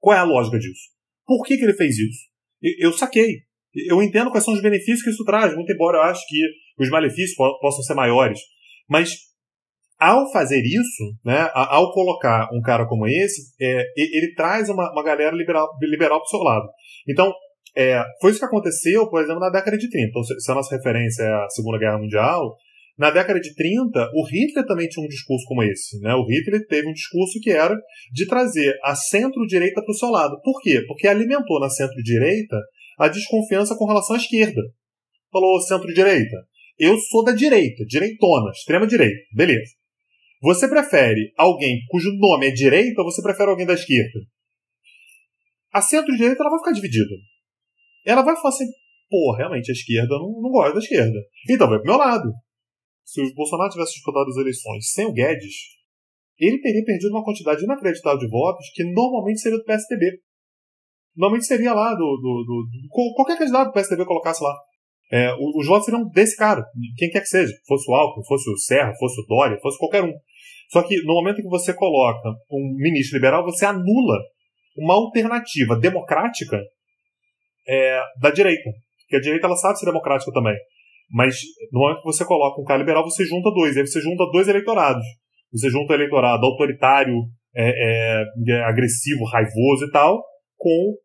qual 0.00 0.16
é 0.16 0.18
a 0.18 0.24
lógica 0.24 0.58
disso. 0.58 0.90
Por 1.24 1.42
que, 1.44 1.56
que 1.56 1.64
ele 1.64 1.74
fez 1.74 1.96
isso? 1.96 2.26
Eu, 2.60 2.88
eu 2.88 2.92
saquei. 2.92 3.42
Eu 3.88 4.02
entendo 4.02 4.30
quais 4.30 4.44
são 4.44 4.54
os 4.54 4.62
benefícios 4.62 5.02
que 5.02 5.10
isso 5.10 5.24
traz, 5.24 5.54
muito 5.54 5.70
embora 5.72 5.98
eu 5.98 6.02
acho 6.02 6.26
que 6.26 6.38
os 6.78 6.88
malefícios 6.88 7.36
possam 7.36 7.82
ser 7.82 7.94
maiores. 7.94 8.40
Mas 8.88 9.10
ao 9.98 10.30
fazer 10.30 10.62
isso, 10.62 11.16
né, 11.24 11.50
ao 11.54 11.92
colocar 11.92 12.48
um 12.52 12.60
cara 12.60 12.86
como 12.86 13.06
esse, 13.06 13.54
é, 13.60 13.84
ele 13.96 14.34
traz 14.34 14.68
uma, 14.68 14.92
uma 14.92 15.02
galera 15.02 15.34
liberal, 15.34 15.68
liberal 15.80 16.18
para 16.18 16.26
o 16.26 16.28
seu 16.28 16.40
lado. 16.40 16.68
Então, 17.08 17.32
é, 17.76 18.02
foi 18.20 18.30
isso 18.30 18.40
que 18.40 18.46
aconteceu, 18.46 19.08
por 19.08 19.22
exemplo, 19.22 19.40
na 19.40 19.50
década 19.50 19.76
de 19.76 19.88
30. 19.88 20.08
Então, 20.08 20.22
se 20.22 20.50
a 20.50 20.54
nossa 20.54 20.74
referência 20.74 21.22
é 21.22 21.32
a 21.32 21.48
Segunda 21.50 21.78
Guerra 21.78 21.98
Mundial, 21.98 22.56
na 22.98 23.10
década 23.10 23.38
de 23.38 23.54
30, 23.54 24.10
o 24.14 24.24
Hitler 24.24 24.64
também 24.64 24.88
tinha 24.88 25.04
um 25.04 25.08
discurso 25.08 25.44
como 25.46 25.62
esse. 25.62 26.00
Né? 26.00 26.14
O 26.14 26.24
Hitler 26.24 26.66
teve 26.66 26.88
um 26.88 26.94
discurso 26.94 27.38
que 27.42 27.50
era 27.50 27.76
de 28.10 28.26
trazer 28.26 28.74
a 28.82 28.94
centro-direita 28.94 29.82
para 29.82 29.92
o 29.92 29.96
seu 29.96 30.08
lado. 30.08 30.40
Por 30.42 30.62
quê? 30.62 30.82
Porque 30.86 31.06
alimentou 31.06 31.60
na 31.60 31.68
centro-direita 31.68 32.56
a 32.98 33.08
desconfiança 33.08 33.76
com 33.76 33.84
relação 33.84 34.16
à 34.16 34.18
esquerda. 34.18 34.62
Falou 35.30 35.60
centro-direita. 35.60 36.36
Eu 36.78 36.96
sou 36.98 37.22
da 37.22 37.32
direita, 37.32 37.84
direitona, 37.86 38.50
extrema-direita. 38.50 39.20
Beleza. 39.34 39.72
Você 40.42 40.68
prefere 40.68 41.32
alguém 41.36 41.80
cujo 41.88 42.10
nome 42.18 42.48
é 42.48 42.50
direita 42.50 43.00
ou 43.00 43.10
você 43.10 43.22
prefere 43.22 43.50
alguém 43.50 43.66
da 43.66 43.74
esquerda? 43.74 44.20
A 45.72 45.80
centro-direita 45.82 46.42
ela 46.42 46.50
vai 46.50 46.58
ficar 46.58 46.72
dividida. 46.72 47.14
Ela 48.04 48.22
vai 48.22 48.36
falar 48.36 48.50
assim, 48.50 48.66
pô, 49.08 49.34
realmente 49.36 49.70
a 49.70 49.74
esquerda 49.74 50.14
não, 50.18 50.40
não 50.40 50.50
gosta 50.50 50.74
da 50.74 50.78
esquerda. 50.78 51.18
Então 51.48 51.68
vai 51.68 51.78
pro 51.78 51.86
meu 51.86 51.96
lado. 51.96 52.32
Se 53.04 53.20
o 53.20 53.34
Bolsonaro 53.34 53.70
tivesse 53.70 53.94
disputado 53.94 54.28
as 54.28 54.36
eleições 54.36 54.92
sem 54.92 55.06
o 55.06 55.12
Guedes, 55.12 55.76
ele 56.38 56.60
teria 56.60 56.84
perdido 56.84 57.12
uma 57.12 57.24
quantidade 57.24 57.64
inacreditável 57.64 58.18
de 58.18 58.28
votos 58.28 58.66
que 58.74 58.84
normalmente 58.84 59.40
seria 59.40 59.58
do 59.58 59.64
PSDB. 59.64 60.20
normalmente 61.16 61.46
seria 61.46 61.72
lá 61.72 61.94
do, 61.94 61.98
do, 61.98 62.44
do, 62.44 62.68
do 62.82 62.88
qualquer 63.14 63.38
candidato 63.38 63.68
do 63.68 63.72
PSDB 63.72 64.04
colocasse 64.04 64.42
lá. 64.42 64.54
É, 65.10 65.32
os 65.34 65.66
votos 65.66 65.84
seriam 65.84 66.08
desse 66.08 66.36
cara, 66.36 66.64
quem 66.96 67.08
quer 67.10 67.20
que 67.20 67.28
seja, 67.28 67.52
fosse 67.66 67.88
o 67.88 67.94
Alckmin, 67.94 68.26
fosse 68.26 68.50
o 68.50 68.56
Serra, 68.58 68.92
fosse 68.98 69.20
o 69.20 69.26
Dória, 69.26 69.58
fosse 69.60 69.78
qualquer 69.78 70.02
um. 70.02 70.12
Só 70.70 70.82
que 70.82 70.96
no 71.04 71.14
momento 71.14 71.36
que 71.36 71.48
você 71.48 71.72
coloca 71.72 72.28
um 72.50 72.74
ministro 72.76 73.16
liberal, 73.16 73.44
você 73.44 73.64
anula 73.64 74.18
uma 74.76 74.94
alternativa 74.94 75.78
democrática 75.78 76.60
é, 77.68 78.02
da 78.20 78.30
direita. 78.30 78.70
Porque 79.00 79.16
a 79.16 79.20
direita 79.20 79.46
ela 79.46 79.56
sabe 79.56 79.78
ser 79.78 79.86
democrática 79.86 80.32
também. 80.32 80.56
Mas 81.10 81.36
no 81.72 81.80
momento 81.80 81.98
que 81.98 82.06
você 82.06 82.24
coloca 82.24 82.60
um 82.60 82.64
cara 82.64 82.80
liberal, 82.80 83.04
você 83.04 83.24
junta 83.24 83.50
dois. 83.52 83.76
Aí 83.76 83.86
você 83.86 84.00
junta 84.00 84.24
dois 84.32 84.48
eleitorados. 84.48 85.04
Você 85.52 85.70
junta 85.70 85.92
o 85.92 85.96
eleitorado 85.96 86.44
autoritário, 86.44 87.14
é, 87.54 88.24
é 88.48 88.64
agressivo, 88.64 89.24
raivoso 89.24 89.86
e 89.86 89.90
tal, 89.92 90.20
com 90.56 90.96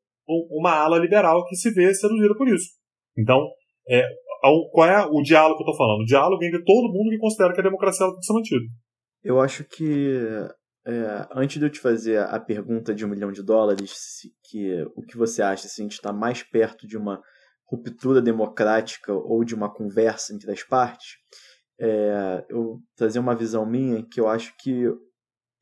uma 0.49 0.73
ala 0.73 0.97
liberal 0.97 1.45
que 1.45 1.55
se 1.55 1.71
vê 1.71 1.93
seduzida 1.93 2.35
por 2.35 2.47
isso. 2.47 2.69
Então, 3.17 3.47
é, 3.89 4.03
qual 4.71 4.87
é 4.87 5.05
o 5.05 5.21
diálogo 5.21 5.57
que 5.57 5.63
eu 5.63 5.71
estou 5.71 5.77
falando? 5.77 6.01
O 6.01 6.05
diálogo 6.05 6.43
entre 6.43 6.63
todo 6.63 6.91
mundo 6.91 7.09
que 7.09 7.17
considera 7.17 7.53
que 7.53 7.59
a 7.59 7.63
democracia 7.63 8.07
tem 8.07 8.19
que 8.19 8.25
ser 8.25 8.33
mantida. 8.33 8.65
Eu 9.23 9.39
acho 9.39 9.63
que 9.63 10.17
é, 10.85 11.27
antes 11.35 11.59
de 11.59 11.65
eu 11.65 11.69
te 11.69 11.79
fazer 11.79 12.19
a 12.19 12.39
pergunta 12.39 12.93
de 12.93 13.05
um 13.05 13.09
milhão 13.09 13.31
de 13.31 13.43
dólares, 13.43 13.91
se, 13.95 14.29
que 14.49 14.83
o 14.95 15.03
que 15.03 15.17
você 15.17 15.41
acha 15.41 15.67
se 15.67 15.81
a 15.81 15.83
gente 15.83 15.93
está 15.93 16.11
mais 16.11 16.41
perto 16.41 16.87
de 16.87 16.97
uma 16.97 17.21
ruptura 17.67 18.21
democrática 18.21 19.13
ou 19.13 19.43
de 19.43 19.53
uma 19.53 19.71
conversa 19.71 20.33
entre 20.33 20.51
as 20.51 20.63
partes, 20.63 21.17
é, 21.79 22.45
eu 22.49 22.79
trazer 22.95 23.19
uma 23.19 23.35
visão 23.35 23.65
minha 23.65 24.03
que 24.03 24.19
eu 24.19 24.27
acho 24.27 24.53
que 24.59 24.85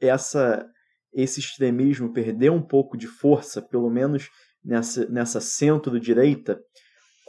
essa 0.02 0.66
esse 1.12 1.40
extremismo 1.40 2.14
perdeu 2.14 2.54
um 2.54 2.62
pouco 2.62 2.96
de 2.96 3.08
força, 3.08 3.62
pelo 3.62 3.90
menos 3.90 4.30
nessa, 4.64 5.08
nessa 5.10 5.42
centro-direita, 5.42 6.60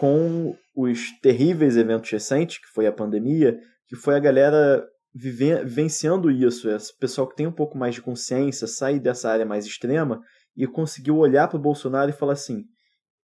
com 0.01 0.57
os 0.75 1.11
terríveis 1.21 1.77
eventos 1.77 2.11
recentes, 2.11 2.57
que 2.57 2.69
foi 2.73 2.87
a 2.87 2.93
pandemia, 2.93 3.61
que 3.87 3.95
foi 3.95 4.17
a 4.17 4.19
galera 4.19 4.83
vivenciando 5.15 6.31
isso, 6.31 6.71
esse 6.71 6.97
pessoal 6.99 7.29
que 7.29 7.37
tem 7.37 7.47
um 7.47 7.53
pouco 7.53 7.77
mais 7.77 7.97
de 7.97 8.01
consciência, 8.01 8.67
sair 8.67 8.99
dessa 8.99 9.29
área 9.29 9.45
mais 9.45 9.67
extrema 9.67 10.23
e 10.57 10.67
conseguiu 10.67 11.19
olhar 11.19 11.49
para 11.49 11.59
o 11.59 11.63
Bolsonaro 11.63 12.09
e 12.09 12.15
falar 12.15 12.33
assim: 12.33 12.65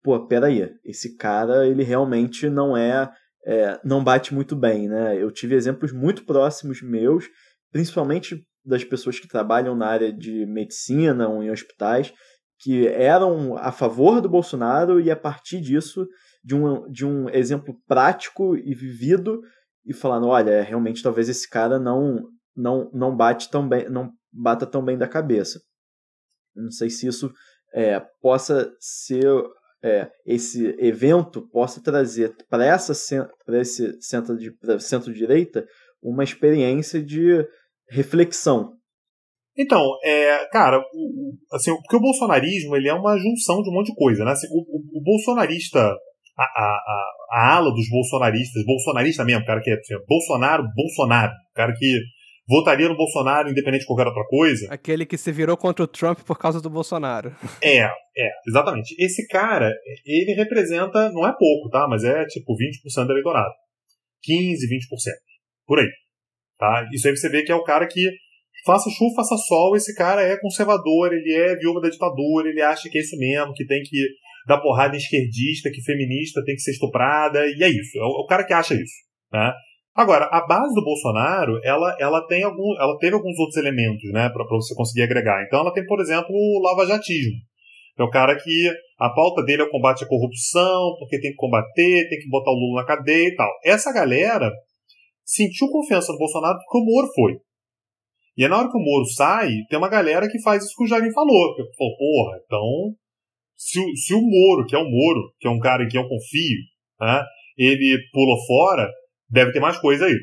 pô, 0.02 0.26
peraí, 0.26 0.70
esse 0.84 1.16
cara 1.16 1.66
ele 1.66 1.82
realmente 1.82 2.50
não 2.50 2.76
é, 2.76 3.10
é, 3.46 3.80
não 3.82 4.04
bate 4.04 4.34
muito 4.34 4.54
bem, 4.54 4.86
né? 4.86 5.16
Eu 5.16 5.30
tive 5.30 5.54
exemplos 5.54 5.92
muito 5.92 6.26
próximos 6.26 6.82
meus, 6.82 7.24
principalmente 7.72 8.44
das 8.62 8.84
pessoas 8.84 9.18
que 9.18 9.26
trabalham 9.26 9.74
na 9.74 9.86
área 9.86 10.12
de 10.12 10.44
medicina 10.44 11.26
ou 11.26 11.42
em 11.42 11.50
hospitais, 11.50 12.12
que 12.58 12.86
eram 12.86 13.56
a 13.56 13.70
favor 13.70 14.20
do 14.20 14.28
Bolsonaro 14.28 15.00
e 15.00 15.10
a 15.10 15.16
partir 15.16 15.60
disso, 15.60 16.06
de 16.42 16.54
um, 16.54 16.90
de 16.90 17.04
um 17.04 17.28
exemplo 17.30 17.76
prático 17.86 18.56
e 18.56 18.74
vivido, 18.74 19.40
e 19.84 19.92
falando, 19.92 20.26
olha, 20.26 20.62
realmente 20.62 21.02
talvez 21.02 21.28
esse 21.28 21.48
cara 21.48 21.78
não 21.78 22.28
não 22.56 22.90
não 22.92 23.14
bate 23.14 23.50
tão 23.50 23.68
bem, 23.68 23.88
não 23.88 24.10
bata 24.32 24.66
tão 24.66 24.84
bem 24.84 24.96
da 24.98 25.06
cabeça. 25.06 25.60
Não 26.54 26.70
sei 26.70 26.90
se 26.90 27.06
isso 27.06 27.30
é, 27.72 28.00
possa 28.20 28.72
ser 28.80 29.26
é, 29.84 30.10
esse 30.24 30.74
evento 30.78 31.46
possa 31.48 31.82
trazer 31.82 32.34
para 32.48 32.64
essa 32.64 32.92
para 33.44 33.60
esse 33.60 34.00
centro 34.00 34.36
de 34.36 34.50
centro 34.80 35.12
direita 35.12 35.66
uma 36.02 36.24
experiência 36.24 37.02
de 37.02 37.46
reflexão. 37.88 38.75
Então, 39.58 39.82
é, 40.04 40.46
cara, 40.50 40.78
o, 40.78 41.32
assim, 41.52 41.74
porque 41.74 41.96
o 41.96 42.00
bolsonarismo 42.00 42.76
ele 42.76 42.88
é 42.88 42.94
uma 42.94 43.16
junção 43.16 43.62
de 43.62 43.70
um 43.70 43.72
monte 43.72 43.86
de 43.86 43.96
coisa, 43.96 44.24
né? 44.24 44.32
Assim, 44.32 44.46
o, 44.50 44.60
o, 44.60 45.00
o 45.00 45.02
bolsonarista 45.02 45.80
a, 46.38 46.42
a, 46.42 47.06
a, 47.30 47.56
ala 47.56 47.72
dos 47.72 47.88
bolsonaristas, 47.88 48.64
bolsonarista 48.64 49.24
mesmo, 49.24 49.46
cara 49.46 49.60
que 49.60 49.70
é 49.70 49.74
assim, 49.74 49.94
Bolsonaro, 50.06 50.64
Bolsonaro, 50.74 51.32
cara 51.54 51.72
que 51.72 51.98
votaria 52.48 52.88
no 52.88 52.96
Bolsonaro 52.96 53.50
independente 53.50 53.80
de 53.80 53.86
qualquer 53.86 54.06
outra 54.06 54.24
coisa. 54.28 54.66
Aquele 54.70 55.06
que 55.06 55.16
se 55.16 55.32
virou 55.32 55.56
contra 55.56 55.84
o 55.84 55.88
Trump 55.88 56.20
por 56.20 56.38
causa 56.38 56.60
do 56.60 56.70
Bolsonaro. 56.70 57.34
É, 57.62 57.84
é, 57.84 58.30
exatamente. 58.46 58.94
Esse 58.98 59.26
cara, 59.26 59.72
ele 60.04 60.34
representa, 60.34 61.10
não 61.10 61.26
é 61.26 61.32
pouco, 61.36 61.70
tá? 61.70 61.86
Mas 61.88 62.04
é 62.04 62.24
tipo 62.26 62.54
20% 62.54 63.06
do 63.06 63.12
eleitorado. 63.12 63.52
15, 64.22 64.66
20%. 64.66 64.78
Por 65.66 65.78
aí. 65.78 65.88
Tá? 66.58 66.88
Isso 66.92 67.08
aí 67.08 67.16
você 67.16 67.28
vê 67.28 67.42
que 67.42 67.52
é 67.52 67.54
o 67.54 67.64
cara 67.64 67.86
que 67.86 68.10
faça 68.66 68.90
chuva, 68.90 69.14
faça 69.14 69.36
sol, 69.36 69.76
esse 69.76 69.94
cara 69.94 70.22
é 70.22 70.36
conservador, 70.38 71.12
ele 71.12 71.32
é 71.32 71.54
viúva 71.56 71.80
da 71.80 71.88
ditadura, 71.88 72.48
ele 72.48 72.60
acha 72.60 72.90
que 72.90 72.98
é 72.98 73.00
isso 73.00 73.16
mesmo, 73.16 73.54
que 73.54 73.64
tem 73.64 73.80
que 73.82 73.96
dar 74.46 74.60
porrada 74.60 74.94
em 74.94 74.98
esquerdista, 74.98 75.70
que 75.70 75.82
feminista 75.82 76.42
tem 76.44 76.56
que 76.56 76.60
ser 76.60 76.72
estuprada, 76.72 77.46
e 77.46 77.62
é 77.62 77.68
isso. 77.68 77.96
É 77.96 78.02
o, 78.02 78.24
é 78.24 78.28
cara 78.28 78.44
que 78.44 78.52
acha 78.52 78.74
isso. 78.74 78.94
Né? 79.32 79.52
Agora, 79.94 80.26
a 80.26 80.46
base 80.46 80.74
do 80.74 80.84
Bolsonaro, 80.84 81.58
ela, 81.64 81.96
ela, 81.98 82.26
tem 82.26 82.42
algum, 82.42 82.76
ela 82.78 82.98
teve 82.98 83.14
alguns 83.14 83.38
outros 83.38 83.56
elementos 83.56 84.10
né, 84.12 84.28
para 84.28 84.44
você 84.48 84.74
conseguir 84.74 85.02
agregar. 85.02 85.42
Então, 85.46 85.60
ela 85.60 85.72
tem, 85.72 85.86
por 85.86 86.00
exemplo, 86.00 86.28
o 86.30 86.60
lavajatismo. 86.62 87.32
É 87.98 88.02
o 88.02 88.10
cara 88.10 88.36
que 88.36 88.70
a 88.98 89.08
pauta 89.08 89.42
dele 89.42 89.62
é 89.62 89.64
o 89.64 89.70
combate 89.70 90.04
à 90.04 90.06
corrupção, 90.06 90.96
porque 90.98 91.18
tem 91.18 91.30
que 91.30 91.36
combater, 91.36 92.08
tem 92.10 92.18
que 92.18 92.28
botar 92.28 92.50
o 92.50 92.54
Lula 92.54 92.82
na 92.82 92.86
cadeia 92.86 93.28
e 93.28 93.34
tal. 93.34 93.48
Essa 93.64 93.90
galera 93.90 94.50
sentiu 95.24 95.66
confiança 95.68 96.12
no 96.12 96.18
Bolsonaro 96.18 96.58
porque 96.58 96.78
o 96.78 96.84
Moro 96.84 97.08
foi. 97.14 97.45
E 98.36 98.44
é 98.44 98.48
na 98.48 98.58
hora 98.58 98.70
que 98.70 98.76
o 98.76 98.80
Moro 98.80 99.06
sai, 99.06 99.48
tem 99.68 99.78
uma 99.78 99.88
galera 99.88 100.28
que 100.28 100.42
faz 100.42 100.62
isso 100.62 100.74
que 100.76 100.84
o 100.84 100.86
Jair 100.86 101.12
falou. 101.12 101.54
Que 101.54 101.62
falou, 101.76 101.96
porra, 101.96 102.40
então 102.44 102.94
se, 103.56 103.80
se 103.96 104.14
o 104.14 104.20
Moro, 104.20 104.66
que 104.66 104.76
é 104.76 104.78
o 104.78 104.88
Moro, 104.88 105.32
que 105.40 105.48
é 105.48 105.50
um 105.50 105.58
cara 105.58 105.84
em 105.84 105.88
quem 105.88 106.00
eu 106.00 106.08
confio, 106.08 106.58
né, 107.00 107.24
ele 107.56 107.98
pulou 108.12 108.36
fora, 108.46 108.90
deve 109.30 109.52
ter 109.52 109.60
mais 109.60 109.78
coisa 109.78 110.06
aí. 110.06 110.16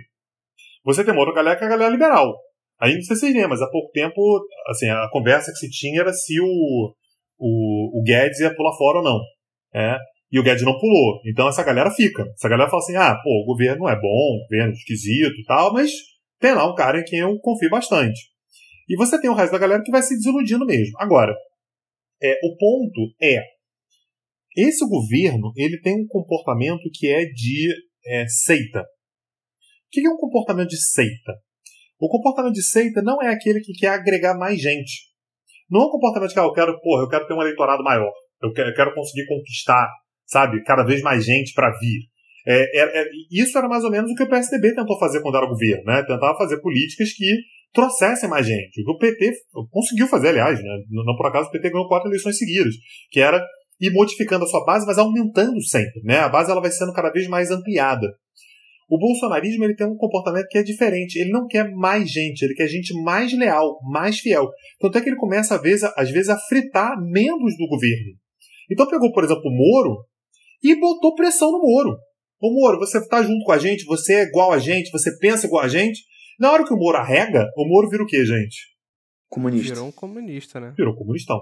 Você 0.85 1.03
tem 1.03 1.13
uma 1.13 1.21
outra 1.21 1.35
galera 1.35 1.57
que 1.57 1.63
é 1.63 1.67
a 1.67 1.69
galera 1.69 1.91
liberal. 1.91 2.35
Aí 2.79 2.93
não 2.93 3.01
sei 3.01 3.15
se 3.15 3.25
lembram, 3.27 3.49
mas 3.49 3.61
há 3.61 3.69
pouco 3.69 3.91
tempo, 3.91 4.45
assim, 4.67 4.89
a 4.89 5.09
conversa 5.09 5.51
que 5.51 5.57
se 5.57 5.69
tinha 5.69 6.01
era 6.01 6.13
se 6.13 6.39
o, 6.39 6.93
o, 7.39 7.99
o 7.99 8.03
Guedes 8.03 8.39
ia 8.39 8.55
pular 8.55 8.75
fora 8.77 8.99
ou 8.99 9.03
não. 9.03 9.19
É, 9.73 9.97
e 10.31 10.39
o 10.39 10.43
Guedes 10.43 10.63
não 10.63 10.77
pulou. 10.77 11.21
Então 11.25 11.47
essa 11.47 11.63
galera 11.63 11.89
fica. 11.91 12.23
Essa 12.37 12.49
galera 12.49 12.69
fala 12.69 12.81
assim: 12.83 12.95
ah, 12.95 13.15
pô, 13.23 13.29
o 13.41 13.45
governo 13.45 13.87
é 13.87 13.95
bom, 13.95 14.35
o 14.35 14.43
governo 14.43 14.71
é 14.71 14.75
esquisito 14.75 15.39
e 15.39 15.45
tal, 15.45 15.71
mas 15.73 15.91
tem 16.43 16.53
lá 16.53 16.69
um 16.69 16.75
cara 16.75 16.99
em 16.99 17.05
quem 17.05 17.19
eu 17.19 17.39
confio 17.39 17.69
bastante. 17.69 18.19
E 18.89 18.97
você 18.97 19.19
tem 19.19 19.29
o 19.29 19.33
resto 19.33 19.53
da 19.53 19.57
galera 19.57 19.81
que 19.81 19.91
vai 19.91 20.01
se 20.01 20.13
desiludindo 20.13 20.65
mesmo. 20.65 20.93
Agora, 20.99 21.33
é, 22.21 22.33
o 22.43 22.57
ponto 22.57 23.15
é, 23.21 23.39
esse 24.57 24.85
governo 24.85 25.53
ele 25.55 25.79
tem 25.79 25.95
um 25.95 26.05
comportamento 26.05 26.83
que 26.93 27.07
é 27.07 27.23
de 27.23 27.69
é, 28.05 28.27
seita. 28.27 28.81
O 28.81 28.83
que 29.89 30.05
é 30.05 30.09
um 30.09 30.17
comportamento 30.17 30.67
de 30.67 30.83
seita? 30.83 31.33
O 31.97 32.09
comportamento 32.09 32.55
de 32.55 32.63
seita 32.63 33.01
não 33.01 33.21
é 33.21 33.33
aquele 33.33 33.61
que 33.61 33.71
quer 33.71 33.91
agregar 33.91 34.37
mais 34.37 34.59
gente. 34.59 35.13
Não 35.69 35.83
é 35.83 35.85
um 35.85 35.91
comportamento 35.91 36.33
que 36.33 36.39
ah, 36.39 36.43
eu 36.43 36.51
quero, 36.51 36.77
porra, 36.81 37.03
eu 37.03 37.07
quero 37.07 37.25
ter 37.25 37.33
um 37.33 37.41
eleitorado 37.41 37.81
maior. 37.81 38.11
Eu 38.41 38.51
quero, 38.51 38.69
eu 38.69 38.75
quero 38.75 38.93
conseguir 38.93 39.25
conquistar, 39.27 39.89
sabe, 40.25 40.61
cada 40.65 40.83
vez 40.83 41.01
mais 41.01 41.23
gente 41.23 41.53
para 41.53 41.71
vir. 41.79 42.01
É, 42.45 42.81
é, 42.81 43.01
é, 43.01 43.05
isso 43.31 43.57
era 43.57 43.69
mais 43.69 43.83
ou 43.83 43.91
menos 43.91 44.11
o 44.11 44.15
que 44.15 44.23
o 44.23 44.29
PSDB 44.29 44.75
tentou 44.75 44.99
fazer 44.99 45.21
quando 45.21 45.37
era 45.37 45.47
governo, 45.47 45.83
né? 45.85 46.01
Tentava 46.01 46.37
fazer 46.37 46.59
políticas 46.59 47.13
que 47.13 47.25
trouxessem 47.73 48.29
mais 48.29 48.45
gente. 48.45 48.81
O 48.81 48.85
que 48.85 48.91
o 48.91 48.97
PT 48.97 49.31
conseguiu 49.71 50.07
fazer, 50.07 50.29
aliás, 50.29 50.61
né? 50.61 50.83
não 50.89 51.15
por 51.15 51.27
acaso 51.27 51.49
o 51.49 51.51
PT 51.51 51.71
ganhou 51.71 51.87
quatro 51.87 52.09
eleições 52.09 52.37
seguidas, 52.37 52.75
que 53.09 53.19
era 53.19 53.43
ir 53.81 53.91
modificando 53.91 54.45
a 54.45 54.47
sua 54.47 54.63
base, 54.63 54.85
mas 54.85 54.97
aumentando 54.97 55.61
sempre. 55.63 56.01
Né? 56.03 56.19
A 56.19 56.29
base 56.29 56.51
ela 56.51 56.61
vai 56.61 56.69
sendo 56.69 56.93
cada 56.93 57.11
vez 57.11 57.27
mais 57.27 57.49
ampliada. 57.49 58.07
O 58.89 58.99
bolsonarismo 58.99 59.63
ele 59.63 59.75
tem 59.75 59.87
um 59.87 59.95
comportamento 59.95 60.47
que 60.49 60.57
é 60.57 60.63
diferente. 60.63 61.17
Ele 61.17 61.31
não 61.31 61.47
quer 61.47 61.71
mais 61.71 62.11
gente, 62.11 62.43
ele 62.43 62.53
quer 62.53 62.67
gente 62.67 62.93
mais 63.01 63.33
leal, 63.33 63.79
mais 63.89 64.19
fiel. 64.19 64.49
Tanto 64.79 64.97
é 64.97 65.01
que 65.01 65.09
ele 65.09 65.15
começa, 65.15 65.55
às 65.55 65.61
vezes, 65.61 65.83
às 65.97 66.11
vezes 66.11 66.29
a 66.29 66.37
fritar 66.37 66.95
membros 67.01 67.57
do 67.57 67.67
governo. 67.67 68.13
Então 68.71 68.87
pegou, 68.87 69.11
por 69.11 69.23
exemplo, 69.23 69.43
o 69.45 69.51
Moro 69.51 70.05
e 70.63 70.75
botou 70.79 71.15
pressão 71.15 71.51
no 71.51 71.59
Moro. 71.59 71.97
Ô 72.43 72.51
Moro, 72.51 72.77
você 72.77 72.97
está 72.97 73.23
junto 73.23 73.45
com 73.45 73.53
a 73.53 73.57
gente, 73.57 73.85
você 73.85 74.15
é 74.15 74.23
igual 74.23 74.51
a 74.51 74.59
gente, 74.59 74.91
você 74.91 75.17
pensa 75.17 75.47
igual 75.47 75.63
a 75.63 75.67
gente, 75.69 76.01
na 76.37 76.51
hora 76.51 76.65
que 76.65 76.73
o 76.73 76.77
Moro 76.77 76.97
arrega, 76.97 77.49
o 77.55 77.65
Moro 77.65 77.89
vira 77.89 78.03
o 78.03 78.05
quê, 78.05 78.25
gente? 78.25 78.73
Comunista. 79.29 79.73
Virou 79.73 79.87
um 79.87 79.91
comunista, 79.93 80.59
né? 80.59 80.73
Virou 80.77 80.93
comunistão. 80.93 81.39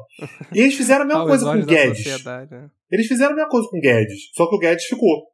E 0.53 0.59
eles 0.59 0.75
fizeram 0.75 1.01
a 1.01 1.07
mesma 1.07 1.25
coisa 1.25 1.43
com 1.43 1.59
o 1.59 1.65
Guedes. 1.65 2.23
Né? 2.23 2.69
Eles 2.91 3.07
fizeram 3.07 3.31
a 3.31 3.35
mesma 3.35 3.49
coisa 3.49 3.67
com 3.67 3.79
o 3.79 3.81
Guedes, 3.81 4.29
só 4.35 4.47
que 4.47 4.55
o 4.55 4.59
Guedes 4.59 4.85
ficou. 4.85 5.31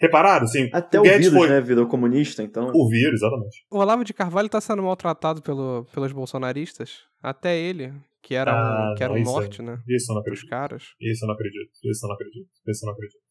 Repararam? 0.00 0.44
Assim, 0.44 0.70
Até 0.72 0.98
o, 0.98 1.00
o 1.00 1.04
Guedes 1.04 1.26
vírus, 1.26 1.36
foi... 1.36 1.48
né? 1.48 1.60
Virou 1.60 1.88
comunista, 1.88 2.40
então. 2.44 2.70
O 2.72 2.88
vírus, 2.88 3.20
exatamente. 3.20 3.66
O 3.72 3.78
Olavo 3.78 4.04
de 4.04 4.14
Carvalho 4.14 4.46
está 4.46 4.60
sendo 4.60 4.84
maltratado 4.84 5.42
pelo, 5.42 5.84
pelos 5.92 6.12
bolsonaristas. 6.12 7.00
Até 7.20 7.58
ele, 7.58 7.92
que 8.22 8.36
era 8.36 8.52
ah, 8.52 8.92
um, 8.92 8.94
que 8.94 9.02
era 9.02 9.12
não, 9.12 9.20
um 9.20 9.24
norte, 9.24 9.62
né? 9.62 9.80
Isso 9.88 10.12
eu 10.12 10.14
não 10.14 10.20
acredito. 10.20 10.44
Os 10.44 10.48
caras. 10.48 10.84
Isso 11.00 11.24
eu 11.24 11.26
não 11.26 11.34
acredito. 11.34 11.72
Isso 11.84 12.04
eu 12.04 12.08
não 12.08 12.14
acredito. 12.14 12.48
Isso 12.68 12.84
eu 12.84 12.86
não 12.86 12.92
acredito. 12.92 13.27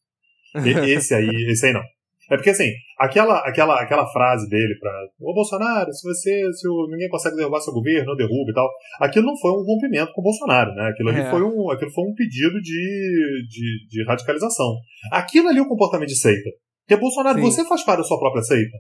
Esse 0.90 1.14
aí, 1.14 1.30
esse 1.50 1.66
aí 1.66 1.74
não. 1.74 1.82
É 2.30 2.36
porque 2.36 2.50
assim, 2.50 2.70
aquela, 3.00 3.40
aquela, 3.48 3.82
aquela 3.82 4.06
frase 4.12 4.50
dele 4.50 4.76
pra. 4.82 4.92
Ô 5.22 5.34
Bolsonaro, 5.34 5.92
se 5.94 6.04
você. 6.04 6.44
Se 6.54 6.68
o, 6.68 6.88
ninguém 6.92 7.08
consegue 7.08 7.38
derrubar 7.38 7.62
seu 7.62 7.72
governo, 7.74 8.16
derruba 8.18 8.52
e 8.52 8.54
tal. 8.54 8.70
Aquilo 9.00 9.28
não 9.28 9.38
foi 9.38 9.52
um 9.52 9.64
rompimento 9.64 10.12
com 10.14 10.20
o 10.22 10.24
Bolsonaro, 10.26 10.74
né? 10.76 10.90
Aquilo 10.90 11.10
ali 11.10 11.22
É. 11.22 11.30
foi, 11.30 11.42
um, 11.42 11.72
aquilo 11.72 11.92
foi 11.92 12.04
um 12.04 12.14
pedido 12.14 12.62
de, 12.62 13.46
de, 13.48 13.88
de 13.90 14.06
radicalização. 14.06 14.76
Aquilo 15.12 15.48
ali 15.48 15.60
é 15.60 15.62
um 15.62 15.70
comportamento 15.70 16.10
de 16.10 16.20
seita. 16.20 16.50
Porque, 16.86 17.00
Bolsonaro, 17.00 17.38
Sim. 17.40 17.44
você 17.46 17.66
faz 17.66 17.84
parte 17.84 18.00
da 18.00 18.04
sua 18.04 18.20
própria 18.20 18.44
seita? 18.44 18.78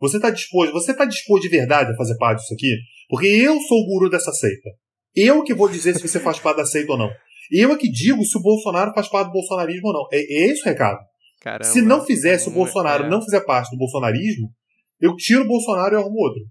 Você 0.00 0.20
tá 0.20 0.30
disposto, 0.30 0.72
você 0.72 0.94
tá 0.94 1.04
disposto 1.04 1.42
de 1.42 1.48
verdade 1.48 1.90
a 1.90 1.96
fazer 1.96 2.16
parte 2.18 2.40
disso 2.40 2.54
aqui? 2.54 2.72
Porque 3.08 3.26
eu 3.26 3.58
sou 3.60 3.78
o 3.78 3.86
guru 3.86 4.10
dessa 4.10 4.30
seita. 4.32 4.70
Eu 5.14 5.42
que 5.42 5.54
vou 5.54 5.68
dizer 5.68 5.94
se 5.94 6.06
você 6.06 6.20
faz 6.20 6.38
parte 6.38 6.58
da 6.58 6.66
seita 6.66 6.92
ou 6.92 6.98
não. 6.98 7.10
Eu 7.50 7.72
é 7.72 7.76
que 7.76 7.90
digo 7.90 8.24
se 8.24 8.36
o 8.36 8.42
Bolsonaro 8.42 8.92
faz 8.94 9.08
parte 9.08 9.28
do 9.28 9.32
bolsonarismo 9.32 9.88
ou 9.88 9.92
não. 9.94 10.06
É, 10.12 10.18
é 10.18 10.50
esse 10.50 10.62
o 10.62 10.64
recado. 10.64 10.98
Caramba. 11.40 11.64
Se 11.64 11.80
não 11.80 12.04
fizer, 12.04 12.38
se 12.38 12.48
o 12.48 12.50
Hum, 12.52 12.54
Bolsonaro 12.54 13.04
é. 13.04 13.08
não 13.08 13.22
fizer 13.22 13.40
parte 13.40 13.70
do 13.70 13.78
bolsonarismo, 13.78 14.50
eu 15.00 15.14
tiro 15.16 15.44
o 15.44 15.46
Bolsonaro 15.48 15.94
e 15.94 15.98
arrumo 15.98 16.18
outro. 16.18 16.42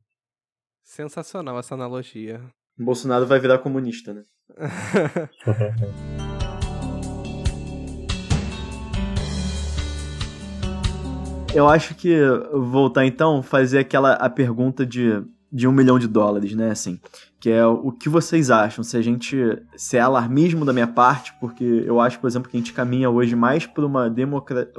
Sensacional 0.83 1.59
essa 1.59 1.73
analogia. 1.75 2.41
O 2.79 2.85
Bolsonaro 2.85 3.25
vai 3.25 3.39
virar 3.39 3.57
comunista, 3.59 4.13
né? 4.13 4.23
Eu 11.53 11.69
acho 11.69 11.95
que 11.95 12.19
voltar 12.53 13.05
então, 13.05 13.41
fazer 13.41 13.79
aquela 13.79 14.13
a 14.13 14.29
pergunta 14.29 14.85
de, 14.85 15.23
de 15.55 15.67
um 15.67 15.71
milhão 15.71 15.97
de 15.97 16.07
dólares, 16.07 16.53
né? 16.53 16.71
Assim, 16.71 16.99
que 17.39 17.49
é 17.49 17.65
o 17.65 17.91
que 17.91 18.09
vocês 18.09 18.51
acham? 18.51 18.83
Se 18.83 18.97
a 18.97 19.01
gente. 19.01 19.37
Se 19.77 19.95
é 19.95 20.01
alarmismo 20.01 20.65
da 20.65 20.73
minha 20.73 20.87
parte, 20.87 21.33
porque 21.39 21.63
eu 21.63 22.01
acho, 22.01 22.19
por 22.19 22.27
exemplo, 22.27 22.49
que 22.49 22.57
a 22.57 22.59
gente 22.59 22.73
caminha 22.73 23.09
hoje 23.09 23.35
mais 23.35 23.65
para 23.65 23.85
uma 23.85 24.09
democracia. 24.09 24.71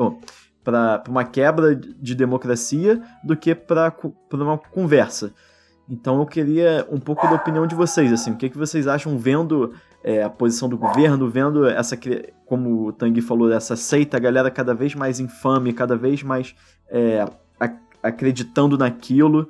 para 0.62 1.02
uma 1.08 1.24
quebra 1.24 1.74
de 1.74 2.14
democracia 2.14 3.00
do 3.24 3.36
que 3.36 3.54
para 3.54 3.94
uma 4.32 4.58
conversa. 4.58 5.32
Então 5.88 6.18
eu 6.18 6.26
queria 6.26 6.84
um 6.90 6.98
pouco 6.98 7.26
da 7.28 7.34
opinião 7.36 7.66
de 7.66 7.76
vocês, 7.76 8.12
assim, 8.12 8.32
o 8.32 8.36
que, 8.36 8.50
que 8.50 8.58
vocês 8.58 8.88
acham 8.88 9.16
vendo 9.16 9.72
é, 10.02 10.24
a 10.24 10.28
posição 10.28 10.68
do 10.68 10.76
governo, 10.76 11.30
vendo 11.30 11.64
essa, 11.64 11.96
como 12.44 12.88
o 12.88 12.92
Tanguy 12.92 13.20
falou, 13.20 13.52
essa 13.52 13.76
seita, 13.76 14.16
a 14.16 14.20
galera 14.20 14.50
cada 14.50 14.74
vez 14.74 14.96
mais 14.96 15.20
infame, 15.20 15.72
cada 15.72 15.96
vez 15.96 16.24
mais 16.24 16.56
é, 16.90 17.24
ac- 17.60 17.80
acreditando 18.02 18.76
naquilo. 18.76 19.48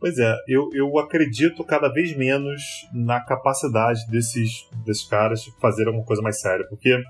Pois 0.00 0.16
é, 0.18 0.36
eu, 0.46 0.70
eu 0.72 0.96
acredito 0.98 1.64
cada 1.64 1.88
vez 1.88 2.16
menos 2.16 2.88
na 2.92 3.20
capacidade 3.20 4.06
desses, 4.08 4.68
desses 4.84 5.04
caras 5.04 5.42
de 5.42 5.50
fazer 5.60 5.86
alguma 5.88 6.04
coisa 6.04 6.22
mais 6.22 6.40
séria, 6.40 6.66
porque. 6.68 7.02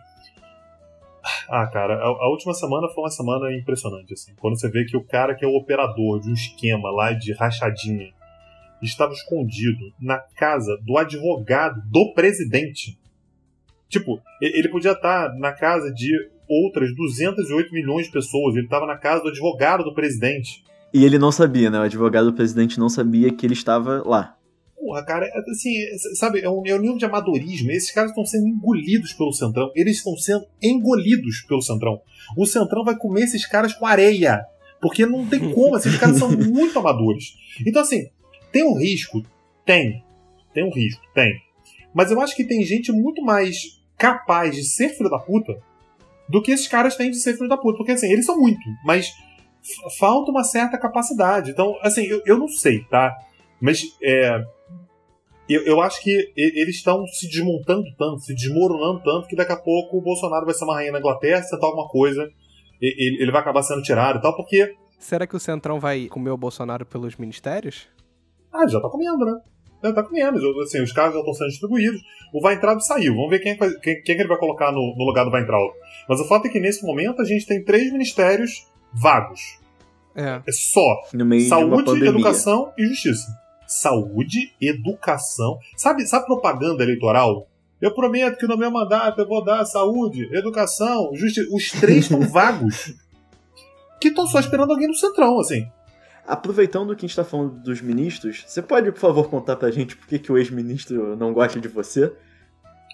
Ah, 1.48 1.66
cara, 1.66 1.94
a, 1.94 2.06
a 2.06 2.30
última 2.30 2.54
semana 2.54 2.88
foi 2.88 3.04
uma 3.04 3.10
semana 3.10 3.54
impressionante, 3.54 4.14
assim. 4.14 4.32
Quando 4.36 4.58
você 4.58 4.70
vê 4.70 4.84
que 4.84 4.96
o 4.96 5.04
cara 5.04 5.34
que 5.34 5.44
é 5.44 5.48
o 5.48 5.56
operador 5.56 6.20
de 6.20 6.30
um 6.30 6.32
esquema 6.32 6.90
lá 6.90 7.12
de 7.12 7.34
rachadinha 7.34 8.10
estava 8.80 9.12
escondido 9.12 9.92
na 10.00 10.18
casa 10.18 10.78
do 10.82 10.96
advogado 10.96 11.82
do 11.90 12.14
presidente. 12.14 12.98
Tipo, 13.88 14.20
ele 14.40 14.68
podia 14.68 14.92
estar 14.92 15.34
na 15.38 15.52
casa 15.52 15.92
de 15.92 16.10
outras 16.48 16.94
208 16.94 17.72
milhões 17.72 18.06
de 18.06 18.12
pessoas, 18.12 18.54
ele 18.54 18.64
estava 18.64 18.86
na 18.86 18.96
casa 18.96 19.22
do 19.22 19.28
advogado 19.28 19.84
do 19.84 19.94
presidente. 19.94 20.64
E 20.92 21.04
ele 21.04 21.18
não 21.18 21.30
sabia, 21.30 21.70
né? 21.70 21.78
O 21.78 21.82
advogado 21.82 22.30
do 22.30 22.32
presidente 22.36 22.78
não 22.78 22.88
sabia 22.88 23.32
que 23.32 23.44
ele 23.44 23.52
estava 23.54 24.02
lá. 24.06 24.36
Porra, 24.74 25.04
cara, 25.04 25.26
é- 25.26 25.50
assim, 25.50 25.76
é- 25.76 26.14
sabe, 26.14 26.40
é 26.40 26.48
um, 26.48 26.62
é 26.64 26.74
um 26.74 26.80
nível 26.80 26.96
de 26.96 27.04
amadorismo. 27.04 27.70
Esses 27.70 27.90
caras 27.90 28.10
estão 28.10 28.24
sendo 28.24 28.46
engolidos 28.46 29.12
pelo 29.12 29.32
Centrão. 29.32 29.70
Eles 29.74 29.98
estão 29.98 30.16
sendo 30.16 30.46
engolidos 30.62 31.44
pelo 31.48 31.60
Centrão. 31.60 32.00
O 32.36 32.46
Centrão 32.46 32.84
vai 32.84 32.96
comer 32.96 33.22
esses 33.24 33.44
caras 33.44 33.74
com 33.74 33.84
areia. 33.84 34.40
Porque 34.80 35.04
não 35.04 35.26
tem 35.26 35.52
como, 35.52 35.76
esses 35.76 35.96
caras 35.98 36.18
são 36.18 36.30
muito 36.32 36.78
amadores. 36.78 37.34
Então, 37.66 37.82
assim, 37.82 38.08
tem 38.52 38.64
um 38.64 38.78
risco? 38.78 39.22
Tem. 39.66 40.04
Tem 40.54 40.64
um 40.64 40.72
risco, 40.72 41.02
tem. 41.14 41.34
Mas 41.92 42.10
eu 42.10 42.20
acho 42.20 42.36
que 42.36 42.44
tem 42.44 42.64
gente 42.64 42.92
muito 42.92 43.20
mais 43.22 43.56
capaz 43.96 44.54
de 44.54 44.64
ser 44.64 44.90
filho 44.90 45.10
da 45.10 45.18
puta 45.18 45.58
do 46.28 46.40
que 46.40 46.52
esses 46.52 46.68
caras 46.68 46.94
têm 46.96 47.10
de 47.10 47.18
ser 47.18 47.34
filho 47.34 47.48
da 47.48 47.56
puta. 47.56 47.76
Porque, 47.76 47.92
assim, 47.92 48.10
eles 48.10 48.24
são 48.24 48.38
muito, 48.38 48.60
mas 48.84 49.10
falta 49.98 50.30
uma 50.30 50.44
certa 50.44 50.78
capacidade. 50.78 51.50
Então, 51.50 51.76
assim, 51.82 52.04
eu, 52.06 52.22
eu 52.26 52.38
não 52.38 52.48
sei, 52.48 52.84
tá? 52.84 53.14
Mas 53.60 53.82
é, 54.02 54.40
eu, 55.48 55.62
eu 55.62 55.80
acho 55.80 56.02
que 56.02 56.32
eles 56.36 56.76
estão 56.76 57.06
se 57.06 57.28
desmontando 57.28 57.84
tanto, 57.96 58.20
se 58.20 58.34
desmoronando 58.34 59.02
tanto, 59.02 59.26
que 59.28 59.36
daqui 59.36 59.52
a 59.52 59.56
pouco 59.56 59.96
o 59.98 60.02
Bolsonaro 60.02 60.44
vai 60.44 60.54
ser 60.54 60.64
uma 60.64 60.74
rainha 60.74 60.92
na 60.92 60.98
Inglaterra, 60.98 61.42
se 61.42 61.50
tentar 61.50 61.66
alguma 61.66 61.88
coisa, 61.88 62.28
ele, 62.80 63.22
ele 63.22 63.32
vai 63.32 63.40
acabar 63.40 63.62
sendo 63.62 63.82
tirado 63.82 64.18
e 64.18 64.22
tal, 64.22 64.36
porque. 64.36 64.74
Será 64.98 65.26
que 65.26 65.36
o 65.36 65.40
Centrão 65.40 65.78
vai 65.80 66.06
comer 66.06 66.30
o 66.30 66.36
Bolsonaro 66.36 66.84
pelos 66.84 67.16
ministérios? 67.16 67.88
Ah, 68.52 68.66
já 68.66 68.80
tá 68.80 68.88
comendo, 68.88 69.24
né? 69.24 69.40
Já 69.82 69.92
tá 69.92 70.02
comendo. 70.02 70.40
já- 70.40 70.62
Assim, 70.62 70.82
os 70.82 70.92
carros 70.92 71.14
já 71.14 71.20
estão 71.20 71.34
sendo 71.34 71.48
distribuídos. 71.50 72.00
O 72.34 72.44
Weintraub 72.44 72.80
saiu. 72.80 73.14
Vamos 73.14 73.30
ver 73.30 73.38
quem, 73.38 73.52
é 73.52 73.54
que 73.54 73.60
vai- 73.60 73.74
quem, 73.80 74.02
quem 74.02 74.16
que 74.16 74.22
ele 74.22 74.28
vai 74.28 74.38
colocar 74.38 74.72
no, 74.72 74.94
no 74.96 75.04
lugar 75.04 75.24
do 75.24 75.30
Weintraub. 75.30 75.72
Mas 76.08 76.18
o 76.20 76.24
fato 76.26 76.46
é 76.46 76.50
que 76.50 76.58
nesse 76.58 76.84
momento 76.84 77.22
a 77.22 77.24
gente 77.24 77.46
tem 77.46 77.62
três 77.64 77.92
ministérios 77.92 78.66
vagos. 78.92 79.58
É. 80.14 80.42
É 80.46 80.52
só 80.52 81.02
Saúde, 81.48 82.04
educação 82.06 82.72
e 82.76 82.86
justiça. 82.86 83.28
Saúde, 83.66 84.52
educação. 84.60 85.58
Sabe, 85.76 86.06
sabe 86.06 86.26
propaganda 86.26 86.82
eleitoral? 86.82 87.48
Eu 87.80 87.94
prometo 87.94 88.38
que 88.38 88.46
no 88.46 88.56
meu 88.56 88.70
mandato 88.70 89.20
eu 89.20 89.28
vou 89.28 89.44
dar 89.44 89.64
saúde, 89.64 90.28
educação, 90.36 91.10
justiça. 91.14 91.48
Os 91.54 91.70
três 91.70 92.04
estão 92.10 92.20
vagos. 92.22 92.94
Que 94.00 94.08
estão 94.08 94.26
só 94.26 94.40
esperando 94.40 94.72
alguém 94.72 94.88
no 94.88 94.94
centrão, 94.94 95.38
assim. 95.38 95.68
Aproveitando 96.26 96.94
que 96.94 97.06
a 97.06 97.08
gente 97.08 97.16
tá 97.16 97.24
falando 97.24 97.62
dos 97.62 97.80
ministros, 97.80 98.44
você 98.46 98.60
pode, 98.60 98.90
por 98.92 99.00
favor, 99.00 99.30
contar 99.30 99.56
pra 99.56 99.70
gente 99.70 99.96
por 99.96 100.06
que, 100.06 100.18
que 100.18 100.30
o 100.30 100.36
ex-ministro 100.36 101.16
não 101.16 101.32
gosta 101.32 101.60
de 101.60 101.68
você? 101.68 102.12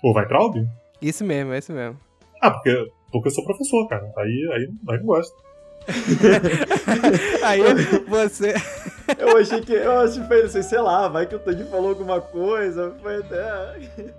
Ou 0.02 0.12
vai 0.12 0.28
Traub? 0.28 0.56
Esse 1.00 1.24
mesmo, 1.24 1.52
esse 1.54 1.72
mesmo. 1.72 1.98
Ah, 2.40 2.50
porque, 2.50 2.86
porque 3.10 3.28
eu 3.28 3.32
sou 3.32 3.44
professor, 3.44 3.88
cara. 3.88 4.04
Aí, 4.18 4.50
aí, 4.52 4.68
aí 4.88 4.98
não 4.98 5.06
gosto. 5.06 5.34
Aí 7.44 7.60
você. 8.06 8.54
Eu 9.18 9.36
achei 9.36 9.60
que. 9.60 9.72
Eu 9.72 10.00
achei 10.00 10.22
sei 10.62 10.80
lá, 10.80 11.08
vai 11.08 11.26
que 11.26 11.34
o 11.34 11.38
Tony 11.38 11.64
falou 11.64 11.90
alguma 11.90 12.20
coisa. 12.20 12.94
Foi 13.02 13.16
até. 13.16 14.14